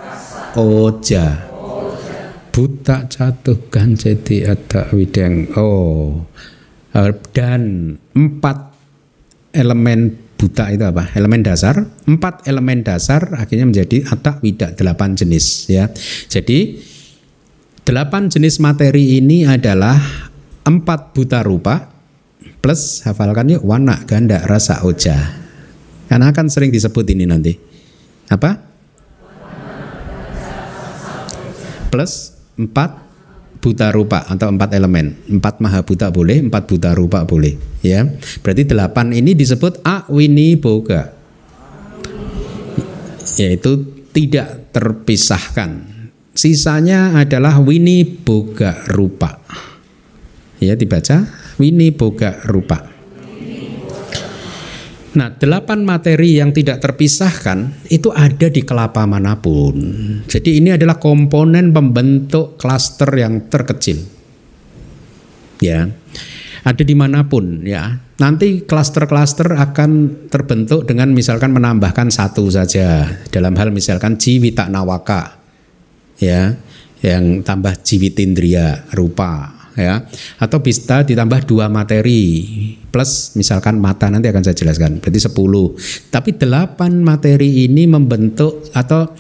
oja, 0.56 1.55
buta 2.56 3.04
jatuhkan 3.12 4.00
jadi 4.00 4.56
ada 4.56 4.88
wideng. 4.96 5.52
Oh, 5.60 6.24
eh, 6.96 7.12
dan 7.36 7.92
empat 8.16 8.72
elemen 9.52 10.16
buta 10.40 10.72
itu 10.72 10.88
apa? 10.88 11.12
Elemen 11.20 11.44
dasar. 11.44 11.84
Empat 12.08 12.48
elemen 12.48 12.80
dasar 12.80 13.28
akhirnya 13.36 13.68
menjadi 13.68 14.08
atak 14.08 14.40
widak 14.40 14.80
delapan 14.80 15.20
jenis 15.20 15.68
ya. 15.68 15.92
Jadi 16.32 16.80
delapan 17.84 18.32
jenis 18.32 18.64
materi 18.64 19.20
ini 19.20 19.44
adalah 19.44 20.00
empat 20.64 21.12
buta 21.12 21.44
rupa 21.44 21.92
plus 22.64 23.04
hafalkan 23.04 23.52
yuk 23.52 23.68
warna, 23.68 24.00
ganda, 24.08 24.40
rasa, 24.48 24.88
oja. 24.88 25.44
Karena 26.08 26.32
akan 26.32 26.48
sering 26.48 26.72
disebut 26.72 27.04
ini 27.12 27.28
nanti. 27.28 27.52
Apa? 28.32 28.64
Plus 31.92 32.35
empat 32.56 33.04
buta 33.60 33.92
rupa 33.92 34.24
atau 34.26 34.52
empat 34.52 34.74
elemen. 34.74 35.16
Empat 35.28 35.60
maha 35.60 35.82
buta 35.82 36.10
boleh 36.10 36.48
empat 36.48 36.64
buta 36.70 36.96
rupa 36.96 37.26
boleh 37.28 37.56
ya. 37.84 38.08
Berarti 38.42 38.64
delapan 38.66 39.12
ini 39.12 39.36
disebut 39.36 39.84
awini 39.84 40.56
boga 40.56 41.12
yaitu 43.36 43.84
tidak 44.16 44.72
terpisahkan. 44.72 45.92
Sisanya 46.36 47.16
adalah 47.16 47.60
wini 47.64 48.04
boga 48.04 48.76
rupa. 48.92 49.40
Ya 50.60 50.76
dibaca? 50.76 51.28
Wini 51.56 51.92
boga 51.96 52.44
rupa 52.48 52.95
Nah, 55.16 55.32
delapan 55.32 55.88
materi 55.88 56.44
yang 56.44 56.52
tidak 56.52 56.84
terpisahkan 56.84 57.88
itu 57.88 58.12
ada 58.12 58.52
di 58.52 58.62
kelapa 58.68 59.08
mana 59.08 59.40
pun. 59.40 59.76
Jadi 60.28 60.60
ini 60.60 60.76
adalah 60.76 61.00
komponen 61.00 61.72
pembentuk 61.72 62.60
klaster 62.60 63.08
yang 63.16 63.48
terkecil. 63.48 64.04
Ya, 65.64 65.88
ada 66.68 66.84
di 66.84 66.92
mana 66.92 67.24
pun 67.32 67.64
ya. 67.64 67.96
Nanti 68.20 68.68
klaster-klaster 68.68 69.56
akan 69.56 69.92
terbentuk 70.28 70.84
dengan 70.84 71.16
misalkan 71.16 71.56
menambahkan 71.56 72.12
satu 72.12 72.52
saja 72.52 73.08
dalam 73.32 73.56
hal 73.56 73.72
misalkan 73.72 74.20
jiwita 74.20 74.68
nawaka, 74.68 75.40
ya, 76.20 76.60
yang 77.00 77.44
tambah 77.44 77.76
jiwitindria 77.84 78.92
rupa, 78.96 79.55
ya. 79.76 80.04
Atau 80.40 80.60
bisa 80.64 81.04
ditambah 81.04 81.46
dua 81.48 81.68
materi 81.68 82.52
plus 82.90 83.36
misalkan 83.36 83.78
mata 83.78 84.08
nanti 84.08 84.32
akan 84.32 84.44
saya 84.44 84.56
jelaskan. 84.56 85.04
Berarti 85.04 85.20
10 85.20 86.12
tapi 86.12 86.30
delapan 86.36 86.92
materi 87.04 87.68
ini 87.68 87.86
membentuk 87.86 88.72
atau 88.72 89.12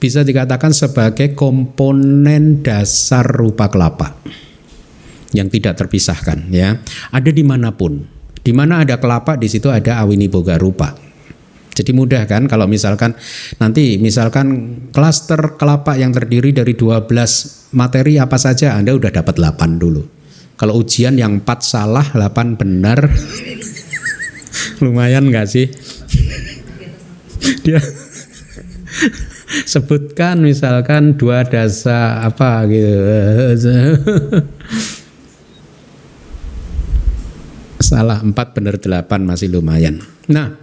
bisa 0.00 0.26
dikatakan 0.26 0.74
sebagai 0.74 1.36
komponen 1.36 2.60
dasar 2.60 3.24
rupa 3.24 3.70
kelapa 3.70 4.16
yang 5.36 5.48
tidak 5.52 5.78
terpisahkan 5.78 6.48
ya. 6.50 6.80
Ada 7.12 7.30
di 7.30 7.44
mana 7.44 7.72
pun. 7.72 8.04
Di 8.42 8.50
mana 8.50 8.82
ada 8.82 8.98
kelapa 8.98 9.38
di 9.38 9.46
situ 9.46 9.70
ada 9.70 10.02
awini 10.02 10.26
boga 10.26 10.58
rupa 10.58 11.11
jadi 11.72 11.90
mudah 11.96 12.28
kan 12.28 12.44
kalau 12.44 12.68
misalkan 12.68 13.16
nanti 13.56 13.96
misalkan 13.96 14.76
klaster 14.92 15.56
kelapa 15.56 15.96
yang 15.96 16.12
terdiri 16.12 16.52
dari 16.52 16.76
12 16.76 17.08
materi 17.72 18.20
apa 18.20 18.36
saja 18.36 18.76
Anda 18.76 18.92
udah 18.92 19.08
dapat 19.08 19.40
8 19.40 19.80
dulu. 19.80 20.04
Kalau 20.60 20.78
ujian 20.78 21.16
yang 21.16 21.40
4 21.42 21.48
salah, 21.64 22.04
8 22.12 22.60
benar. 22.60 23.08
Lumayan 24.84 25.32
nggak 25.32 25.48
sih? 25.48 25.66
Dia 27.64 27.80
sebutkan 29.66 30.44
misalkan 30.44 31.18
dua 31.18 31.42
dasa 31.42 32.22
apa 32.22 32.68
gitu. 32.68 33.00
salah 37.82 38.24
4 38.24 38.32
benar 38.54 38.78
8 38.78 39.04
masih 39.20 39.52
lumayan. 39.52 40.00
Nah, 40.30 40.61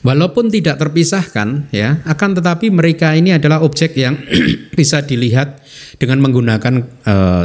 Walaupun 0.00 0.48
tidak 0.48 0.80
terpisahkan 0.80 1.68
ya, 1.76 2.00
akan 2.08 2.40
tetapi 2.40 2.72
mereka 2.72 3.12
ini 3.12 3.36
adalah 3.36 3.60
objek 3.60 3.92
yang 4.00 4.16
bisa 4.78 5.04
dilihat 5.04 5.60
dengan 6.00 6.24
menggunakan 6.24 7.04
uh, 7.04 7.44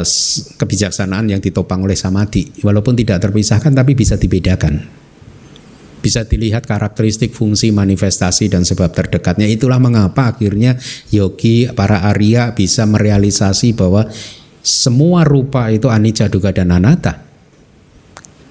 kebijaksanaan 0.56 1.36
yang 1.36 1.44
ditopang 1.44 1.84
oleh 1.84 2.00
samadhi. 2.00 2.64
Walaupun 2.64 2.96
tidak 2.96 3.28
terpisahkan 3.28 3.76
tapi 3.76 3.92
bisa 3.92 4.16
dibedakan. 4.16 4.88
Bisa 6.00 6.24
dilihat 6.24 6.64
karakteristik 6.64 7.36
fungsi 7.36 7.76
manifestasi 7.76 8.48
dan 8.48 8.64
sebab 8.64 8.94
terdekatnya. 8.96 9.52
Itulah 9.52 9.82
mengapa 9.82 10.32
akhirnya 10.32 10.80
yogi 11.12 11.68
para 11.76 12.08
Arya 12.08 12.56
bisa 12.56 12.88
merealisasi 12.88 13.76
bahwa 13.76 14.08
semua 14.64 15.28
rupa 15.28 15.68
itu 15.76 15.92
anicca 15.92 16.32
duga 16.32 16.56
dan 16.56 16.72
anatta 16.72 17.26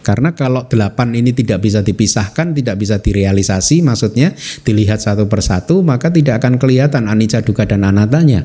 karena 0.04 0.36
kalau 0.36 0.68
delapan 0.68 1.16
ini 1.16 1.32
tidak 1.32 1.64
bisa 1.64 1.80
dipisahkan, 1.80 2.52
tidak 2.52 2.76
bisa 2.76 3.00
direalisasi, 3.00 3.80
maksudnya 3.80 4.36
dilihat 4.60 5.00
satu 5.00 5.24
persatu, 5.24 5.80
maka 5.80 6.12
tidak 6.12 6.44
akan 6.44 6.60
kelihatan 6.60 7.08
anicca 7.08 7.40
duga 7.40 7.64
dan 7.64 7.88
anatanya. 7.88 8.44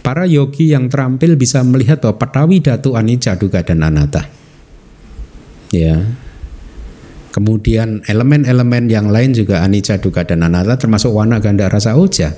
Para 0.00 0.30
yogi 0.30 0.70
yang 0.70 0.86
terampil 0.86 1.34
bisa 1.34 1.66
melihat 1.66 1.98
bahwa 1.98 2.22
patawi 2.22 2.62
datu 2.62 2.94
anicca 2.94 3.34
duga 3.34 3.66
dan 3.66 3.82
anatta. 3.82 4.30
Ya. 5.74 6.06
Kemudian 7.34 8.06
elemen-elemen 8.06 8.86
yang 8.86 9.10
lain 9.10 9.34
juga 9.34 9.66
anicca 9.66 9.98
duga 9.98 10.22
dan 10.22 10.46
anatta 10.46 10.78
termasuk 10.78 11.10
warna 11.10 11.42
ganda 11.42 11.66
rasa 11.66 11.98
oja. 11.98 12.32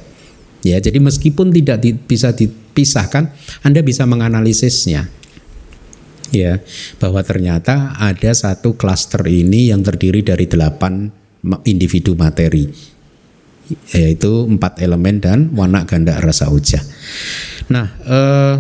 Ya, 0.63 0.79
jadi 0.79 1.03
meskipun 1.03 1.53
tidak 1.53 1.85
di, 1.85 1.93
bisa 1.93 2.33
dipisahkan, 2.33 3.35
Anda 3.67 3.83
bisa 3.83 4.07
menganalisisnya 4.07 5.22
ya 6.33 6.59
bahwa 6.97 7.21
ternyata 7.23 7.95
ada 8.01 8.33
satu 8.33 8.75
klaster 8.75 9.23
ini 9.29 9.71
yang 9.71 9.85
terdiri 9.85 10.25
dari 10.25 10.49
delapan 10.49 11.13
individu 11.69 12.17
materi 12.17 12.67
yaitu 13.93 14.49
empat 14.49 14.83
elemen 14.83 15.23
dan 15.23 15.39
warna 15.55 15.87
ganda 15.87 16.19
rasa 16.19 16.51
uja. 16.51 16.83
Nah, 17.71 17.87
eh, 18.05 18.57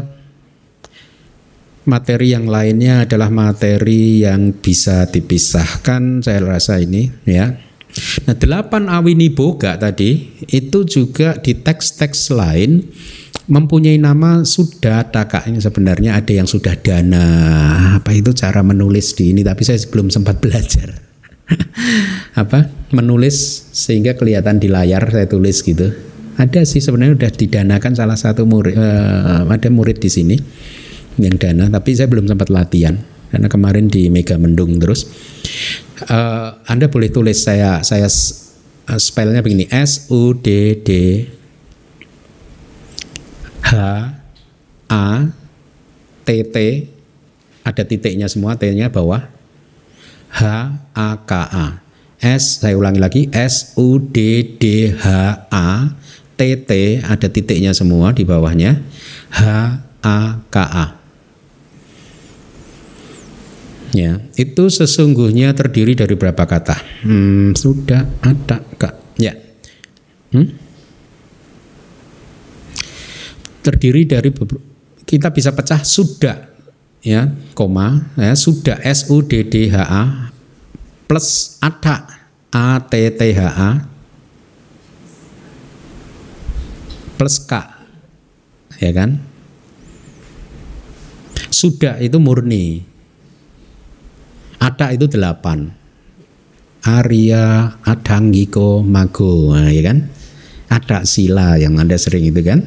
materi 1.84 2.32
yang 2.32 2.46
lainnya 2.46 3.04
adalah 3.04 3.28
materi 3.28 4.22
yang 4.22 4.54
bisa 4.56 5.04
dipisahkan. 5.10 6.22
Saya 6.22 6.40
rasa 6.40 6.78
ini 6.78 7.10
ya. 7.26 7.58
Nah, 8.24 8.36
delapan 8.38 8.88
awini 8.88 9.28
boga 9.28 9.76
tadi 9.76 10.32
itu 10.48 10.78
juga 10.88 11.36
di 11.36 11.52
teks-teks 11.52 12.32
lain 12.32 12.88
mempunyai 13.50 13.98
nama 13.98 14.46
sudah 14.46 15.10
ini 15.50 15.58
sebenarnya 15.58 16.14
ada 16.14 16.30
yang 16.30 16.46
sudah 16.46 16.78
dana 16.78 17.26
apa 17.98 18.14
itu 18.14 18.30
cara 18.34 18.62
menulis 18.62 19.14
di 19.18 19.34
ini? 19.34 19.42
Tapi 19.42 19.62
saya 19.66 19.82
belum 19.90 20.10
sempat 20.12 20.38
belajar. 20.44 20.94
Apa? 22.38 22.70
Menulis 22.94 23.68
sehingga 23.74 24.14
kelihatan 24.14 24.62
di 24.62 24.70
layar 24.70 25.10
saya 25.10 25.26
tulis 25.26 25.58
gitu. 25.60 25.90
Ada 26.38 26.64
sih 26.64 26.80
sebenarnya 26.80 27.18
sudah 27.18 27.32
didanakan 27.34 27.92
salah 27.92 28.16
satu 28.16 28.48
murid 28.48 28.72
uh, 28.72 29.44
ada 29.44 29.68
murid 29.68 30.00
di 30.00 30.08
sini 30.08 30.36
yang 31.20 31.36
dana 31.36 31.68
tapi 31.68 31.92
saya 31.92 32.08
belum 32.08 32.30
sempat 32.30 32.48
latihan. 32.48 32.96
Karena 33.32 33.48
kemarin 33.48 33.88
di 33.88 34.12
Mega 34.12 34.36
Mendung 34.36 34.76
terus. 34.76 35.08
Uh, 36.04 36.52
Anda 36.68 36.92
boleh 36.92 37.08
tulis 37.08 37.40
saya 37.40 37.80
saya 37.80 38.08
uh, 38.08 39.00
spellnya 39.00 39.40
begini 39.40 39.68
S 39.72 40.08
U 40.12 40.36
D 40.36 40.76
D 40.84 40.90
H 43.72 43.76
A 44.92 45.08
T 46.28 46.28
T 46.44 46.56
ada 47.64 47.82
titiknya 47.88 48.28
semua 48.28 48.52
T-nya 48.60 48.92
bawah 48.92 49.24
H 50.28 50.42
A 50.92 51.08
K 51.24 51.32
A 51.32 51.80
S 52.20 52.60
saya 52.60 52.76
ulangi 52.76 53.00
lagi 53.00 53.22
S 53.32 53.72
U 53.80 53.96
D 53.96 54.44
D 54.60 54.92
H 54.92 55.08
A 55.48 55.88
T 56.36 56.40
T 56.68 57.00
ada 57.00 57.32
titiknya 57.32 57.72
semua 57.72 58.12
di 58.12 58.28
bawahnya 58.28 58.84
H 59.32 59.40
A 60.04 60.18
K 60.52 60.56
A 60.60 60.86
Ya, 63.92 64.24
itu 64.40 64.72
sesungguhnya 64.72 65.52
terdiri 65.52 65.92
dari 65.92 66.16
berapa 66.16 66.48
kata? 66.48 66.80
Hmm, 67.04 67.52
sudah 67.52 68.08
ada 68.24 68.64
kak. 68.80 68.96
Ya. 69.20 69.36
Hmm? 70.32 70.61
Terdiri 73.62 74.02
dari 74.04 74.34
kita 75.06 75.30
bisa 75.30 75.54
pecah 75.54 75.80
sudah 75.86 76.50
ya, 76.98 77.30
koma 77.54 78.10
ya, 78.18 78.34
sudah 78.34 78.82
S 78.82 79.06
U 79.06 79.22
D 79.22 79.46
D 79.46 79.70
H 79.70 79.76
A 79.78 80.04
plus 81.06 81.58
ada 81.62 82.10
A 82.50 82.82
T 82.82 82.94
T 83.14 83.20
H 83.32 83.40
A 83.46 83.70
plus 87.14 87.38
K. 87.46 87.52
Ya 88.82 88.90
kan? 88.90 89.22
Sudah 91.54 92.02
itu 92.02 92.18
murni 92.18 92.82
ada 94.62 94.94
itu 94.94 95.06
delapan. 95.10 95.74
Arya, 96.82 97.78
Adanggiko, 97.86 98.82
Mago, 98.82 99.54
nah, 99.54 99.70
ya 99.70 99.86
kan? 99.86 100.10
Ada 100.66 101.06
sila 101.06 101.54
yang 101.54 101.78
anda 101.78 101.94
sering 101.94 102.26
itu 102.26 102.42
kan? 102.42 102.66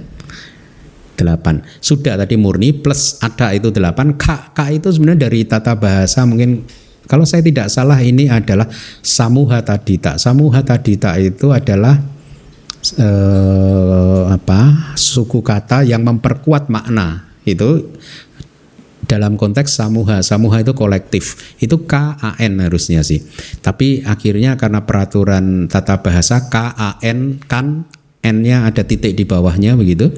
Delapan. 1.15 1.63
Sudah 1.79 2.19
tadi 2.19 2.35
murni 2.35 2.75
plus 2.75 3.19
ada 3.23 3.55
itu 3.55 3.71
delapan. 3.71 4.13
K, 4.19 4.51
K 4.51 4.59
itu 4.75 4.91
sebenarnya 4.91 5.31
dari 5.31 5.47
tata 5.47 5.73
bahasa 5.79 6.27
mungkin 6.27 6.67
kalau 7.05 7.23
saya 7.23 7.45
tidak 7.45 7.69
salah 7.69 8.01
ini 8.01 8.27
adalah 8.27 8.67
samuha 8.99 9.61
tadita. 9.61 10.17
Samuha 10.17 10.65
tadita 10.65 11.15
itu 11.21 11.53
adalah 11.53 11.95
eh, 12.97 14.23
apa 14.29 14.93
suku 14.97 15.39
kata 15.39 15.85
yang 15.85 16.01
memperkuat 16.03 16.67
makna 16.67 17.29
itu 17.45 17.93
dalam 19.05 19.37
konteks 19.37 19.77
samuha, 19.77 20.25
samuha 20.25 20.65
itu 20.65 20.73
kolektif, 20.73 21.55
itu 21.61 21.85
KAN 21.85 22.57
harusnya 22.57 23.05
sih. 23.05 23.21
Tapi 23.61 24.01
akhirnya 24.01 24.57
karena 24.57 24.81
peraturan 24.81 25.69
tata 25.69 26.01
bahasa 26.01 26.49
KAN 26.49 27.45
kan 27.45 27.85
N-nya 28.25 28.65
ada 28.65 28.81
titik 28.81 29.13
di 29.13 29.21
bawahnya 29.21 29.77
begitu, 29.77 30.09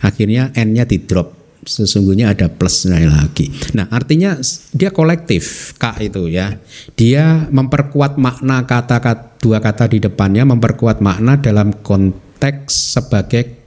akhirnya 0.00 0.50
N-nya 0.56 0.84
di 0.88 1.00
drop. 1.04 1.38
Sesungguhnya 1.60 2.32
ada 2.32 2.48
plusnya 2.48 3.04
lagi. 3.04 3.52
Nah 3.76 3.92
artinya 3.92 4.40
dia 4.72 4.88
kolektif 4.96 5.76
K 5.76 6.08
itu 6.08 6.32
ya. 6.32 6.56
Dia 6.96 7.52
memperkuat 7.52 8.16
makna 8.16 8.64
kata-kata 8.64 9.36
dua 9.40 9.60
kata 9.60 9.88
di 9.88 10.00
depannya, 10.00 10.48
memperkuat 10.48 11.00
makna 11.04 11.36
dalam 11.36 11.72
konteks 11.84 12.96
sebagai 12.96 13.60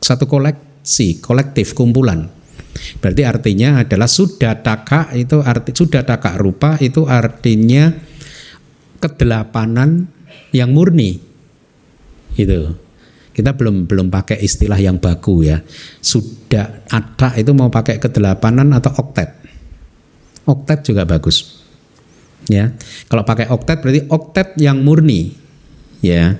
satu 0.00 0.24
koleksi, 0.24 1.20
kolektif, 1.20 1.76
kumpulan. 1.76 2.28
Berarti 3.02 3.22
artinya 3.26 3.82
adalah 3.82 4.06
sudah 4.06 4.64
taka 4.64 5.10
itu 5.12 5.42
arti 5.42 5.74
sudah 5.74 6.06
taka 6.06 6.38
rupa 6.38 6.78
itu 6.78 7.04
artinya 7.04 7.92
kedelapanan 9.02 10.06
yang 10.54 10.70
murni. 10.72 11.18
Itu. 12.38 12.87
Kita 13.38 13.54
belum 13.54 13.86
belum 13.86 14.10
pakai 14.10 14.42
istilah 14.42 14.74
yang 14.74 14.98
baku 14.98 15.46
ya. 15.46 15.62
Sudah 16.02 16.82
ada 16.90 17.38
itu 17.38 17.54
mau 17.54 17.70
pakai 17.70 18.02
kedelapanan 18.02 18.74
atau 18.74 18.90
oktet. 18.98 19.30
Oktet 20.42 20.82
juga 20.82 21.06
bagus. 21.06 21.62
Ya. 22.50 22.74
Kalau 23.06 23.22
pakai 23.22 23.46
oktet 23.46 23.78
berarti 23.78 24.02
oktet 24.10 24.58
yang 24.58 24.82
murni. 24.82 25.38
Ya. 26.02 26.34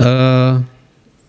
Uh, 0.00 0.64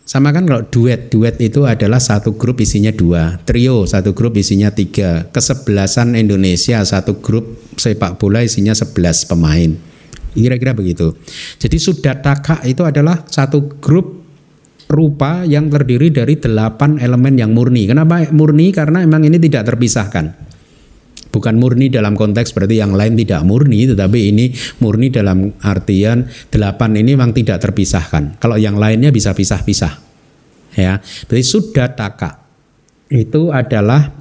sama 0.07 0.31
kan 0.31 0.47
kalau 0.47 0.63
duet, 0.71 1.11
duet 1.11 1.35
itu 1.43 1.67
adalah 1.67 1.99
satu 1.99 2.39
grup 2.39 2.63
isinya 2.63 2.95
dua, 2.95 3.43
trio 3.43 3.83
satu 3.83 4.15
grup 4.15 4.39
isinya 4.39 4.71
tiga, 4.71 5.27
kesebelasan 5.35 6.15
Indonesia 6.15 6.79
satu 6.79 7.19
grup 7.19 7.75
sepak 7.75 8.15
bola 8.15 8.39
isinya 8.39 8.71
sebelas 8.71 9.27
pemain. 9.27 9.75
Kira-kira 10.31 10.71
begitu. 10.71 11.11
Jadi 11.59 11.75
sudah 11.75 12.23
taka 12.23 12.63
itu 12.63 12.87
adalah 12.87 13.27
satu 13.27 13.67
grup 13.83 14.20
rupa 14.91 15.47
yang 15.47 15.71
terdiri 15.71 16.11
dari 16.11 16.35
delapan 16.35 16.99
elemen 16.99 17.39
yang 17.39 17.55
murni. 17.55 17.87
Kenapa 17.87 18.27
murni? 18.35 18.75
Karena 18.75 18.99
emang 18.99 19.23
ini 19.23 19.39
tidak 19.39 19.71
terpisahkan. 19.71 20.51
Bukan 21.31 21.55
murni 21.55 21.87
dalam 21.87 22.19
konteks 22.19 22.51
berarti 22.51 22.83
yang 22.83 22.91
lain 22.91 23.15
tidak 23.15 23.47
murni 23.47 23.87
tetapi 23.87 24.35
ini 24.35 24.51
murni 24.83 25.07
dalam 25.07 25.47
artian 25.63 26.27
delapan 26.51 26.91
ini 26.99 27.15
memang 27.15 27.31
tidak 27.31 27.63
terpisahkan. 27.63 28.35
Kalau 28.35 28.59
yang 28.59 28.75
lainnya 28.75 29.15
bisa 29.15 29.31
pisah-pisah. 29.31 30.11
Ya 30.75 30.99
berarti 30.99 31.45
sudah 31.47 31.95
taka. 31.95 32.43
Itu 33.07 33.55
adalah 33.55 34.11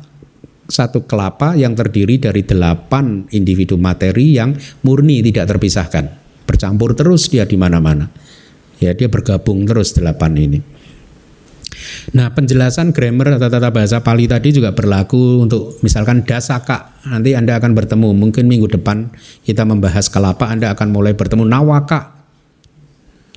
satu 0.70 1.02
kelapa 1.02 1.58
yang 1.58 1.74
terdiri 1.74 2.22
dari 2.22 2.46
delapan 2.46 3.26
individu 3.34 3.74
materi 3.74 4.38
yang 4.38 4.54
murni 4.86 5.18
tidak 5.26 5.50
terpisahkan. 5.50 6.06
Bercampur 6.46 6.94
terus 6.94 7.26
dia 7.26 7.42
di 7.42 7.58
mana-mana 7.58 8.29
ya 8.80 8.96
dia 8.96 9.06
bergabung 9.06 9.68
terus 9.68 9.92
delapan 9.94 10.34
ini 10.34 10.60
Nah, 12.10 12.32
penjelasan 12.34 12.90
grammar 12.90 13.38
atau 13.38 13.48
tata 13.48 13.70
bahasa 13.70 14.02
Pali 14.02 14.26
tadi 14.26 14.50
juga 14.50 14.74
berlaku 14.74 15.46
untuk 15.46 15.78
misalkan 15.80 16.26
dasaka. 16.26 16.98
Nanti 17.06 17.32
Anda 17.36 17.56
akan 17.56 17.72
bertemu, 17.76 18.08
mungkin 18.16 18.50
minggu 18.50 18.68
depan 18.68 19.10
kita 19.46 19.62
membahas 19.64 20.10
kelapa, 20.10 20.50
Anda 20.50 20.74
akan 20.74 20.90
mulai 20.90 21.14
bertemu 21.14 21.46
nawaka. 21.46 22.20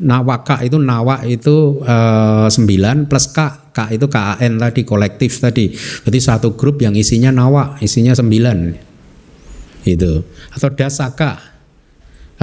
Nawaka 0.04 0.66
itu 0.66 0.82
nawa 0.82 1.22
itu 1.30 1.80
eh, 1.86 2.48
9 2.50 3.06
plus 3.06 3.26
K. 3.30 3.40
K 3.74 3.80
itu 3.94 4.06
KAN 4.10 4.58
tadi, 4.58 4.82
kolektif 4.86 5.38
tadi. 5.38 5.70
Berarti 6.06 6.20
satu 6.20 6.58
grup 6.58 6.82
yang 6.82 6.98
isinya 6.98 7.30
nawa, 7.30 7.78
isinya 7.82 8.14
9. 8.18 9.86
Itu. 9.86 10.26
Atau 10.54 10.70
dasaka. 10.74 11.53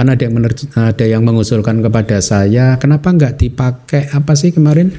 Karena 0.01 0.17
ada 0.17 0.25
yang, 0.25 0.33
ada 0.81 1.05
yang 1.05 1.21
mengusulkan 1.21 1.77
kepada 1.77 2.17
saya, 2.25 2.73
kenapa 2.81 3.13
nggak 3.13 3.37
dipakai 3.37 4.09
apa 4.09 4.33
sih 4.33 4.49
kemarin? 4.49 4.89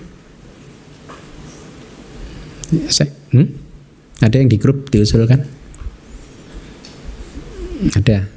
hmm? 3.35 3.47
Ada 4.23 4.39
yang 4.39 4.47
di 4.47 4.63
grup 4.63 4.95
diusulkan? 4.95 5.43
Ada. 7.99 8.31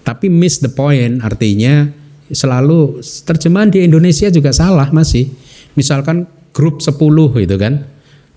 Tapi 0.00 0.32
miss 0.32 0.64
the 0.64 0.72
point 0.72 1.20
artinya 1.20 1.92
selalu 2.32 3.04
terjemahan 3.28 3.68
di 3.68 3.84
Indonesia 3.84 4.32
juga 4.32 4.56
salah 4.56 4.88
masih. 4.96 5.28
Misalkan 5.76 6.24
grup 6.56 6.80
10 6.80 6.96
itu 7.36 7.56
kan. 7.60 7.84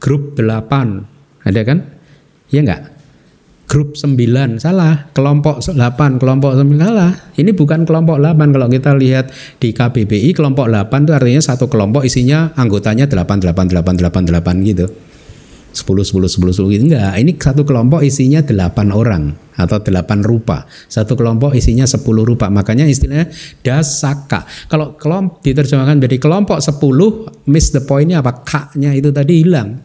Grup 0.04 0.36
8 0.36 0.44
ada 1.48 1.62
kan? 1.64 1.88
Ya 2.52 2.68
enggak? 2.68 2.99
Grup 3.70 3.94
9 3.94 4.58
salah, 4.58 5.14
kelompok 5.14 5.62
8, 5.62 6.18
kelompok 6.18 6.58
9 6.58 6.74
salah. 6.82 7.14
Ini 7.38 7.54
bukan 7.54 7.86
kelompok 7.86 8.18
8 8.18 8.50
kalau 8.50 8.66
kita 8.66 8.98
lihat 8.98 9.30
di 9.62 9.70
KBBI 9.78 10.34
kelompok 10.34 10.74
8 10.74 11.06
itu 11.06 11.14
artinya 11.14 11.38
satu 11.38 11.70
kelompok 11.70 12.02
isinya 12.02 12.50
anggotanya 12.58 13.06
8 13.06 13.46
8 13.46 13.70
8 13.70 13.94
8 13.94 14.26
8 14.26 14.66
gitu. 14.66 14.90
10 15.70 15.86
10 15.86 16.26
10 16.26 16.50
10 16.50 16.74
gitu 16.74 16.84
enggak. 16.90 17.14
Ini 17.14 17.32
satu 17.38 17.62
kelompok 17.62 18.02
isinya 18.02 18.42
8 18.42 18.90
orang 18.90 19.38
atau 19.54 19.78
8 19.78 20.26
rupa. 20.26 20.66
Satu 20.90 21.14
kelompok 21.14 21.54
isinya 21.54 21.86
10 21.86 22.02
rupa. 22.26 22.50
Makanya 22.50 22.90
istilahnya 22.90 23.30
dasaka. 23.62 24.50
Kalau 24.66 24.98
kelompok 24.98 25.46
diterjemahkan 25.46 26.02
jadi 26.10 26.18
kelompok 26.18 26.58
10 26.58 27.46
miss 27.46 27.70
the 27.70 27.86
pointnya 27.86 28.26
apa? 28.26 28.42
K-nya 28.42 28.98
itu 28.98 29.14
tadi 29.14 29.46
hilang. 29.46 29.78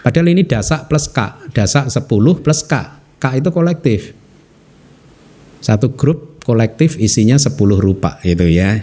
Padahal 0.00 0.32
ini 0.32 0.48
dasak 0.48 0.88
plus 0.88 1.12
K. 1.12 1.52
Dasak 1.52 1.92
10 1.92 2.08
plus 2.40 2.64
K. 2.64 2.99
K 3.20 3.38
itu 3.38 3.52
kolektif. 3.52 4.16
Satu 5.60 5.92
grup 5.92 6.40
kolektif 6.40 6.96
isinya 6.96 7.36
10 7.36 7.52
rupa 7.76 8.16
gitu 8.24 8.48
ya. 8.48 8.80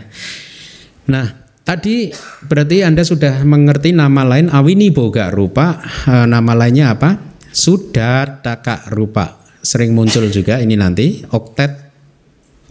Nah, 1.10 1.48
Tadi 1.68 2.08
berarti 2.48 2.80
Anda 2.80 3.04
sudah 3.04 3.44
mengerti 3.44 3.92
nama 3.92 4.24
lain 4.24 4.48
awini 4.48 4.88
boga 4.88 5.28
rupa, 5.28 5.84
e, 6.08 6.24
nama 6.24 6.56
lainnya 6.56 6.96
apa? 6.96 7.20
Sudah 7.52 8.40
taka 8.40 8.88
rupa. 8.88 9.36
Sering 9.60 9.92
muncul 9.92 10.32
juga 10.32 10.64
ini 10.64 10.80
nanti 10.80 11.28
oktet 11.28 11.92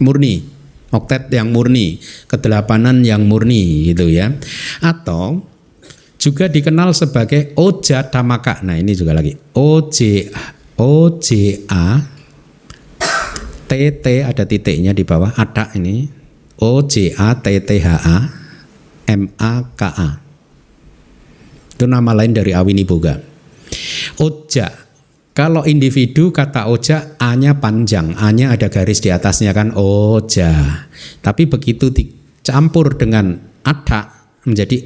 murni, 0.01 0.41
oktet 0.89 1.29
yang 1.29 1.53
murni, 1.53 2.01
kedelapanan 2.25 3.05
yang 3.05 3.21
murni 3.29 3.93
gitu 3.93 4.09
ya. 4.09 4.33
Atau 4.81 5.45
juga 6.17 6.49
dikenal 6.49 6.89
sebagai 6.97 7.53
oja 7.53 8.01
tamaka. 8.01 8.65
Nah, 8.65 8.81
ini 8.81 8.97
juga 8.97 9.13
lagi. 9.13 9.37
OJ 9.53 10.25
OJA 10.77 11.85
TT 13.67 14.05
ada 14.23 14.43
titiknya 14.47 14.93
di 14.93 15.03
bawah, 15.03 15.33
ada 15.35 15.73
ini. 15.75 16.07
OJA 16.57 17.37
TTHA 17.37 18.17
MAKA. 19.07 20.09
Itu 21.77 21.85
nama 21.85 22.13
lain 22.17 22.33
dari 22.33 22.57
awiniboga. 22.57 23.21
Oja. 24.17 24.89
Kalau 25.37 25.61
individu 25.69 26.33
kata 26.33 26.65
oja 26.65 27.13
A-nya 27.21 27.61
panjang, 27.61 28.17
A-nya 28.17 28.49
ada 28.49 28.73
garis 28.73 28.97
di 28.97 29.13
atasnya 29.13 29.53
kan 29.53 29.69
oja. 29.77 30.81
Tapi 31.21 31.45
begitu 31.45 31.93
dicampur 31.93 32.97
dengan 32.97 33.37
ada 33.61 34.25
menjadi 34.49 34.81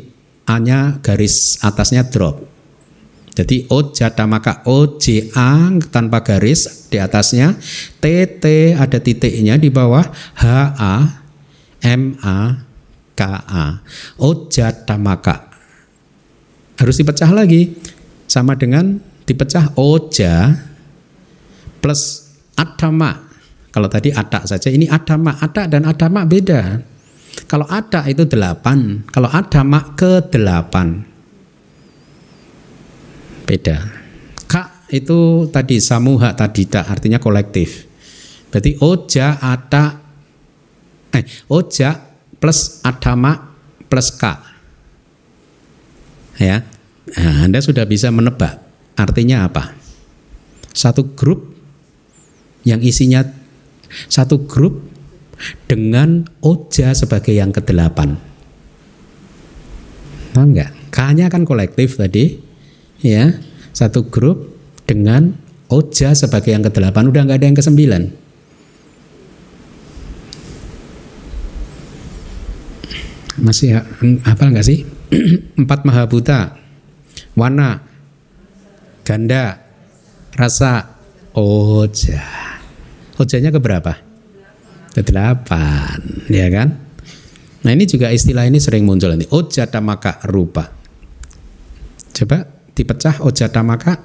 A-nya 0.52 1.00
garis 1.00 1.56
atasnya 1.64 2.04
drop. 2.12 2.44
Jadi 3.32 3.64
ojata 3.72 4.28
maka 4.28 4.60
OJA 4.68 5.80
tanpa 5.88 6.20
garis 6.20 6.92
di 6.92 7.00
atasnya, 7.00 7.56
TT 8.04 8.76
ada 8.76 9.00
titiknya 9.00 9.56
di 9.56 9.72
bawah, 9.72 10.04
HA, 10.36 10.96
MA, 11.96 12.40
KA. 13.16 13.66
Ojata 14.20 15.00
maka 15.00 15.48
harus 16.76 16.96
dipecah 17.00 17.32
lagi. 17.32 17.72
Sama 18.32 18.56
dengan 18.56 18.96
dipecah 19.28 19.76
oja 19.76 20.56
plus 21.84 22.32
adama. 22.56 23.28
Kalau 23.76 23.92
tadi 23.92 24.12
ada 24.12 24.44
saja 24.48 24.72
ini 24.72 24.88
adama, 24.88 25.36
ada 25.36 25.68
dan 25.68 25.84
adama 25.84 26.24
beda. 26.24 26.80
Kalau 27.48 27.68
ada 27.68 28.08
itu 28.08 28.24
delapan, 28.24 29.04
kalau 29.12 29.28
adama 29.32 29.96
ke 30.00 30.32
delapan 30.32 31.11
beda. 33.52 33.84
Ka 34.48 34.88
itu 34.88 35.52
tadi 35.52 35.84
samuha 35.84 36.32
tadi 36.32 36.64
tak 36.72 36.88
artinya 36.88 37.20
kolektif. 37.20 37.84
Berarti 38.48 38.80
oja 38.80 39.36
ada 39.44 40.00
eh 41.12 41.28
oja 41.52 42.00
plus 42.40 42.80
adama 42.88 43.52
plus 43.92 44.16
ka. 44.16 44.40
Ya. 46.40 46.64
Nah, 47.12 47.44
Anda 47.44 47.60
sudah 47.60 47.84
bisa 47.84 48.08
menebak 48.08 48.56
artinya 48.96 49.44
apa? 49.44 49.76
Satu 50.72 51.12
grup 51.12 51.52
yang 52.64 52.80
isinya 52.80 53.28
satu 54.08 54.48
grup 54.48 54.80
dengan 55.68 56.24
oja 56.40 56.96
sebagai 56.96 57.36
yang 57.36 57.52
kedelapan. 57.52 58.16
Tahu 60.32 60.46
enggak? 60.48 60.72
K-nya 60.92 61.28
kan 61.28 61.44
kolektif 61.44 62.00
tadi, 62.00 62.40
ya 63.02 63.38
satu 63.74 64.08
grup 64.08 64.58
dengan 64.86 65.38
Oja 65.72 66.12
sebagai 66.12 66.52
yang 66.52 66.68
kedelapan. 66.68 67.08
Udah 67.08 67.24
nggak 67.24 67.40
ada 67.40 67.48
yang 67.48 67.56
kesembilan? 67.56 68.04
Masih 73.40 73.80
apa 74.28 74.44
nggak 74.52 74.68
sih? 74.68 74.84
Empat 75.64 75.88
mahabuta 75.88 76.60
warna 77.40 77.80
ganda 79.08 79.64
rasa 80.36 80.92
oja. 81.32 82.20
Ojanya 83.16 83.56
keberapa 83.56 83.96
kedelapan 84.92 86.04
ya 86.28 86.52
kan? 86.52 86.76
Nah 87.64 87.72
ini 87.72 87.88
juga 87.88 88.12
istilah 88.12 88.44
ini 88.44 88.60
sering 88.60 88.84
muncul 88.84 89.08
nanti. 89.08 89.32
Oja 89.32 89.72
tamaka 89.72 90.20
rupa. 90.28 90.68
Coba 92.12 92.44
dipecah 92.76 93.22
oja 93.24 93.52
tamaka? 93.52 94.00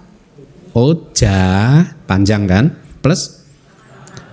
Oja 0.76 1.38
panjang 2.04 2.44
kan? 2.44 2.64
Plus? 3.00 3.42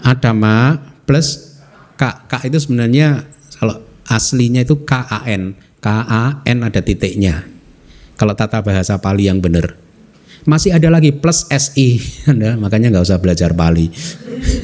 Adama 0.04 0.82
plus? 1.08 1.56
K 1.94 2.02
k 2.26 2.50
itu 2.50 2.58
sebenarnya 2.58 3.24
kalau 3.62 3.80
aslinya 4.10 4.66
itu 4.66 4.82
k 4.84 4.94
a 4.98 5.24
n. 5.30 5.56
K 5.80 5.88
a 5.88 6.44
n 6.44 6.58
ada 6.66 6.82
titiknya. 6.82 7.46
Kalau 8.18 8.34
tata 8.34 8.60
bahasa 8.60 8.98
Pali 9.00 9.30
yang 9.30 9.40
benar. 9.40 9.78
Masih 10.44 10.76
ada 10.76 10.92
lagi 10.92 11.16
plus 11.16 11.48
si 11.48 12.04
anda 12.30 12.60
makanya 12.60 12.92
nggak 12.92 13.06
usah 13.08 13.22
belajar 13.22 13.56
Pali. 13.56 13.88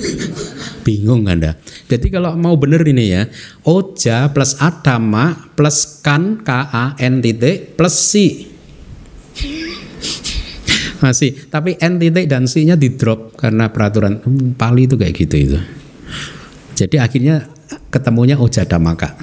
Bingung 0.86 1.30
anda. 1.30 1.56
Jadi 1.88 2.12
kalau 2.12 2.36
mau 2.36 2.60
benar 2.60 2.84
ini 2.84 3.06
ya 3.14 3.24
oja 3.64 4.28
plus 4.36 4.60
adama 4.60 5.54
plus 5.56 6.04
kan 6.04 6.44
k 6.44 6.50
a 6.52 6.98
n 7.00 7.24
titik 7.24 7.80
plus 7.80 7.96
si 7.96 8.59
masih. 11.00 11.36
Tapi 11.48 11.80
n 11.80 12.00
titik 12.00 12.26
dan 12.28 12.46
c 12.46 12.64
nya 12.68 12.76
di 12.76 12.94
drop 12.96 13.40
karena 13.40 13.72
peraturan. 13.72 14.20
Hmm, 14.20 14.54
Pali 14.60 14.86
itu 14.86 14.96
kayak 15.00 15.14
gitu 15.16 15.36
itu. 15.36 15.60
Jadi 16.76 16.96
akhirnya 17.00 17.48
ketemunya 17.92 18.40
ojada 18.40 18.80
maka 18.80 19.14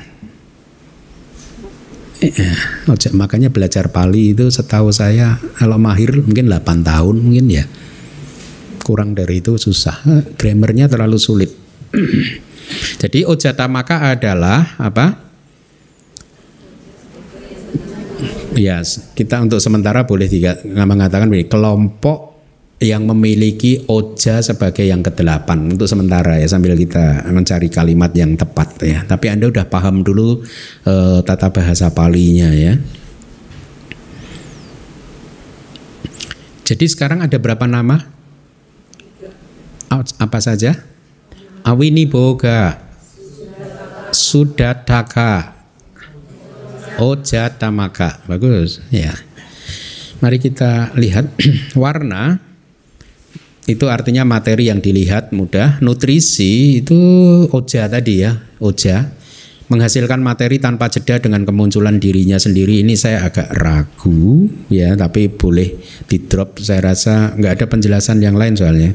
ojek 2.88 3.12
makanya 3.12 3.52
belajar 3.52 3.92
Pali 3.92 4.32
itu 4.32 4.48
setahu 4.48 4.88
saya 4.90 5.36
kalau 5.58 5.76
mahir 5.76 6.16
mungkin 6.16 6.48
8 6.48 6.86
tahun 6.86 7.16
mungkin 7.20 7.46
ya. 7.52 7.64
Kurang 8.80 9.18
dari 9.18 9.42
itu 9.42 9.58
susah. 9.58 9.98
Grammarnya 10.38 10.86
terlalu 10.86 11.18
sulit. 11.18 11.50
Jadi 13.02 13.26
ojata 13.26 13.66
maka 13.66 14.14
adalah 14.14 14.78
apa 14.78 15.25
Ya, 18.56 18.80
kita 19.12 19.44
untuk 19.44 19.60
sementara 19.60 20.08
boleh 20.08 20.32
tiga, 20.32 20.56
mengatakan 20.64 21.28
begini, 21.28 21.44
kelompok 21.44 22.36
yang 22.76 23.08
memiliki 23.08 23.84
oja 23.88 24.44
sebagai 24.44 24.84
yang 24.84 25.00
kedelapan 25.00 25.72
untuk 25.72 25.88
sementara 25.88 26.36
ya 26.36 26.44
sambil 26.44 26.76
kita 26.76 27.24
mencari 27.28 27.72
kalimat 27.72 28.12
yang 28.12 28.36
tepat 28.36 28.68
ya. 28.84 29.00
Tapi 29.04 29.32
Anda 29.32 29.48
udah 29.48 29.64
paham 29.68 30.04
dulu 30.04 30.44
uh, 30.84 31.20
tata 31.24 31.48
bahasa 31.48 31.88
palinya 31.92 32.52
ya. 32.52 32.76
Jadi 36.66 36.84
sekarang 36.84 37.24
ada 37.24 37.36
berapa 37.40 37.64
nama? 37.64 38.02
Apa 40.20 40.38
saja? 40.44 40.76
Awini 41.64 42.04
Boga, 42.04 42.76
Sudataka, 44.12 45.55
Oja 46.96 47.52
tamaka. 47.52 48.24
Bagus, 48.24 48.80
ya. 48.88 49.12
Mari 50.24 50.40
kita 50.40 50.96
lihat 50.96 51.28
warna 51.76 52.40
itu 53.68 53.84
artinya 53.90 54.24
materi 54.24 54.72
yang 54.72 54.80
dilihat 54.80 55.34
mudah. 55.36 55.76
Nutrisi 55.84 56.80
itu 56.80 56.96
oja 57.52 57.84
tadi 57.90 58.24
ya, 58.24 58.40
oja 58.62 59.12
menghasilkan 59.66 60.22
materi 60.22 60.62
tanpa 60.62 60.86
jeda 60.86 61.18
dengan 61.18 61.42
kemunculan 61.42 61.98
dirinya 61.98 62.38
sendiri 62.38 62.86
ini 62.86 62.94
saya 62.94 63.26
agak 63.26 63.50
ragu 63.50 64.46
ya 64.70 64.94
tapi 64.94 65.26
boleh 65.26 65.74
di 66.06 66.22
drop 66.22 66.62
saya 66.62 66.94
rasa 66.94 67.34
nggak 67.34 67.52
ada 67.58 67.66
penjelasan 67.66 68.22
yang 68.22 68.38
lain 68.38 68.54
soalnya 68.54 68.94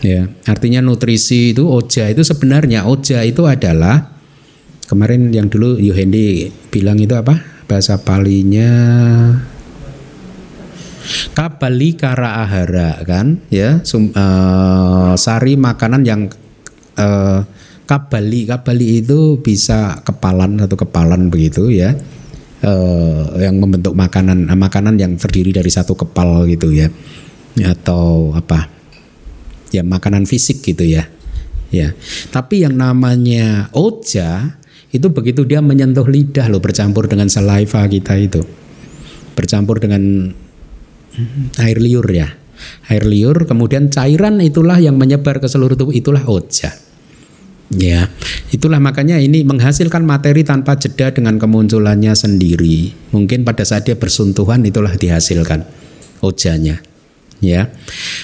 ya 0.00 0.24
artinya 0.48 0.80
nutrisi 0.80 1.52
itu 1.52 1.68
oja 1.68 2.08
itu 2.08 2.24
sebenarnya 2.24 2.88
oja 2.88 3.20
itu 3.28 3.44
adalah 3.44 4.15
Kemarin 4.86 5.34
yang 5.34 5.50
dulu 5.50 5.82
Yohendi 5.82 6.50
bilang 6.70 7.02
itu 7.02 7.18
apa? 7.18 7.42
Bahasa 7.66 7.98
palinya 7.98 8.70
Kabali 11.06 11.94
kara 11.94 12.42
ahara 12.42 12.98
kan? 13.06 13.38
Ya 13.50 13.82
sum, 13.86 14.10
uh, 14.10 15.14
sari 15.14 15.54
makanan 15.54 16.02
yang 16.02 16.26
uh, 16.98 17.46
kabali. 17.86 18.46
Kabali 18.46 19.02
itu 19.02 19.38
bisa 19.38 20.02
kepalan 20.02 20.58
atau 20.58 20.74
kepalan 20.74 21.30
begitu 21.30 21.70
ya. 21.70 21.94
Uh, 22.64 23.36
yang 23.38 23.62
membentuk 23.62 23.94
makanan 23.94 24.48
makanan 24.56 24.96
yang 24.98 25.14
terdiri 25.14 25.54
dari 25.54 25.70
satu 25.70 25.94
kepal 25.94 26.48
gitu 26.50 26.74
ya. 26.74 26.90
Atau 27.62 28.34
apa? 28.34 28.66
Ya 29.70 29.86
makanan 29.86 30.26
fisik 30.26 30.62
gitu 30.66 30.82
ya. 30.82 31.06
Ya. 31.70 31.94
Tapi 32.34 32.66
yang 32.66 32.74
namanya 32.74 33.70
oja 33.74 34.58
itu 34.96 35.12
begitu 35.12 35.44
dia 35.44 35.60
menyentuh 35.60 36.08
lidah 36.08 36.48
loh 36.48 36.60
bercampur 36.60 37.06
dengan 37.06 37.28
saliva 37.28 37.84
kita 37.84 38.16
itu. 38.16 38.42
Bercampur 39.36 39.76
dengan 39.80 40.32
air 41.60 41.78
liur 41.78 42.06
ya. 42.08 42.32
Air 42.88 43.04
liur 43.04 43.44
kemudian 43.44 43.92
cairan 43.92 44.40
itulah 44.40 44.80
yang 44.80 44.96
menyebar 44.96 45.38
ke 45.40 45.48
seluruh 45.48 45.76
tubuh. 45.76 45.92
Itulah 45.92 46.24
oja. 46.24 46.72
Ya 47.66 48.08
itulah 48.54 48.78
makanya 48.78 49.18
ini 49.18 49.42
menghasilkan 49.42 50.06
materi 50.06 50.46
tanpa 50.46 50.78
jeda 50.78 51.10
dengan 51.10 51.36
kemunculannya 51.36 52.14
sendiri. 52.14 52.94
Mungkin 53.10 53.42
pada 53.42 53.66
saat 53.66 53.90
dia 53.90 53.98
bersuntuhan 53.98 54.62
itulah 54.62 54.94
dihasilkan 54.94 55.66
ojanya 56.22 56.85
ya. 57.40 57.72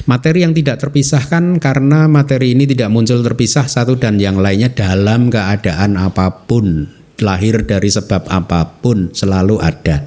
Materi 0.08 0.44
yang 0.44 0.54
tidak 0.56 0.80
terpisahkan 0.80 1.58
karena 1.60 2.08
materi 2.08 2.56
ini 2.56 2.64
tidak 2.68 2.92
muncul 2.92 3.20
terpisah 3.20 3.66
satu 3.68 3.96
dan 3.96 4.16
yang 4.18 4.40
lainnya 4.40 4.72
dalam 4.72 5.28
keadaan 5.28 5.98
apa 5.98 6.46
pun, 6.48 6.88
lahir 7.20 7.64
dari 7.64 7.88
sebab 7.88 8.28
apa 8.28 8.80
pun 8.80 9.12
selalu 9.12 9.56
ada 9.60 10.06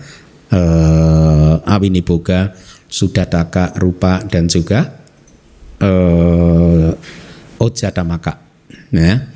eh 0.53 1.55
awiniboga, 1.65 2.53
sudataka, 2.85 3.77
rupa 3.81 4.21
dan 4.25 4.45
juga 4.49 5.01
eh 5.81 6.91
ojadamaka. 7.59 8.41
Ya. 8.91 9.31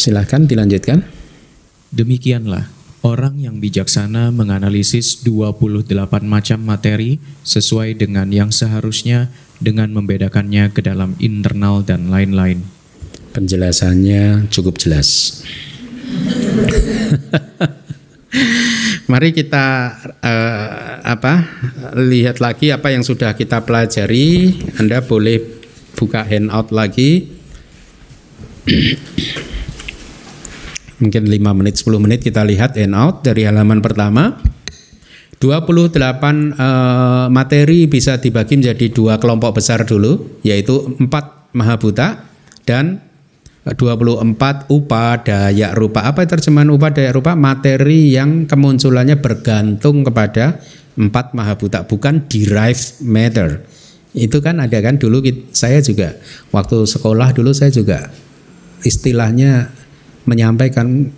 Silahkan 0.00 0.48
dilanjutkan. 0.48 1.04
Demikianlah 1.90 2.79
Orang 3.00 3.40
yang 3.40 3.64
bijaksana 3.64 4.28
menganalisis 4.28 5.24
28 5.24 5.88
macam 6.20 6.60
materi 6.60 7.16
sesuai 7.48 7.96
dengan 7.96 8.28
yang 8.28 8.52
seharusnya 8.52 9.32
dengan 9.56 9.88
membedakannya 9.96 10.68
ke 10.68 10.84
dalam 10.84 11.16
internal 11.16 11.80
dan 11.80 12.12
lain-lain. 12.12 12.60
Penjelasannya 13.32 14.52
cukup 14.52 14.76
jelas. 14.76 15.40
Mari 19.10 19.32
kita 19.32 19.96
uh, 20.20 21.00
apa 21.00 21.48
lihat 21.96 22.38
lagi 22.38 22.68
apa 22.68 22.92
yang 22.92 23.00
sudah 23.00 23.32
kita 23.32 23.64
pelajari. 23.64 24.60
Anda 24.76 25.00
boleh 25.00 25.40
buka 25.96 26.20
handout 26.20 26.68
lagi. 26.68 27.32
Mungkin 31.00 31.26
5 31.26 31.58
menit 31.58 31.74
10 31.80 32.04
menit 32.04 32.20
kita 32.20 32.44
lihat 32.44 32.76
end 32.76 32.94
out 32.94 33.24
dari 33.24 33.48
halaman 33.48 33.80
pertama. 33.80 34.38
28 35.40 35.96
uh, 35.96 37.32
materi 37.32 37.88
bisa 37.88 38.20
dibagi 38.20 38.60
menjadi 38.60 38.92
dua 38.92 39.16
kelompok 39.16 39.56
besar 39.56 39.88
dulu 39.88 40.36
yaitu 40.44 41.00
4 41.00 41.08
mahabuta 41.56 42.28
dan 42.68 43.00
24 43.64 44.68
upadaya 44.68 45.68
rupa. 45.72 46.04
Apa 46.04 46.28
terjemahan 46.28 46.68
upadaya 46.72 47.12
rupa? 47.12 47.36
Materi 47.36 48.12
yang 48.12 48.44
kemunculannya 48.44 49.20
bergantung 49.20 50.04
kepada 50.04 50.60
empat 50.96 51.32
mahabuta 51.36 51.84
bukan 51.84 52.28
derived 52.28 53.00
matter. 53.04 53.64
Itu 54.12 54.42
kan 54.44 54.58
ada 54.60 54.80
kan 54.84 55.00
dulu 55.00 55.22
saya 55.56 55.80
juga 55.80 56.16
waktu 56.50 56.84
sekolah 56.84 57.32
dulu 57.36 57.54
saya 57.56 57.70
juga 57.70 58.10
istilahnya 58.82 59.70
menyampaikan 60.28 61.08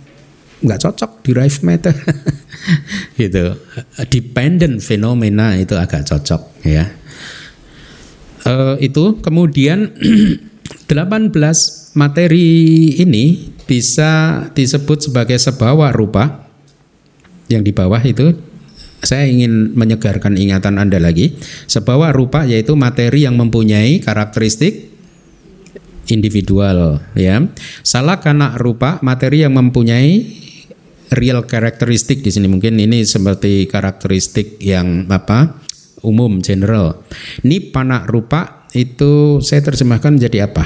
nggak 0.63 0.79
cocok 0.79 1.11
derived 1.27 1.61
matter 1.61 1.91
gitu. 3.19 3.59
Dependent 4.07 4.79
fenomena 4.79 5.59
itu 5.59 5.75
agak 5.75 6.07
cocok 6.07 6.63
ya. 6.63 6.87
Uh, 8.47 8.79
itu. 8.79 9.19
Kemudian 9.19 9.91
18 10.91 11.31
materi 11.99 12.47
ini 12.99 13.51
bisa 13.67 14.43
disebut 14.55 15.11
sebagai 15.11 15.35
sebawa 15.37 15.91
rupa. 15.91 16.47
Yang 17.51 17.63
di 17.69 17.73
bawah 17.75 18.01
itu 18.01 18.31
saya 19.03 19.27
ingin 19.27 19.75
menyegarkan 19.75 20.39
ingatan 20.39 20.79
Anda 20.79 20.97
lagi. 20.97 21.35
Sebawa 21.67 22.15
rupa 22.15 22.47
yaitu 22.47 22.79
materi 22.79 23.27
yang 23.27 23.35
mempunyai 23.35 23.99
karakteristik 23.99 24.92
individual 26.11 26.99
ya. 27.15 27.39
Salah 27.85 28.19
karena 28.19 28.55
rupa 28.59 28.99
materi 29.05 29.45
yang 29.45 29.55
mempunyai 29.55 30.43
real 31.13 31.45
karakteristik 31.45 32.25
di 32.25 32.33
sini 32.33 32.49
mungkin 32.49 32.75
ini 32.81 33.05
seperti 33.05 33.69
karakteristik 33.69 34.59
yang 34.59 35.07
apa 35.07 35.61
umum 36.03 36.43
general. 36.43 37.05
Ini 37.45 37.71
panak 37.71 38.09
rupa 38.09 38.67
itu 38.75 39.39
saya 39.39 39.63
terjemahkan 39.63 40.19
menjadi 40.19 40.49
apa? 40.49 40.65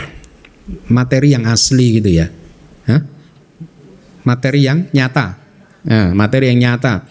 Materi 0.90 1.36
yang 1.36 1.46
asli 1.46 2.02
gitu 2.02 2.10
ya. 2.10 2.28
Hah? 2.90 3.02
Materi 4.26 4.66
yang 4.66 4.90
nyata. 4.92 5.40
Nah, 5.88 6.12
materi 6.12 6.52
yang 6.52 6.60
nyata. 6.60 7.08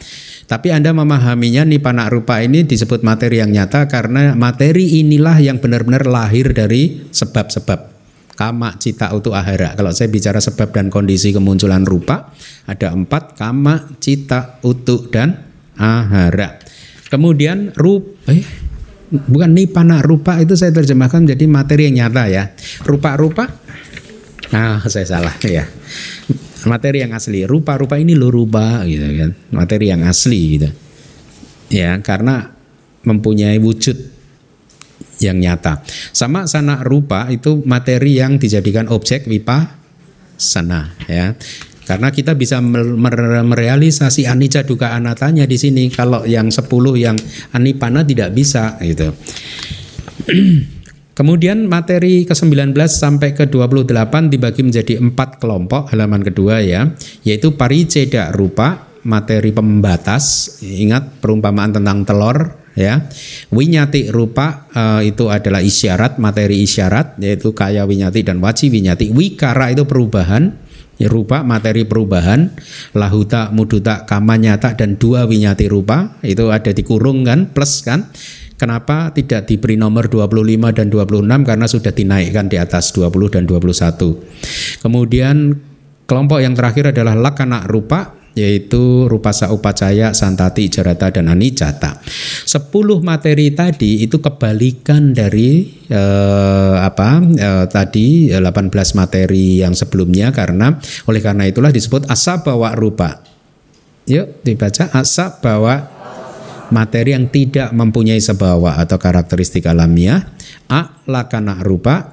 Tapi 0.46 0.68
Anda 0.70 0.92
memahaminya 0.92 1.64
nih 1.64 1.80
panak 1.80 2.12
rupa 2.12 2.38
ini 2.44 2.62
disebut 2.62 3.02
materi 3.02 3.40
yang 3.40 3.50
nyata 3.50 3.88
karena 3.88 4.36
materi 4.36 5.00
inilah 5.02 5.40
yang 5.42 5.58
benar-benar 5.58 6.06
lahir 6.06 6.52
dari 6.52 7.08
sebab-sebab 7.10 7.95
kama, 8.36 8.76
cita, 8.76 9.10
utu, 9.16 9.32
ahara. 9.32 9.72
Kalau 9.72 9.90
saya 9.90 10.12
bicara 10.12 10.38
sebab 10.38 10.70
dan 10.70 10.92
kondisi 10.92 11.32
kemunculan 11.32 11.88
rupa, 11.88 12.36
ada 12.68 12.92
empat 12.92 13.34
kama, 13.34 13.96
cita, 13.98 14.60
utu, 14.60 15.08
dan 15.08 15.40
ahara. 15.80 16.60
Kemudian 17.08 17.72
rup, 17.72 18.20
eh, 18.28 18.44
bukan 19.08 19.50
nipana 19.56 20.04
rupa 20.04 20.36
itu 20.36 20.52
saya 20.52 20.70
terjemahkan 20.76 21.24
menjadi 21.24 21.44
materi 21.48 21.82
yang 21.88 22.06
nyata 22.06 22.24
ya. 22.28 22.52
Rupa-rupa, 22.84 23.48
ah 24.52 24.84
saya 24.84 25.06
salah 25.08 25.34
ya. 25.40 25.64
Materi 26.66 27.06
yang 27.06 27.14
asli, 27.14 27.46
rupa-rupa 27.46 27.94
ini 27.96 28.18
lo 28.18 28.28
rupa 28.28 28.82
gitu 28.84 29.06
kan, 29.06 29.30
materi 29.54 29.88
yang 29.88 30.02
asli 30.02 30.58
gitu. 30.58 30.68
Ya, 31.70 31.98
karena 32.02 32.54
mempunyai 33.06 33.58
wujud 33.62 34.15
yang 35.20 35.40
nyata. 35.40 35.80
Sama 36.12 36.44
sana 36.44 36.84
rupa 36.84 37.28
itu 37.32 37.64
materi 37.64 38.20
yang 38.20 38.36
dijadikan 38.36 38.88
objek 38.92 39.24
wipa 39.28 39.76
sana 40.36 40.92
ya. 41.08 41.32
Karena 41.86 42.10
kita 42.10 42.34
bisa 42.34 42.58
merealisasi 43.46 44.26
anicca 44.26 44.66
duka 44.66 44.90
anatanya 44.90 45.46
di 45.46 45.54
sini. 45.54 45.86
Kalau 45.86 46.26
yang 46.26 46.50
10 46.50 46.66
yang 46.98 47.14
anipana 47.54 48.02
tidak 48.02 48.34
bisa 48.34 48.74
gitu. 48.82 49.14
Kemudian 51.16 51.64
materi 51.64 52.28
ke-19 52.28 52.76
sampai 52.90 53.32
ke-28 53.32 54.12
dibagi 54.28 54.60
menjadi 54.66 55.00
empat 55.00 55.40
kelompok 55.40 55.88
halaman 55.94 56.20
kedua 56.20 56.60
ya, 56.60 56.92
yaitu 57.24 57.56
pariceda 57.56 58.34
rupa, 58.36 58.92
materi 59.06 59.48
pembatas. 59.54 60.58
Ingat 60.60 61.22
perumpamaan 61.24 61.72
tentang 61.72 62.04
telur 62.04 62.65
ya. 62.76 63.08
Winyati 63.50 64.12
rupa 64.12 64.68
uh, 64.70 65.02
itu 65.02 65.32
adalah 65.32 65.64
isyarat, 65.64 66.20
materi 66.22 66.62
isyarat 66.62 67.18
yaitu 67.18 67.56
kaya 67.56 67.88
winyati 67.88 68.22
dan 68.22 68.38
waci 68.38 68.70
winyati. 68.70 69.10
Wikara 69.10 69.72
itu 69.72 69.88
perubahan, 69.88 70.54
ya, 71.00 71.08
rupa 71.08 71.42
materi 71.42 71.88
perubahan, 71.88 72.52
lahuta, 72.92 73.50
muduta, 73.50 74.04
kama 74.06 74.36
nyata 74.36 74.76
dan 74.76 75.00
dua 75.00 75.24
winyati 75.26 75.66
rupa 75.66 76.20
itu 76.22 76.52
ada 76.52 76.70
dikurung 76.70 77.26
kan, 77.26 77.50
plus 77.50 77.82
kan. 77.82 78.12
Kenapa 78.56 79.12
tidak 79.12 79.44
diberi 79.44 79.76
nomor 79.76 80.08
25 80.08 80.72
dan 80.72 80.88
26 80.88 81.28
karena 81.44 81.66
sudah 81.68 81.92
dinaikkan 81.92 82.48
di 82.48 82.56
atas 82.56 82.88
20 82.96 83.12
dan 83.28 83.44
21. 83.44 84.80
Kemudian 84.80 85.52
kelompok 86.08 86.40
yang 86.40 86.56
terakhir 86.56 86.96
adalah 86.96 87.12
lakana 87.12 87.68
rupa 87.68 88.15
yaitu 88.36 89.08
Rupasa 89.08 89.48
Upacaya, 89.48 90.12
Santati, 90.12 90.68
Jarata, 90.68 91.08
dan 91.08 91.32
Anicata. 91.32 92.04
Sepuluh 92.44 93.00
materi 93.00 93.56
tadi 93.56 94.04
itu 94.04 94.20
kebalikan 94.20 95.16
dari 95.16 95.64
eh, 95.88 96.76
apa 96.76 97.24
eh, 97.24 97.64
tadi 97.72 98.28
18 98.28 98.44
materi 98.92 99.64
yang 99.64 99.72
sebelumnya 99.72 100.36
karena 100.36 100.76
oleh 101.08 101.24
karena 101.24 101.48
itulah 101.48 101.72
disebut 101.72 102.12
asa 102.12 102.44
bawa 102.44 102.76
rupa. 102.76 103.24
Yuk 104.06 104.44
dibaca 104.44 104.92
asa 104.92 105.40
bawa 105.40 105.96
materi 106.70 107.16
yang 107.16 107.32
tidak 107.32 107.72
mempunyai 107.72 108.20
sebawa 108.20 108.76
atau 108.76 109.00
karakteristik 109.00 109.64
alamiah. 109.64 110.36
A 110.68 111.00
lakana 111.08 111.64
rupa 111.64 112.12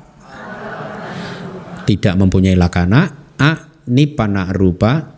tidak 1.84 2.15
mempunyai 2.15 2.55
lakana. 2.55 3.11
A 3.36 3.51
nipana 3.91 4.47
rupa 4.55 5.13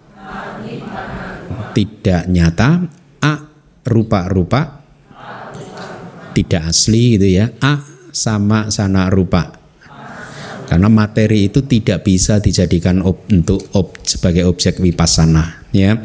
tidak 1.76 2.32
nyata, 2.32 2.88
A 3.20 3.34
rupa-rupa 3.84 4.86
tidak 6.36 6.76
asli 6.76 7.16
gitu 7.16 7.28
ya. 7.32 7.52
A 7.64 7.80
sama 8.12 8.68
sana 8.72 9.08
rupa. 9.08 9.56
Karena 10.66 10.90
materi 10.90 11.48
itu 11.48 11.62
tidak 11.64 12.02
bisa 12.04 12.42
dijadikan 12.42 13.00
ob, 13.06 13.30
untuk 13.30 13.62
ob, 13.78 13.96
sebagai 14.02 14.50
objek 14.50 14.82
wipasana 14.82 15.70
ya. 15.72 15.96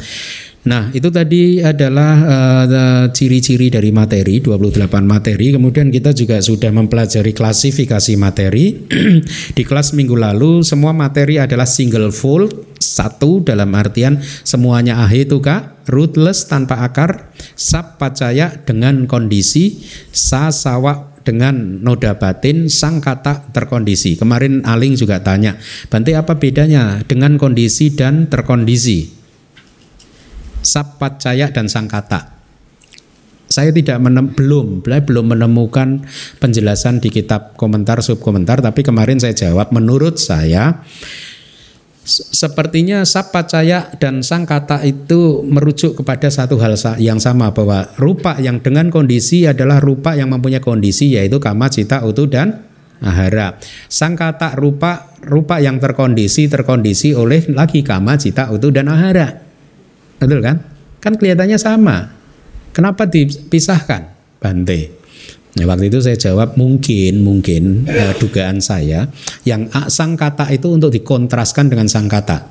Nah, 0.61 0.92
itu 0.92 1.08
tadi 1.08 1.64
adalah 1.64 2.14
uh, 2.20 3.06
ciri-ciri 3.08 3.72
dari 3.72 3.88
materi, 3.96 4.44
28 4.44 4.92
materi. 5.08 5.56
Kemudian 5.56 5.88
kita 5.88 6.12
juga 6.12 6.36
sudah 6.44 6.68
mempelajari 6.68 7.32
klasifikasi 7.32 8.12
materi. 8.20 8.76
Di 9.56 9.62
kelas 9.64 9.96
minggu 9.96 10.12
lalu 10.12 10.61
semua 10.61 10.92
materi 10.92 11.40
adalah 11.40 11.64
single 11.64 12.12
fold, 12.12 12.76
satu 12.76 13.40
dalam 13.40 13.72
artian 13.72 14.20
semuanya 14.44 15.00
kak 15.08 15.88
rootless 15.88 16.44
tanpa 16.44 16.84
akar, 16.84 17.32
sap 17.56 17.96
pacaya 17.96 18.52
dengan 18.61 19.08
kondisi, 19.08 19.80
sa 20.12 20.52
sawa 20.52 21.08
dengan 21.24 21.80
noda 21.80 22.20
batin 22.20 22.68
sang 22.68 23.00
kata 23.00 23.48
terkondisi. 23.52 24.20
Kemarin 24.20 24.64
Aling 24.68 24.92
juga 24.96 25.24
tanya, 25.24 25.56
Bante 25.88 26.12
apa 26.12 26.36
bedanya 26.36 27.00
dengan 27.04 27.40
kondisi 27.40 27.92
dan 27.96 28.28
terkondisi? 28.28 29.19
Sapacaya 30.70 31.50
dan 31.50 31.66
sangkata. 31.66 32.38
Saya 33.50 33.74
tidak 33.74 33.98
menem, 33.98 34.30
belum 34.30 34.86
belum 34.86 35.26
menemukan 35.34 36.06
penjelasan 36.38 37.02
di 37.02 37.10
kitab 37.10 37.58
komentar 37.58 37.98
subkomentar 37.98 38.62
tapi 38.62 38.86
kemarin 38.86 39.18
saya 39.18 39.34
jawab 39.34 39.74
menurut 39.74 40.22
saya 40.22 40.86
sepertinya 42.10 43.02
sapacaya 43.02 43.90
dan 43.98 44.22
sangkata 44.22 44.86
itu 44.86 45.42
merujuk 45.42 45.98
kepada 45.98 46.30
satu 46.30 46.62
hal 46.62 46.78
yang 47.02 47.18
sama 47.18 47.50
bahwa 47.50 47.90
rupa 47.98 48.38
yang 48.38 48.62
dengan 48.62 48.86
kondisi 48.88 49.50
adalah 49.50 49.82
rupa 49.82 50.14
yang 50.14 50.30
mempunyai 50.30 50.62
kondisi 50.62 51.18
yaitu 51.18 51.42
kama 51.42 51.66
cita 51.66 52.06
utuh 52.06 52.30
dan 52.30 52.70
ahara. 53.02 53.58
Sangkata 53.90 54.54
rupa 54.54 55.16
rupa 55.26 55.58
yang 55.58 55.82
terkondisi 55.82 56.46
terkondisi 56.46 57.12
oleh 57.18 57.50
lagi 57.50 57.82
kama 57.82 58.14
cita 58.14 58.48
utuh 58.48 58.70
dan 58.70 58.88
ahara. 58.88 59.49
Betul 60.20 60.44
kan? 60.44 60.60
Kan 61.00 61.16
kelihatannya 61.16 61.56
sama. 61.56 62.12
Kenapa 62.76 63.08
dipisahkan? 63.08 64.12
Bante. 64.38 65.00
Nah, 65.58 65.66
waktu 65.66 65.90
itu 65.90 65.98
saya 65.98 66.14
jawab 66.14 66.54
mungkin 66.54 67.26
mungkin 67.26 67.82
eh, 67.90 68.14
dugaan 68.14 68.62
saya 68.62 69.10
yang 69.42 69.66
sang 69.90 70.14
kata 70.14 70.46
itu 70.54 70.70
untuk 70.70 70.94
dikontraskan 70.94 71.66
dengan 71.66 71.90
sang 71.90 72.06
kata. 72.06 72.46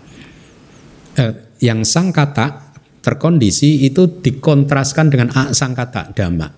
Eh, 1.16 1.34
yang 1.64 1.88
sang 1.88 2.12
kata 2.12 2.76
terkondisi 3.00 3.88
itu 3.88 4.20
dikontraskan 4.20 5.08
dengan 5.08 5.32
a 5.32 5.56
sang 5.56 5.72
kata 5.72 6.12
dhamma. 6.12 6.52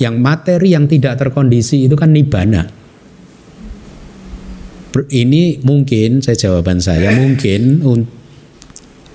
Yang 0.00 0.14
materi 0.16 0.68
yang 0.72 0.88
tidak 0.88 1.20
terkondisi 1.20 1.84
itu 1.84 1.92
kan 1.92 2.08
nibana. 2.08 2.64
Ini 4.92 5.64
mungkin 5.64 6.20
saya 6.20 6.36
jawaban 6.36 6.80
saya 6.80 7.16
mungkin 7.16 7.80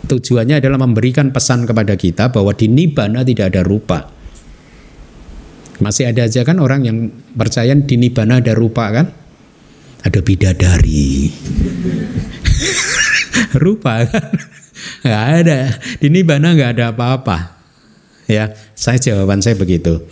tujuannya 0.08 0.64
adalah 0.64 0.80
memberikan 0.80 1.30
pesan 1.36 1.68
kepada 1.68 2.00
kita 2.00 2.32
bahwa 2.32 2.56
di 2.56 2.72
nibana 2.72 3.22
tidak 3.28 3.52
ada 3.54 3.62
rupa. 3.62 4.18
Masih 5.78 6.10
ada 6.10 6.26
aja 6.26 6.42
kan 6.42 6.58
orang 6.58 6.82
yang 6.90 6.98
percaya 7.38 7.78
di 7.78 7.96
Nibbana 8.02 8.42
ada 8.42 8.58
rupa 8.58 8.90
kan? 8.90 9.14
Ada 10.02 10.20
bidadari. 10.26 11.30
rupa 13.64 14.02
kan? 14.10 14.26
Gak 15.06 15.26
ada. 15.46 15.60
Di 16.02 16.10
Nibbana 16.10 16.58
gak 16.58 16.72
ada 16.78 16.86
apa-apa. 16.90 17.58
Ya, 18.28 18.52
saya 18.76 18.98
jawaban 19.00 19.40
saya 19.40 19.56
begitu. 19.56 20.04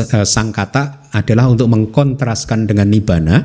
Eh, 0.00 0.26
sang 0.26 0.50
kata 0.50 1.12
adalah 1.12 1.52
untuk 1.52 1.68
mengkontraskan 1.68 2.64
dengan 2.64 2.88
Nibbana. 2.88 3.36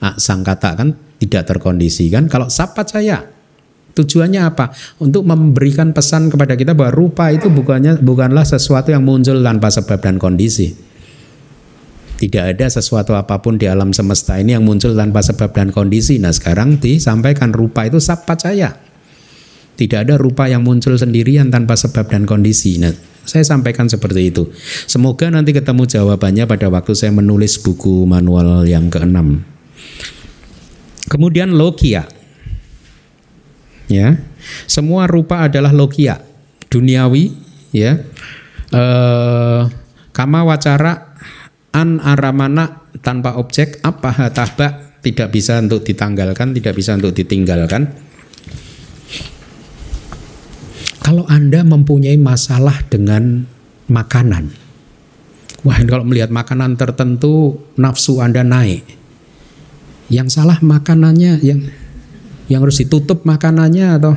Ah, 0.00 0.16
sang 0.16 0.40
kata 0.42 0.80
kan 0.80 0.88
tidak 1.20 1.44
terkondisi 1.44 2.08
kan. 2.08 2.26
Kalau 2.26 2.48
sapat 2.48 2.88
saya 2.88 3.20
Tujuannya 3.96 4.44
apa? 4.44 4.76
Untuk 5.00 5.24
memberikan 5.24 5.96
pesan 5.96 6.28
kepada 6.28 6.52
kita 6.52 6.76
bahwa 6.76 6.92
rupa 6.92 7.32
itu 7.32 7.48
bukannya 7.48 8.04
bukanlah 8.04 8.44
sesuatu 8.44 8.92
yang 8.92 9.00
muncul 9.08 9.40
tanpa 9.40 9.72
sebab 9.72 9.98
dan 10.04 10.20
kondisi. 10.20 10.76
Tidak 12.16 12.44
ada 12.56 12.68
sesuatu 12.68 13.16
apa 13.16 13.40
pun 13.40 13.56
di 13.56 13.68
alam 13.68 13.92
semesta 13.96 14.36
ini 14.36 14.52
yang 14.52 14.64
muncul 14.64 14.92
tanpa 14.92 15.24
sebab 15.24 15.52
dan 15.52 15.68
kondisi. 15.72 16.20
Nah 16.20 16.32
sekarang 16.32 16.76
disampaikan 16.76 17.56
rupa 17.56 17.88
itu 17.88 17.96
sapat 17.96 18.36
saya. 18.40 18.76
Tidak 19.76 20.08
ada 20.08 20.16
rupa 20.16 20.48
yang 20.48 20.64
muncul 20.64 20.96
sendirian 20.96 21.52
tanpa 21.52 21.76
sebab 21.76 22.08
dan 22.08 22.24
kondisi. 22.24 22.80
Nah, 22.80 22.96
saya 23.28 23.44
sampaikan 23.44 23.92
seperti 23.92 24.32
itu. 24.32 24.48
Semoga 24.88 25.28
nanti 25.28 25.52
ketemu 25.52 25.84
jawabannya 25.84 26.48
pada 26.48 26.72
waktu 26.72 26.96
saya 26.96 27.12
menulis 27.12 27.60
buku 27.60 28.08
manual 28.08 28.64
yang 28.64 28.88
keenam. 28.88 29.44
Kemudian 31.12 31.52
logia. 31.52 32.08
Ya, 33.86 34.18
semua 34.66 35.06
rupa 35.06 35.46
adalah 35.46 35.70
logia, 35.70 36.18
duniawi, 36.66 37.30
ya. 37.70 38.02
Eh, 38.74 39.62
kama 40.10 40.42
wacara 40.42 41.14
an 41.70 42.02
aramana 42.02 42.82
tanpa 42.98 43.38
objek 43.38 43.78
apa 43.86 44.10
hataba 44.10 44.98
tidak 45.06 45.30
bisa 45.30 45.62
untuk 45.62 45.86
ditanggalkan, 45.86 46.50
tidak 46.50 46.74
bisa 46.74 46.98
untuk 46.98 47.14
ditinggalkan. 47.14 47.86
Kalau 51.06 51.22
Anda 51.30 51.62
mempunyai 51.62 52.18
masalah 52.18 52.82
dengan 52.90 53.46
makanan, 53.86 54.50
wah 55.62 55.78
kalau 55.86 56.02
melihat 56.02 56.34
makanan 56.34 56.74
tertentu 56.74 57.62
nafsu 57.78 58.18
Anda 58.18 58.42
naik. 58.42 58.82
Yang 60.10 60.42
salah 60.42 60.58
makanannya 60.58 61.38
yang 61.46 61.70
yang 62.46 62.62
harus 62.62 62.78
ditutup 62.82 63.26
makanannya 63.26 63.86
atau? 63.98 64.14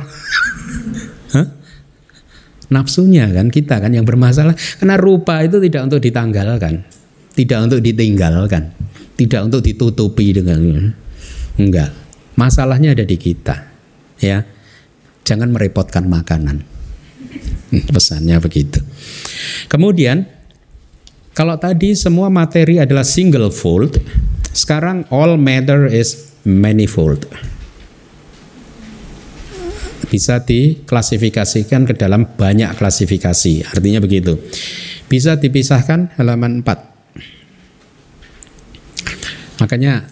Nafsunya 2.70 3.26
kan 3.34 3.50
kita 3.50 3.82
kan 3.82 3.90
yang 3.90 4.06
bermasalah. 4.06 4.54
Karena 4.54 4.94
rupa 4.94 5.42
itu 5.42 5.58
tidak 5.58 5.90
untuk 5.90 6.00
ditanggalkan. 6.00 6.86
Tidak 7.34 7.58
untuk 7.58 7.82
ditinggalkan. 7.82 8.70
Tidak 9.18 9.40
untuk 9.42 9.60
ditutupi 9.60 10.30
dengan 10.30 10.94
enggak. 11.58 11.90
Masalahnya 12.38 12.94
ada 12.94 13.02
di 13.02 13.18
kita 13.18 13.66
ya. 14.22 14.46
Jangan 15.26 15.50
merepotkan 15.50 16.06
makanan. 16.06 16.62
Pesannya 17.94 18.38
begitu. 18.38 18.78
Kemudian 19.66 20.26
kalau 21.34 21.58
tadi 21.58 21.98
semua 21.98 22.30
materi 22.30 22.78
adalah 22.78 23.02
single 23.02 23.50
fold 23.50 23.98
sekarang 24.54 25.06
all 25.10 25.38
matter 25.38 25.86
is 25.86 26.34
manifold 26.42 27.26
bisa 30.10 30.42
diklasifikasikan 30.42 31.86
ke 31.86 31.94
dalam 31.94 32.26
banyak 32.26 32.74
klasifikasi. 32.74 33.70
Artinya 33.70 34.02
begitu. 34.02 34.34
Bisa 35.06 35.38
dipisahkan 35.38 36.18
halaman 36.18 36.66
4. 36.66 39.62
Makanya 39.62 40.10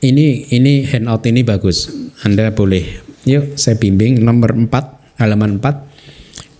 ini 0.00 0.48
ini 0.48 0.88
handout 0.88 1.28
ini 1.28 1.44
bagus. 1.44 1.92
Anda 2.24 2.48
boleh 2.48 3.04
yuk 3.28 3.60
saya 3.60 3.76
bimbing 3.76 4.24
nomor 4.24 4.56
4 4.56 5.20
halaman 5.20 5.60
4. 5.60 5.84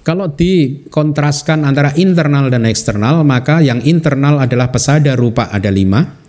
Kalau 0.06 0.30
dikontraskan 0.30 1.66
antara 1.66 1.90
internal 1.98 2.46
dan 2.46 2.62
eksternal, 2.62 3.26
maka 3.26 3.58
yang 3.58 3.82
internal 3.82 4.38
adalah 4.38 4.70
pesada 4.70 5.18
rupa 5.18 5.50
ada 5.50 5.66
lima, 5.66 6.22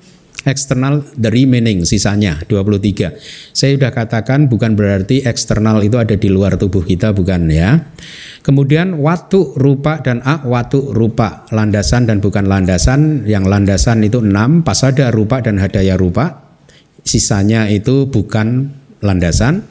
eksternal 0.48 1.04
the 1.20 1.28
remaining 1.28 1.84
sisanya 1.84 2.40
23. 2.48 3.14
Saya 3.52 3.76
sudah 3.76 3.92
katakan 3.92 4.48
bukan 4.48 4.80
berarti 4.80 5.28
eksternal 5.28 5.84
itu 5.84 6.00
ada 6.00 6.16
di 6.16 6.32
luar 6.32 6.56
tubuh 6.56 6.82
kita 6.88 7.12
bukan 7.12 7.52
ya. 7.52 7.92
Kemudian 8.42 8.96
watu 9.04 9.54
rupa 9.60 10.00
dan 10.00 10.24
a 10.24 10.40
watu 10.48 10.96
rupa 10.96 11.44
landasan 11.52 12.08
dan 12.08 12.24
bukan 12.24 12.48
landasan 12.48 13.28
yang 13.28 13.44
landasan 13.44 14.02
itu 14.08 14.24
6 14.24 14.64
pasada 14.64 15.12
rupa 15.12 15.44
dan 15.44 15.60
hadaya 15.60 16.00
rupa 16.00 16.48
sisanya 17.04 17.68
itu 17.68 18.08
bukan 18.08 18.72
landasan 19.04 19.68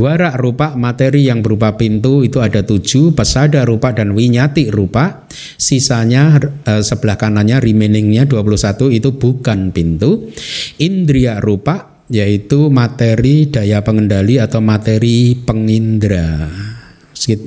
Dwara 0.00 0.32
rupa 0.32 0.72
materi 0.80 1.28
yang 1.28 1.44
berupa 1.44 1.76
pintu 1.76 2.24
itu 2.24 2.40
ada 2.40 2.64
tujuh, 2.64 3.12
pesada 3.12 3.68
rupa 3.68 3.92
dan 3.92 4.16
winyati 4.16 4.72
rupa. 4.72 5.28
Sisanya 5.60 6.40
eh, 6.40 6.80
sebelah 6.80 7.20
kanannya 7.20 7.60
remainingnya 7.60 8.24
21 8.24 8.96
itu 8.96 9.12
bukan 9.12 9.76
pintu. 9.76 10.32
Indria 10.80 11.36
rupa 11.36 12.00
yaitu 12.08 12.72
materi 12.72 13.52
daya 13.52 13.84
pengendali 13.84 14.40
atau 14.40 14.64
materi 14.64 15.36
pengindra. 15.36 16.48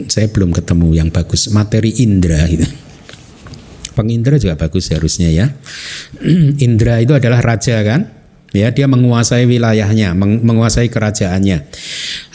Saya 0.06 0.30
belum 0.30 0.54
ketemu 0.54 0.94
yang 0.94 1.10
bagus, 1.10 1.50
materi 1.50 1.90
indra 2.06 2.46
gitu. 2.46 2.70
Pengindra 3.98 4.38
juga 4.38 4.62
bagus 4.62 4.94
harusnya 4.94 5.34
ya. 5.34 5.50
Indra 6.66 7.02
itu 7.02 7.18
adalah 7.18 7.42
raja 7.42 7.82
kan? 7.82 8.23
Ya 8.54 8.70
dia 8.70 8.86
menguasai 8.86 9.50
wilayahnya, 9.50 10.14
menguasai 10.18 10.88
kerajaannya. 10.88 11.58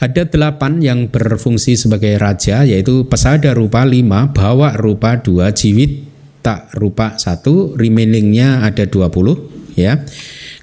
Ada 0.02 0.26
delapan 0.26 0.82
yang 0.82 1.08
berfungsi 1.08 1.78
sebagai 1.78 2.18
raja, 2.18 2.66
yaitu 2.66 3.06
pesada 3.06 3.54
rupa 3.54 3.86
lima, 3.86 4.34
bawa 4.34 4.74
rupa 4.74 5.22
dua, 5.22 5.54
jiwit 5.54 6.04
tak 6.42 6.74
rupa 6.74 7.16
satu, 7.16 7.78
remainingnya 7.78 8.66
ada 8.66 8.84
dua 8.90 9.08
puluh, 9.08 9.70
ya. 9.78 10.02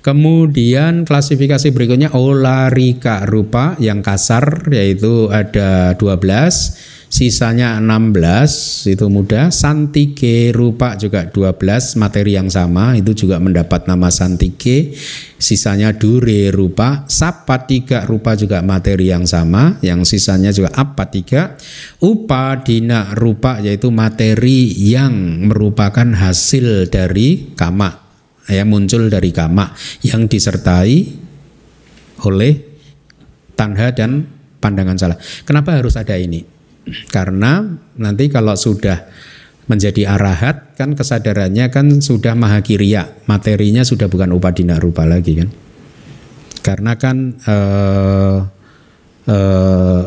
Kemudian 0.06 1.02
klasifikasi 1.02 1.73
berikutnya 1.73 2.14
olarika 2.14 3.26
rupa 3.26 3.73
yang 3.82 4.06
kasar 4.06 4.69
yaitu 4.69 5.34
ada 5.34 5.98
12 5.98 6.94
sisanya 7.15 7.79
16 7.79 8.91
itu 8.91 9.07
mudah. 9.07 9.47
Santike 9.47 10.51
rupa 10.51 10.99
juga 10.99 11.31
12 11.31 11.95
materi 11.95 12.35
yang 12.35 12.51
sama 12.51 12.99
itu 12.99 13.15
juga 13.15 13.39
mendapat 13.39 13.87
nama 13.87 14.11
santike. 14.11 14.91
Sisanya 15.39 15.95
dure 15.95 16.51
rupa 16.51 17.07
tiga 17.67 18.03
rupa 18.03 18.35
juga 18.35 18.59
materi 18.59 19.11
yang 19.15 19.23
sama 19.23 19.79
yang 19.79 20.03
sisanya 20.03 20.51
juga 20.51 20.75
apa 20.75 21.07
tiga 21.07 21.55
upadina 22.03 23.15
rupa 23.15 23.59
yaitu 23.63 23.91
materi 23.91 24.71
yang 24.75 25.45
merupakan 25.47 26.07
hasil 26.15 26.87
dari 26.87 27.51
kama 27.53 27.93
ya 28.47 28.63
muncul 28.63 29.11
dari 29.11 29.29
kama 29.35 29.75
yang 30.07 30.25
disertai 30.25 31.13
oleh 32.25 32.53
tanha 33.59 33.91
dan 33.91 34.23
pandangan 34.63 34.97
salah. 34.97 35.19
Kenapa 35.43 35.77
harus 35.77 35.99
ada 35.99 36.15
ini 36.15 36.55
karena 37.09 37.65
nanti 37.97 38.29
kalau 38.29 38.53
sudah 38.53 39.09
menjadi 39.65 40.13
arahat 40.13 40.77
kan 40.77 40.93
kesadarannya 40.93 41.73
kan 41.73 41.97
sudah 41.97 42.37
mahakiriya, 42.37 43.25
materinya 43.25 43.81
sudah 43.81 44.05
bukan 44.05 44.29
upadina 44.37 44.77
rupa 44.77 45.09
lagi 45.09 45.41
kan. 45.41 45.49
Karena 46.61 46.97
kan 46.97 47.41
eh, 47.41 48.37
eh, 49.29 50.01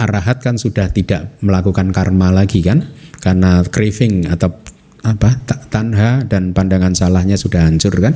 arahat 0.00 0.44
kan 0.44 0.60
sudah 0.60 0.92
tidak 0.92 1.40
melakukan 1.40 1.92
karma 1.96 2.28
lagi 2.32 2.60
kan, 2.60 2.84
karena 3.24 3.64
craving 3.64 4.28
atau 4.28 4.52
apa 5.00 5.40
tanha 5.72 6.20
dan 6.28 6.52
pandangan 6.52 6.92
salahnya 6.92 7.40
sudah 7.40 7.64
hancur 7.64 7.96
kan. 7.96 8.12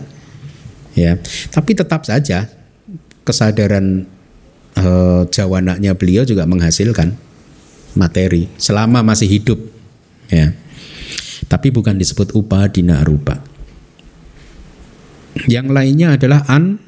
Ya, 0.94 1.18
tapi 1.50 1.72
tetap 1.74 2.04
saja 2.04 2.52
kesadaran 3.24 4.04
eh, 4.76 5.22
jawananya 5.32 5.96
beliau 5.96 6.28
juga 6.28 6.44
menghasilkan 6.44 7.16
materi 7.94 8.50
selama 8.58 9.02
masih 9.02 9.30
hidup 9.30 9.58
ya. 10.30 10.54
Tapi 11.44 11.68
bukan 11.70 11.98
disebut 11.98 12.32
upadina 12.32 13.04
rupa. 13.04 13.40
Yang 15.44 15.68
lainnya 15.74 16.14
adalah 16.14 16.46
an 16.46 16.78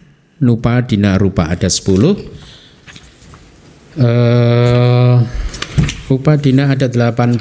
nupadina 0.41 1.19
rupa. 1.19 1.51
Ada 1.51 1.69
10 1.69 2.47
Uh, 3.97 5.25
Upadina 6.13 6.69
ada 6.69 6.85
18 6.85 7.41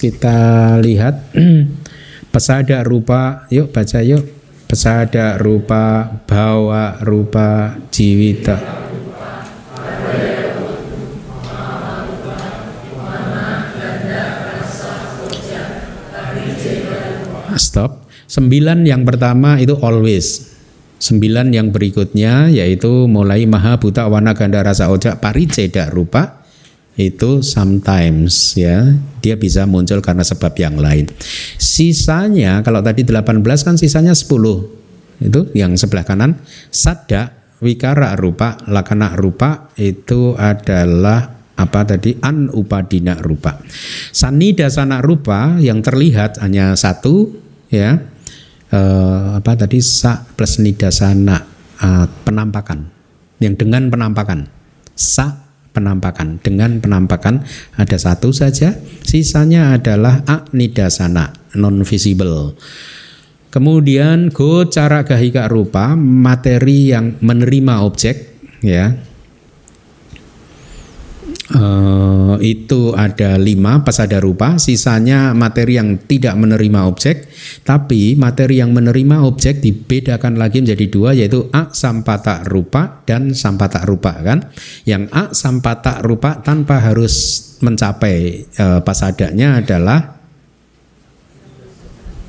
kita 0.00 0.36
lihat. 0.80 1.28
Pesada 2.32 2.80
rupa. 2.80 3.44
Yuk 3.52 3.68
baca 3.68 4.00
yuk. 4.00 4.24
Pesada 4.64 5.36
rupa 5.36 6.08
bawa 6.24 7.04
rupa 7.04 7.76
jiwita 7.92 8.87
stop 17.60 18.08
sembilan 18.30 18.86
yang 18.86 19.02
pertama 19.04 19.58
itu 19.60 19.76
always 19.84 20.56
sembilan 20.98 21.54
yang 21.54 21.70
berikutnya 21.70 22.50
yaitu 22.50 23.06
mulai 23.06 23.46
maha 23.46 23.78
buta 23.78 24.10
warna 24.10 24.34
ganda 24.34 24.62
rasa 24.62 24.90
ojak 24.90 25.22
pariceda 25.22 25.90
rupa 25.90 26.38
itu 26.98 27.46
sometimes 27.46 28.58
ya 28.58 28.98
dia 29.22 29.38
bisa 29.38 29.70
muncul 29.70 30.02
karena 30.02 30.26
sebab 30.26 30.50
yang 30.58 30.74
lain. 30.82 31.06
Sisanya 31.54 32.58
kalau 32.66 32.82
tadi 32.82 33.06
18 33.06 33.38
kan 33.62 33.78
sisanya 33.78 34.18
10. 34.18 35.22
Itu 35.22 35.50
yang 35.54 35.78
sebelah 35.78 36.02
kanan 36.02 36.42
sada 36.74 37.38
wikara 37.62 38.18
rupa 38.18 38.58
lakana 38.66 39.14
rupa 39.14 39.70
itu 39.78 40.34
adalah 40.34 41.38
apa 41.58 41.80
tadi 41.86 42.18
an 42.18 42.50
upadina 42.50 43.18
rupa. 43.18 43.62
Sani 44.10 44.54
dasana 44.54 44.98
rupa 44.98 45.54
yang 45.62 45.82
terlihat 45.82 46.42
hanya 46.42 46.74
satu 46.74 47.30
ya. 47.72 47.98
Eh, 48.68 49.28
apa 49.40 49.56
tadi 49.56 49.80
sa 49.80 50.20
plus 50.20 50.60
nidasana 50.60 51.40
uh, 51.80 52.04
penampakan 52.20 52.84
yang 53.40 53.56
dengan 53.56 53.88
penampakan 53.88 54.44
sa 54.92 55.48
penampakan. 55.72 56.36
Dengan 56.44 56.76
penampakan 56.76 57.48
ada 57.80 57.96
satu 57.96 58.28
saja, 58.34 58.76
sisanya 59.06 59.78
adalah 59.78 60.20
aknidasana, 60.28 61.32
non 61.56 61.80
visible. 61.80 62.60
Kemudian 63.48 64.28
go 64.34 64.68
cara 64.68 65.06
gahika 65.06 65.48
rupa, 65.48 65.96
materi 65.96 66.92
yang 66.92 67.16
menerima 67.24 67.80
objek, 67.80 68.36
ya, 68.60 68.92
Uh, 71.48 72.36
itu 72.44 72.92
ada 72.92 73.40
lima 73.40 73.80
pasada 73.80 74.20
rupa, 74.20 74.60
sisanya 74.60 75.32
materi 75.32 75.80
yang 75.80 75.96
tidak 76.04 76.36
menerima 76.36 76.84
objek, 76.84 77.24
tapi 77.64 78.20
materi 78.20 78.60
yang 78.60 78.76
menerima 78.76 79.24
objek 79.24 79.64
dibedakan 79.64 80.36
lagi 80.36 80.60
menjadi 80.60 80.86
dua 80.92 81.16
yaitu 81.16 81.48
a 81.56 81.72
sampata 81.72 82.44
rupa 82.44 83.00
dan 83.08 83.32
sampata 83.32 83.80
rupa 83.88 84.12
kan. 84.20 84.44
Yang 84.84 85.08
a 85.08 85.24
sampata 85.32 86.04
rupa 86.04 86.36
tanpa 86.44 86.84
harus 86.84 87.40
mencapai 87.64 88.44
uh, 88.60 88.80
pasadanya 88.84 89.64
adalah 89.64 90.20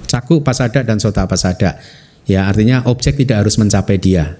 caku 0.07 0.39
pasada 0.47 0.79
dan 0.79 0.95
sota 0.95 1.27
pasada. 1.27 1.75
Ya 2.23 2.47
artinya 2.47 2.87
objek 2.87 3.19
tidak 3.19 3.43
harus 3.43 3.59
mencapai 3.59 3.99
dia 3.99 4.39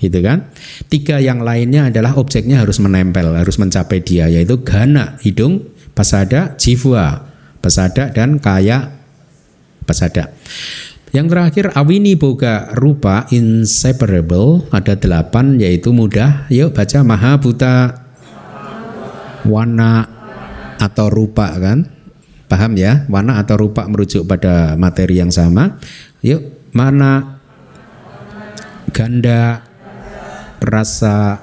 gitu 0.00 0.20
kan. 0.20 0.50
Tiga 0.88 1.18
yang 1.18 1.40
lainnya 1.40 1.88
adalah 1.88 2.16
objeknya 2.16 2.62
harus 2.62 2.78
menempel, 2.78 3.32
harus 3.32 3.56
mencapai 3.56 4.00
dia, 4.04 4.28
yaitu 4.28 4.60
gana, 4.60 5.16
hidung, 5.24 5.64
pasada, 5.96 6.54
jiwa, 6.56 7.26
pasada 7.64 8.12
dan 8.12 8.38
kaya 8.38 8.92
pasada. 9.82 10.30
Yang 11.14 11.26
terakhir 11.32 11.64
awini 11.72 12.12
boga 12.12 12.76
rupa 12.76 13.24
inseparable 13.32 14.68
ada 14.68 14.92
delapan 14.98 15.56
yaitu 15.56 15.90
mudah. 15.94 16.44
Yuk 16.52 16.76
baca 16.76 17.00
maha 17.00 17.32
buta 17.40 17.74
warna 19.48 20.04
atau 20.76 21.06
rupa 21.08 21.56
kan. 21.56 21.88
Paham 22.46 22.78
ya? 22.78 23.08
Warna 23.10 23.42
atau 23.42 23.58
rupa 23.58 23.88
merujuk 23.88 24.28
pada 24.28 24.78
materi 24.78 25.18
yang 25.18 25.32
sama. 25.32 25.80
Yuk 26.20 26.70
mana 26.76 27.40
ganda 28.92 29.65
rasa 30.60 31.40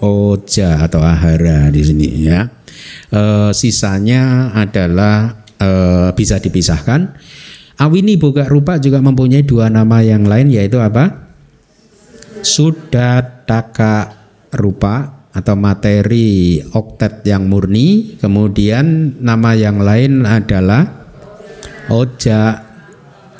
oja 0.00 0.84
atau 0.84 1.00
ahara 1.00 1.68
di 1.72 1.82
sini 1.82 2.08
ya. 2.26 2.48
E, 3.08 3.52
sisanya 3.56 4.52
adalah 4.52 5.46
e, 5.56 5.70
bisa 6.12 6.40
dipisahkan. 6.40 7.16
Awini 7.76 8.16
boga 8.16 8.48
rupa 8.48 8.80
juga 8.80 9.04
mempunyai 9.04 9.44
dua 9.44 9.68
nama 9.68 10.00
yang 10.00 10.24
lain 10.24 10.48
yaitu 10.48 10.80
apa? 10.80 11.28
Sudataka 12.40 14.16
rupa 14.56 15.28
atau 15.36 15.54
materi 15.60 16.64
oktet 16.72 17.20
yang 17.28 17.44
murni. 17.52 18.16
Kemudian 18.16 19.20
nama 19.20 19.52
yang 19.52 19.84
lain 19.84 20.24
adalah 20.24 20.88
oja 21.92 22.64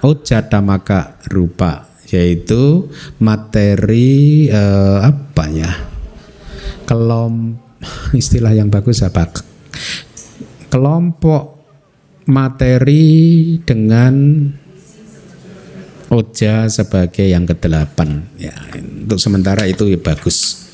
oja 0.05 0.39
tamaka 0.45 1.17
rupa 1.33 1.86
yaitu 2.11 2.91
materi 3.19 4.47
eh, 4.51 4.99
apa 5.03 5.45
ya? 5.51 5.73
Kelom 6.87 7.59
istilah 8.21 8.55
yang 8.55 8.71
bagus 8.71 9.03
apa? 9.03 9.31
Kelompok 10.71 11.57
materi 12.27 13.57
dengan 13.63 14.47
oja 16.11 16.71
sebagai 16.71 17.27
yang 17.27 17.47
kedelapan. 17.47 18.23
Ya 18.39 18.55
untuk 19.07 19.19
sementara 19.23 19.67
itu 19.67 19.87
ya 19.91 19.99
bagus 19.99 20.67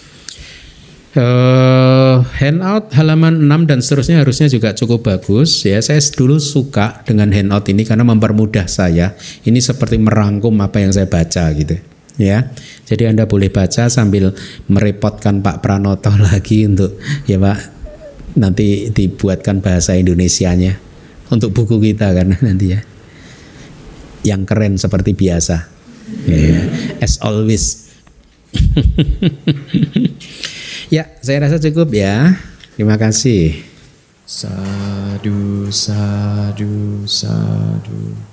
Handout 2.21 2.93
halaman 2.93 3.49
6 3.49 3.71
dan 3.71 3.79
seterusnya 3.81 4.21
harusnya 4.21 4.53
juga 4.53 4.77
cukup 4.77 5.09
bagus 5.09 5.65
ya. 5.65 5.81
Saya 5.81 6.05
dulu 6.13 6.37
suka 6.37 7.01
dengan 7.09 7.33
handout 7.33 7.65
ini 7.73 7.89
karena 7.89 8.05
mempermudah 8.05 8.69
saya. 8.69 9.17
Ini 9.49 9.57
seperti 9.57 9.97
merangkum 9.97 10.53
apa 10.61 10.85
yang 10.85 10.93
saya 10.93 11.09
baca 11.09 11.49
gitu 11.57 11.81
ya. 12.21 12.53
Jadi 12.85 13.09
Anda 13.09 13.25
boleh 13.25 13.49
baca 13.49 13.89
sambil 13.89 14.37
merepotkan 14.69 15.41
Pak 15.41 15.65
Pranoto 15.65 16.13
lagi 16.29 16.69
untuk 16.69 17.01
ya 17.25 17.41
Pak 17.41 17.59
nanti 18.37 18.93
dibuatkan 18.93 19.65
bahasa 19.65 19.97
Indonesianya 19.97 20.77
untuk 21.33 21.57
buku 21.57 21.81
kita 21.81 22.13
karena 22.13 22.37
nanti 22.47 22.77
ya. 22.77 22.81
Yang 24.23 24.43
keren 24.47 24.75
seperti 24.79 25.17
biasa. 25.17 25.67
Yeah. 26.29 26.69
As 27.01 27.17
always. 27.25 27.89
Ya, 30.93 31.09
saya 31.25 31.49
rasa 31.49 31.57
cukup 31.57 31.89
ya. 31.97 32.37
Terima 32.77 33.01
kasih. 33.01 33.65
Sadu, 34.29 35.73
sadu, 35.73 37.09
sadu. 37.09 38.32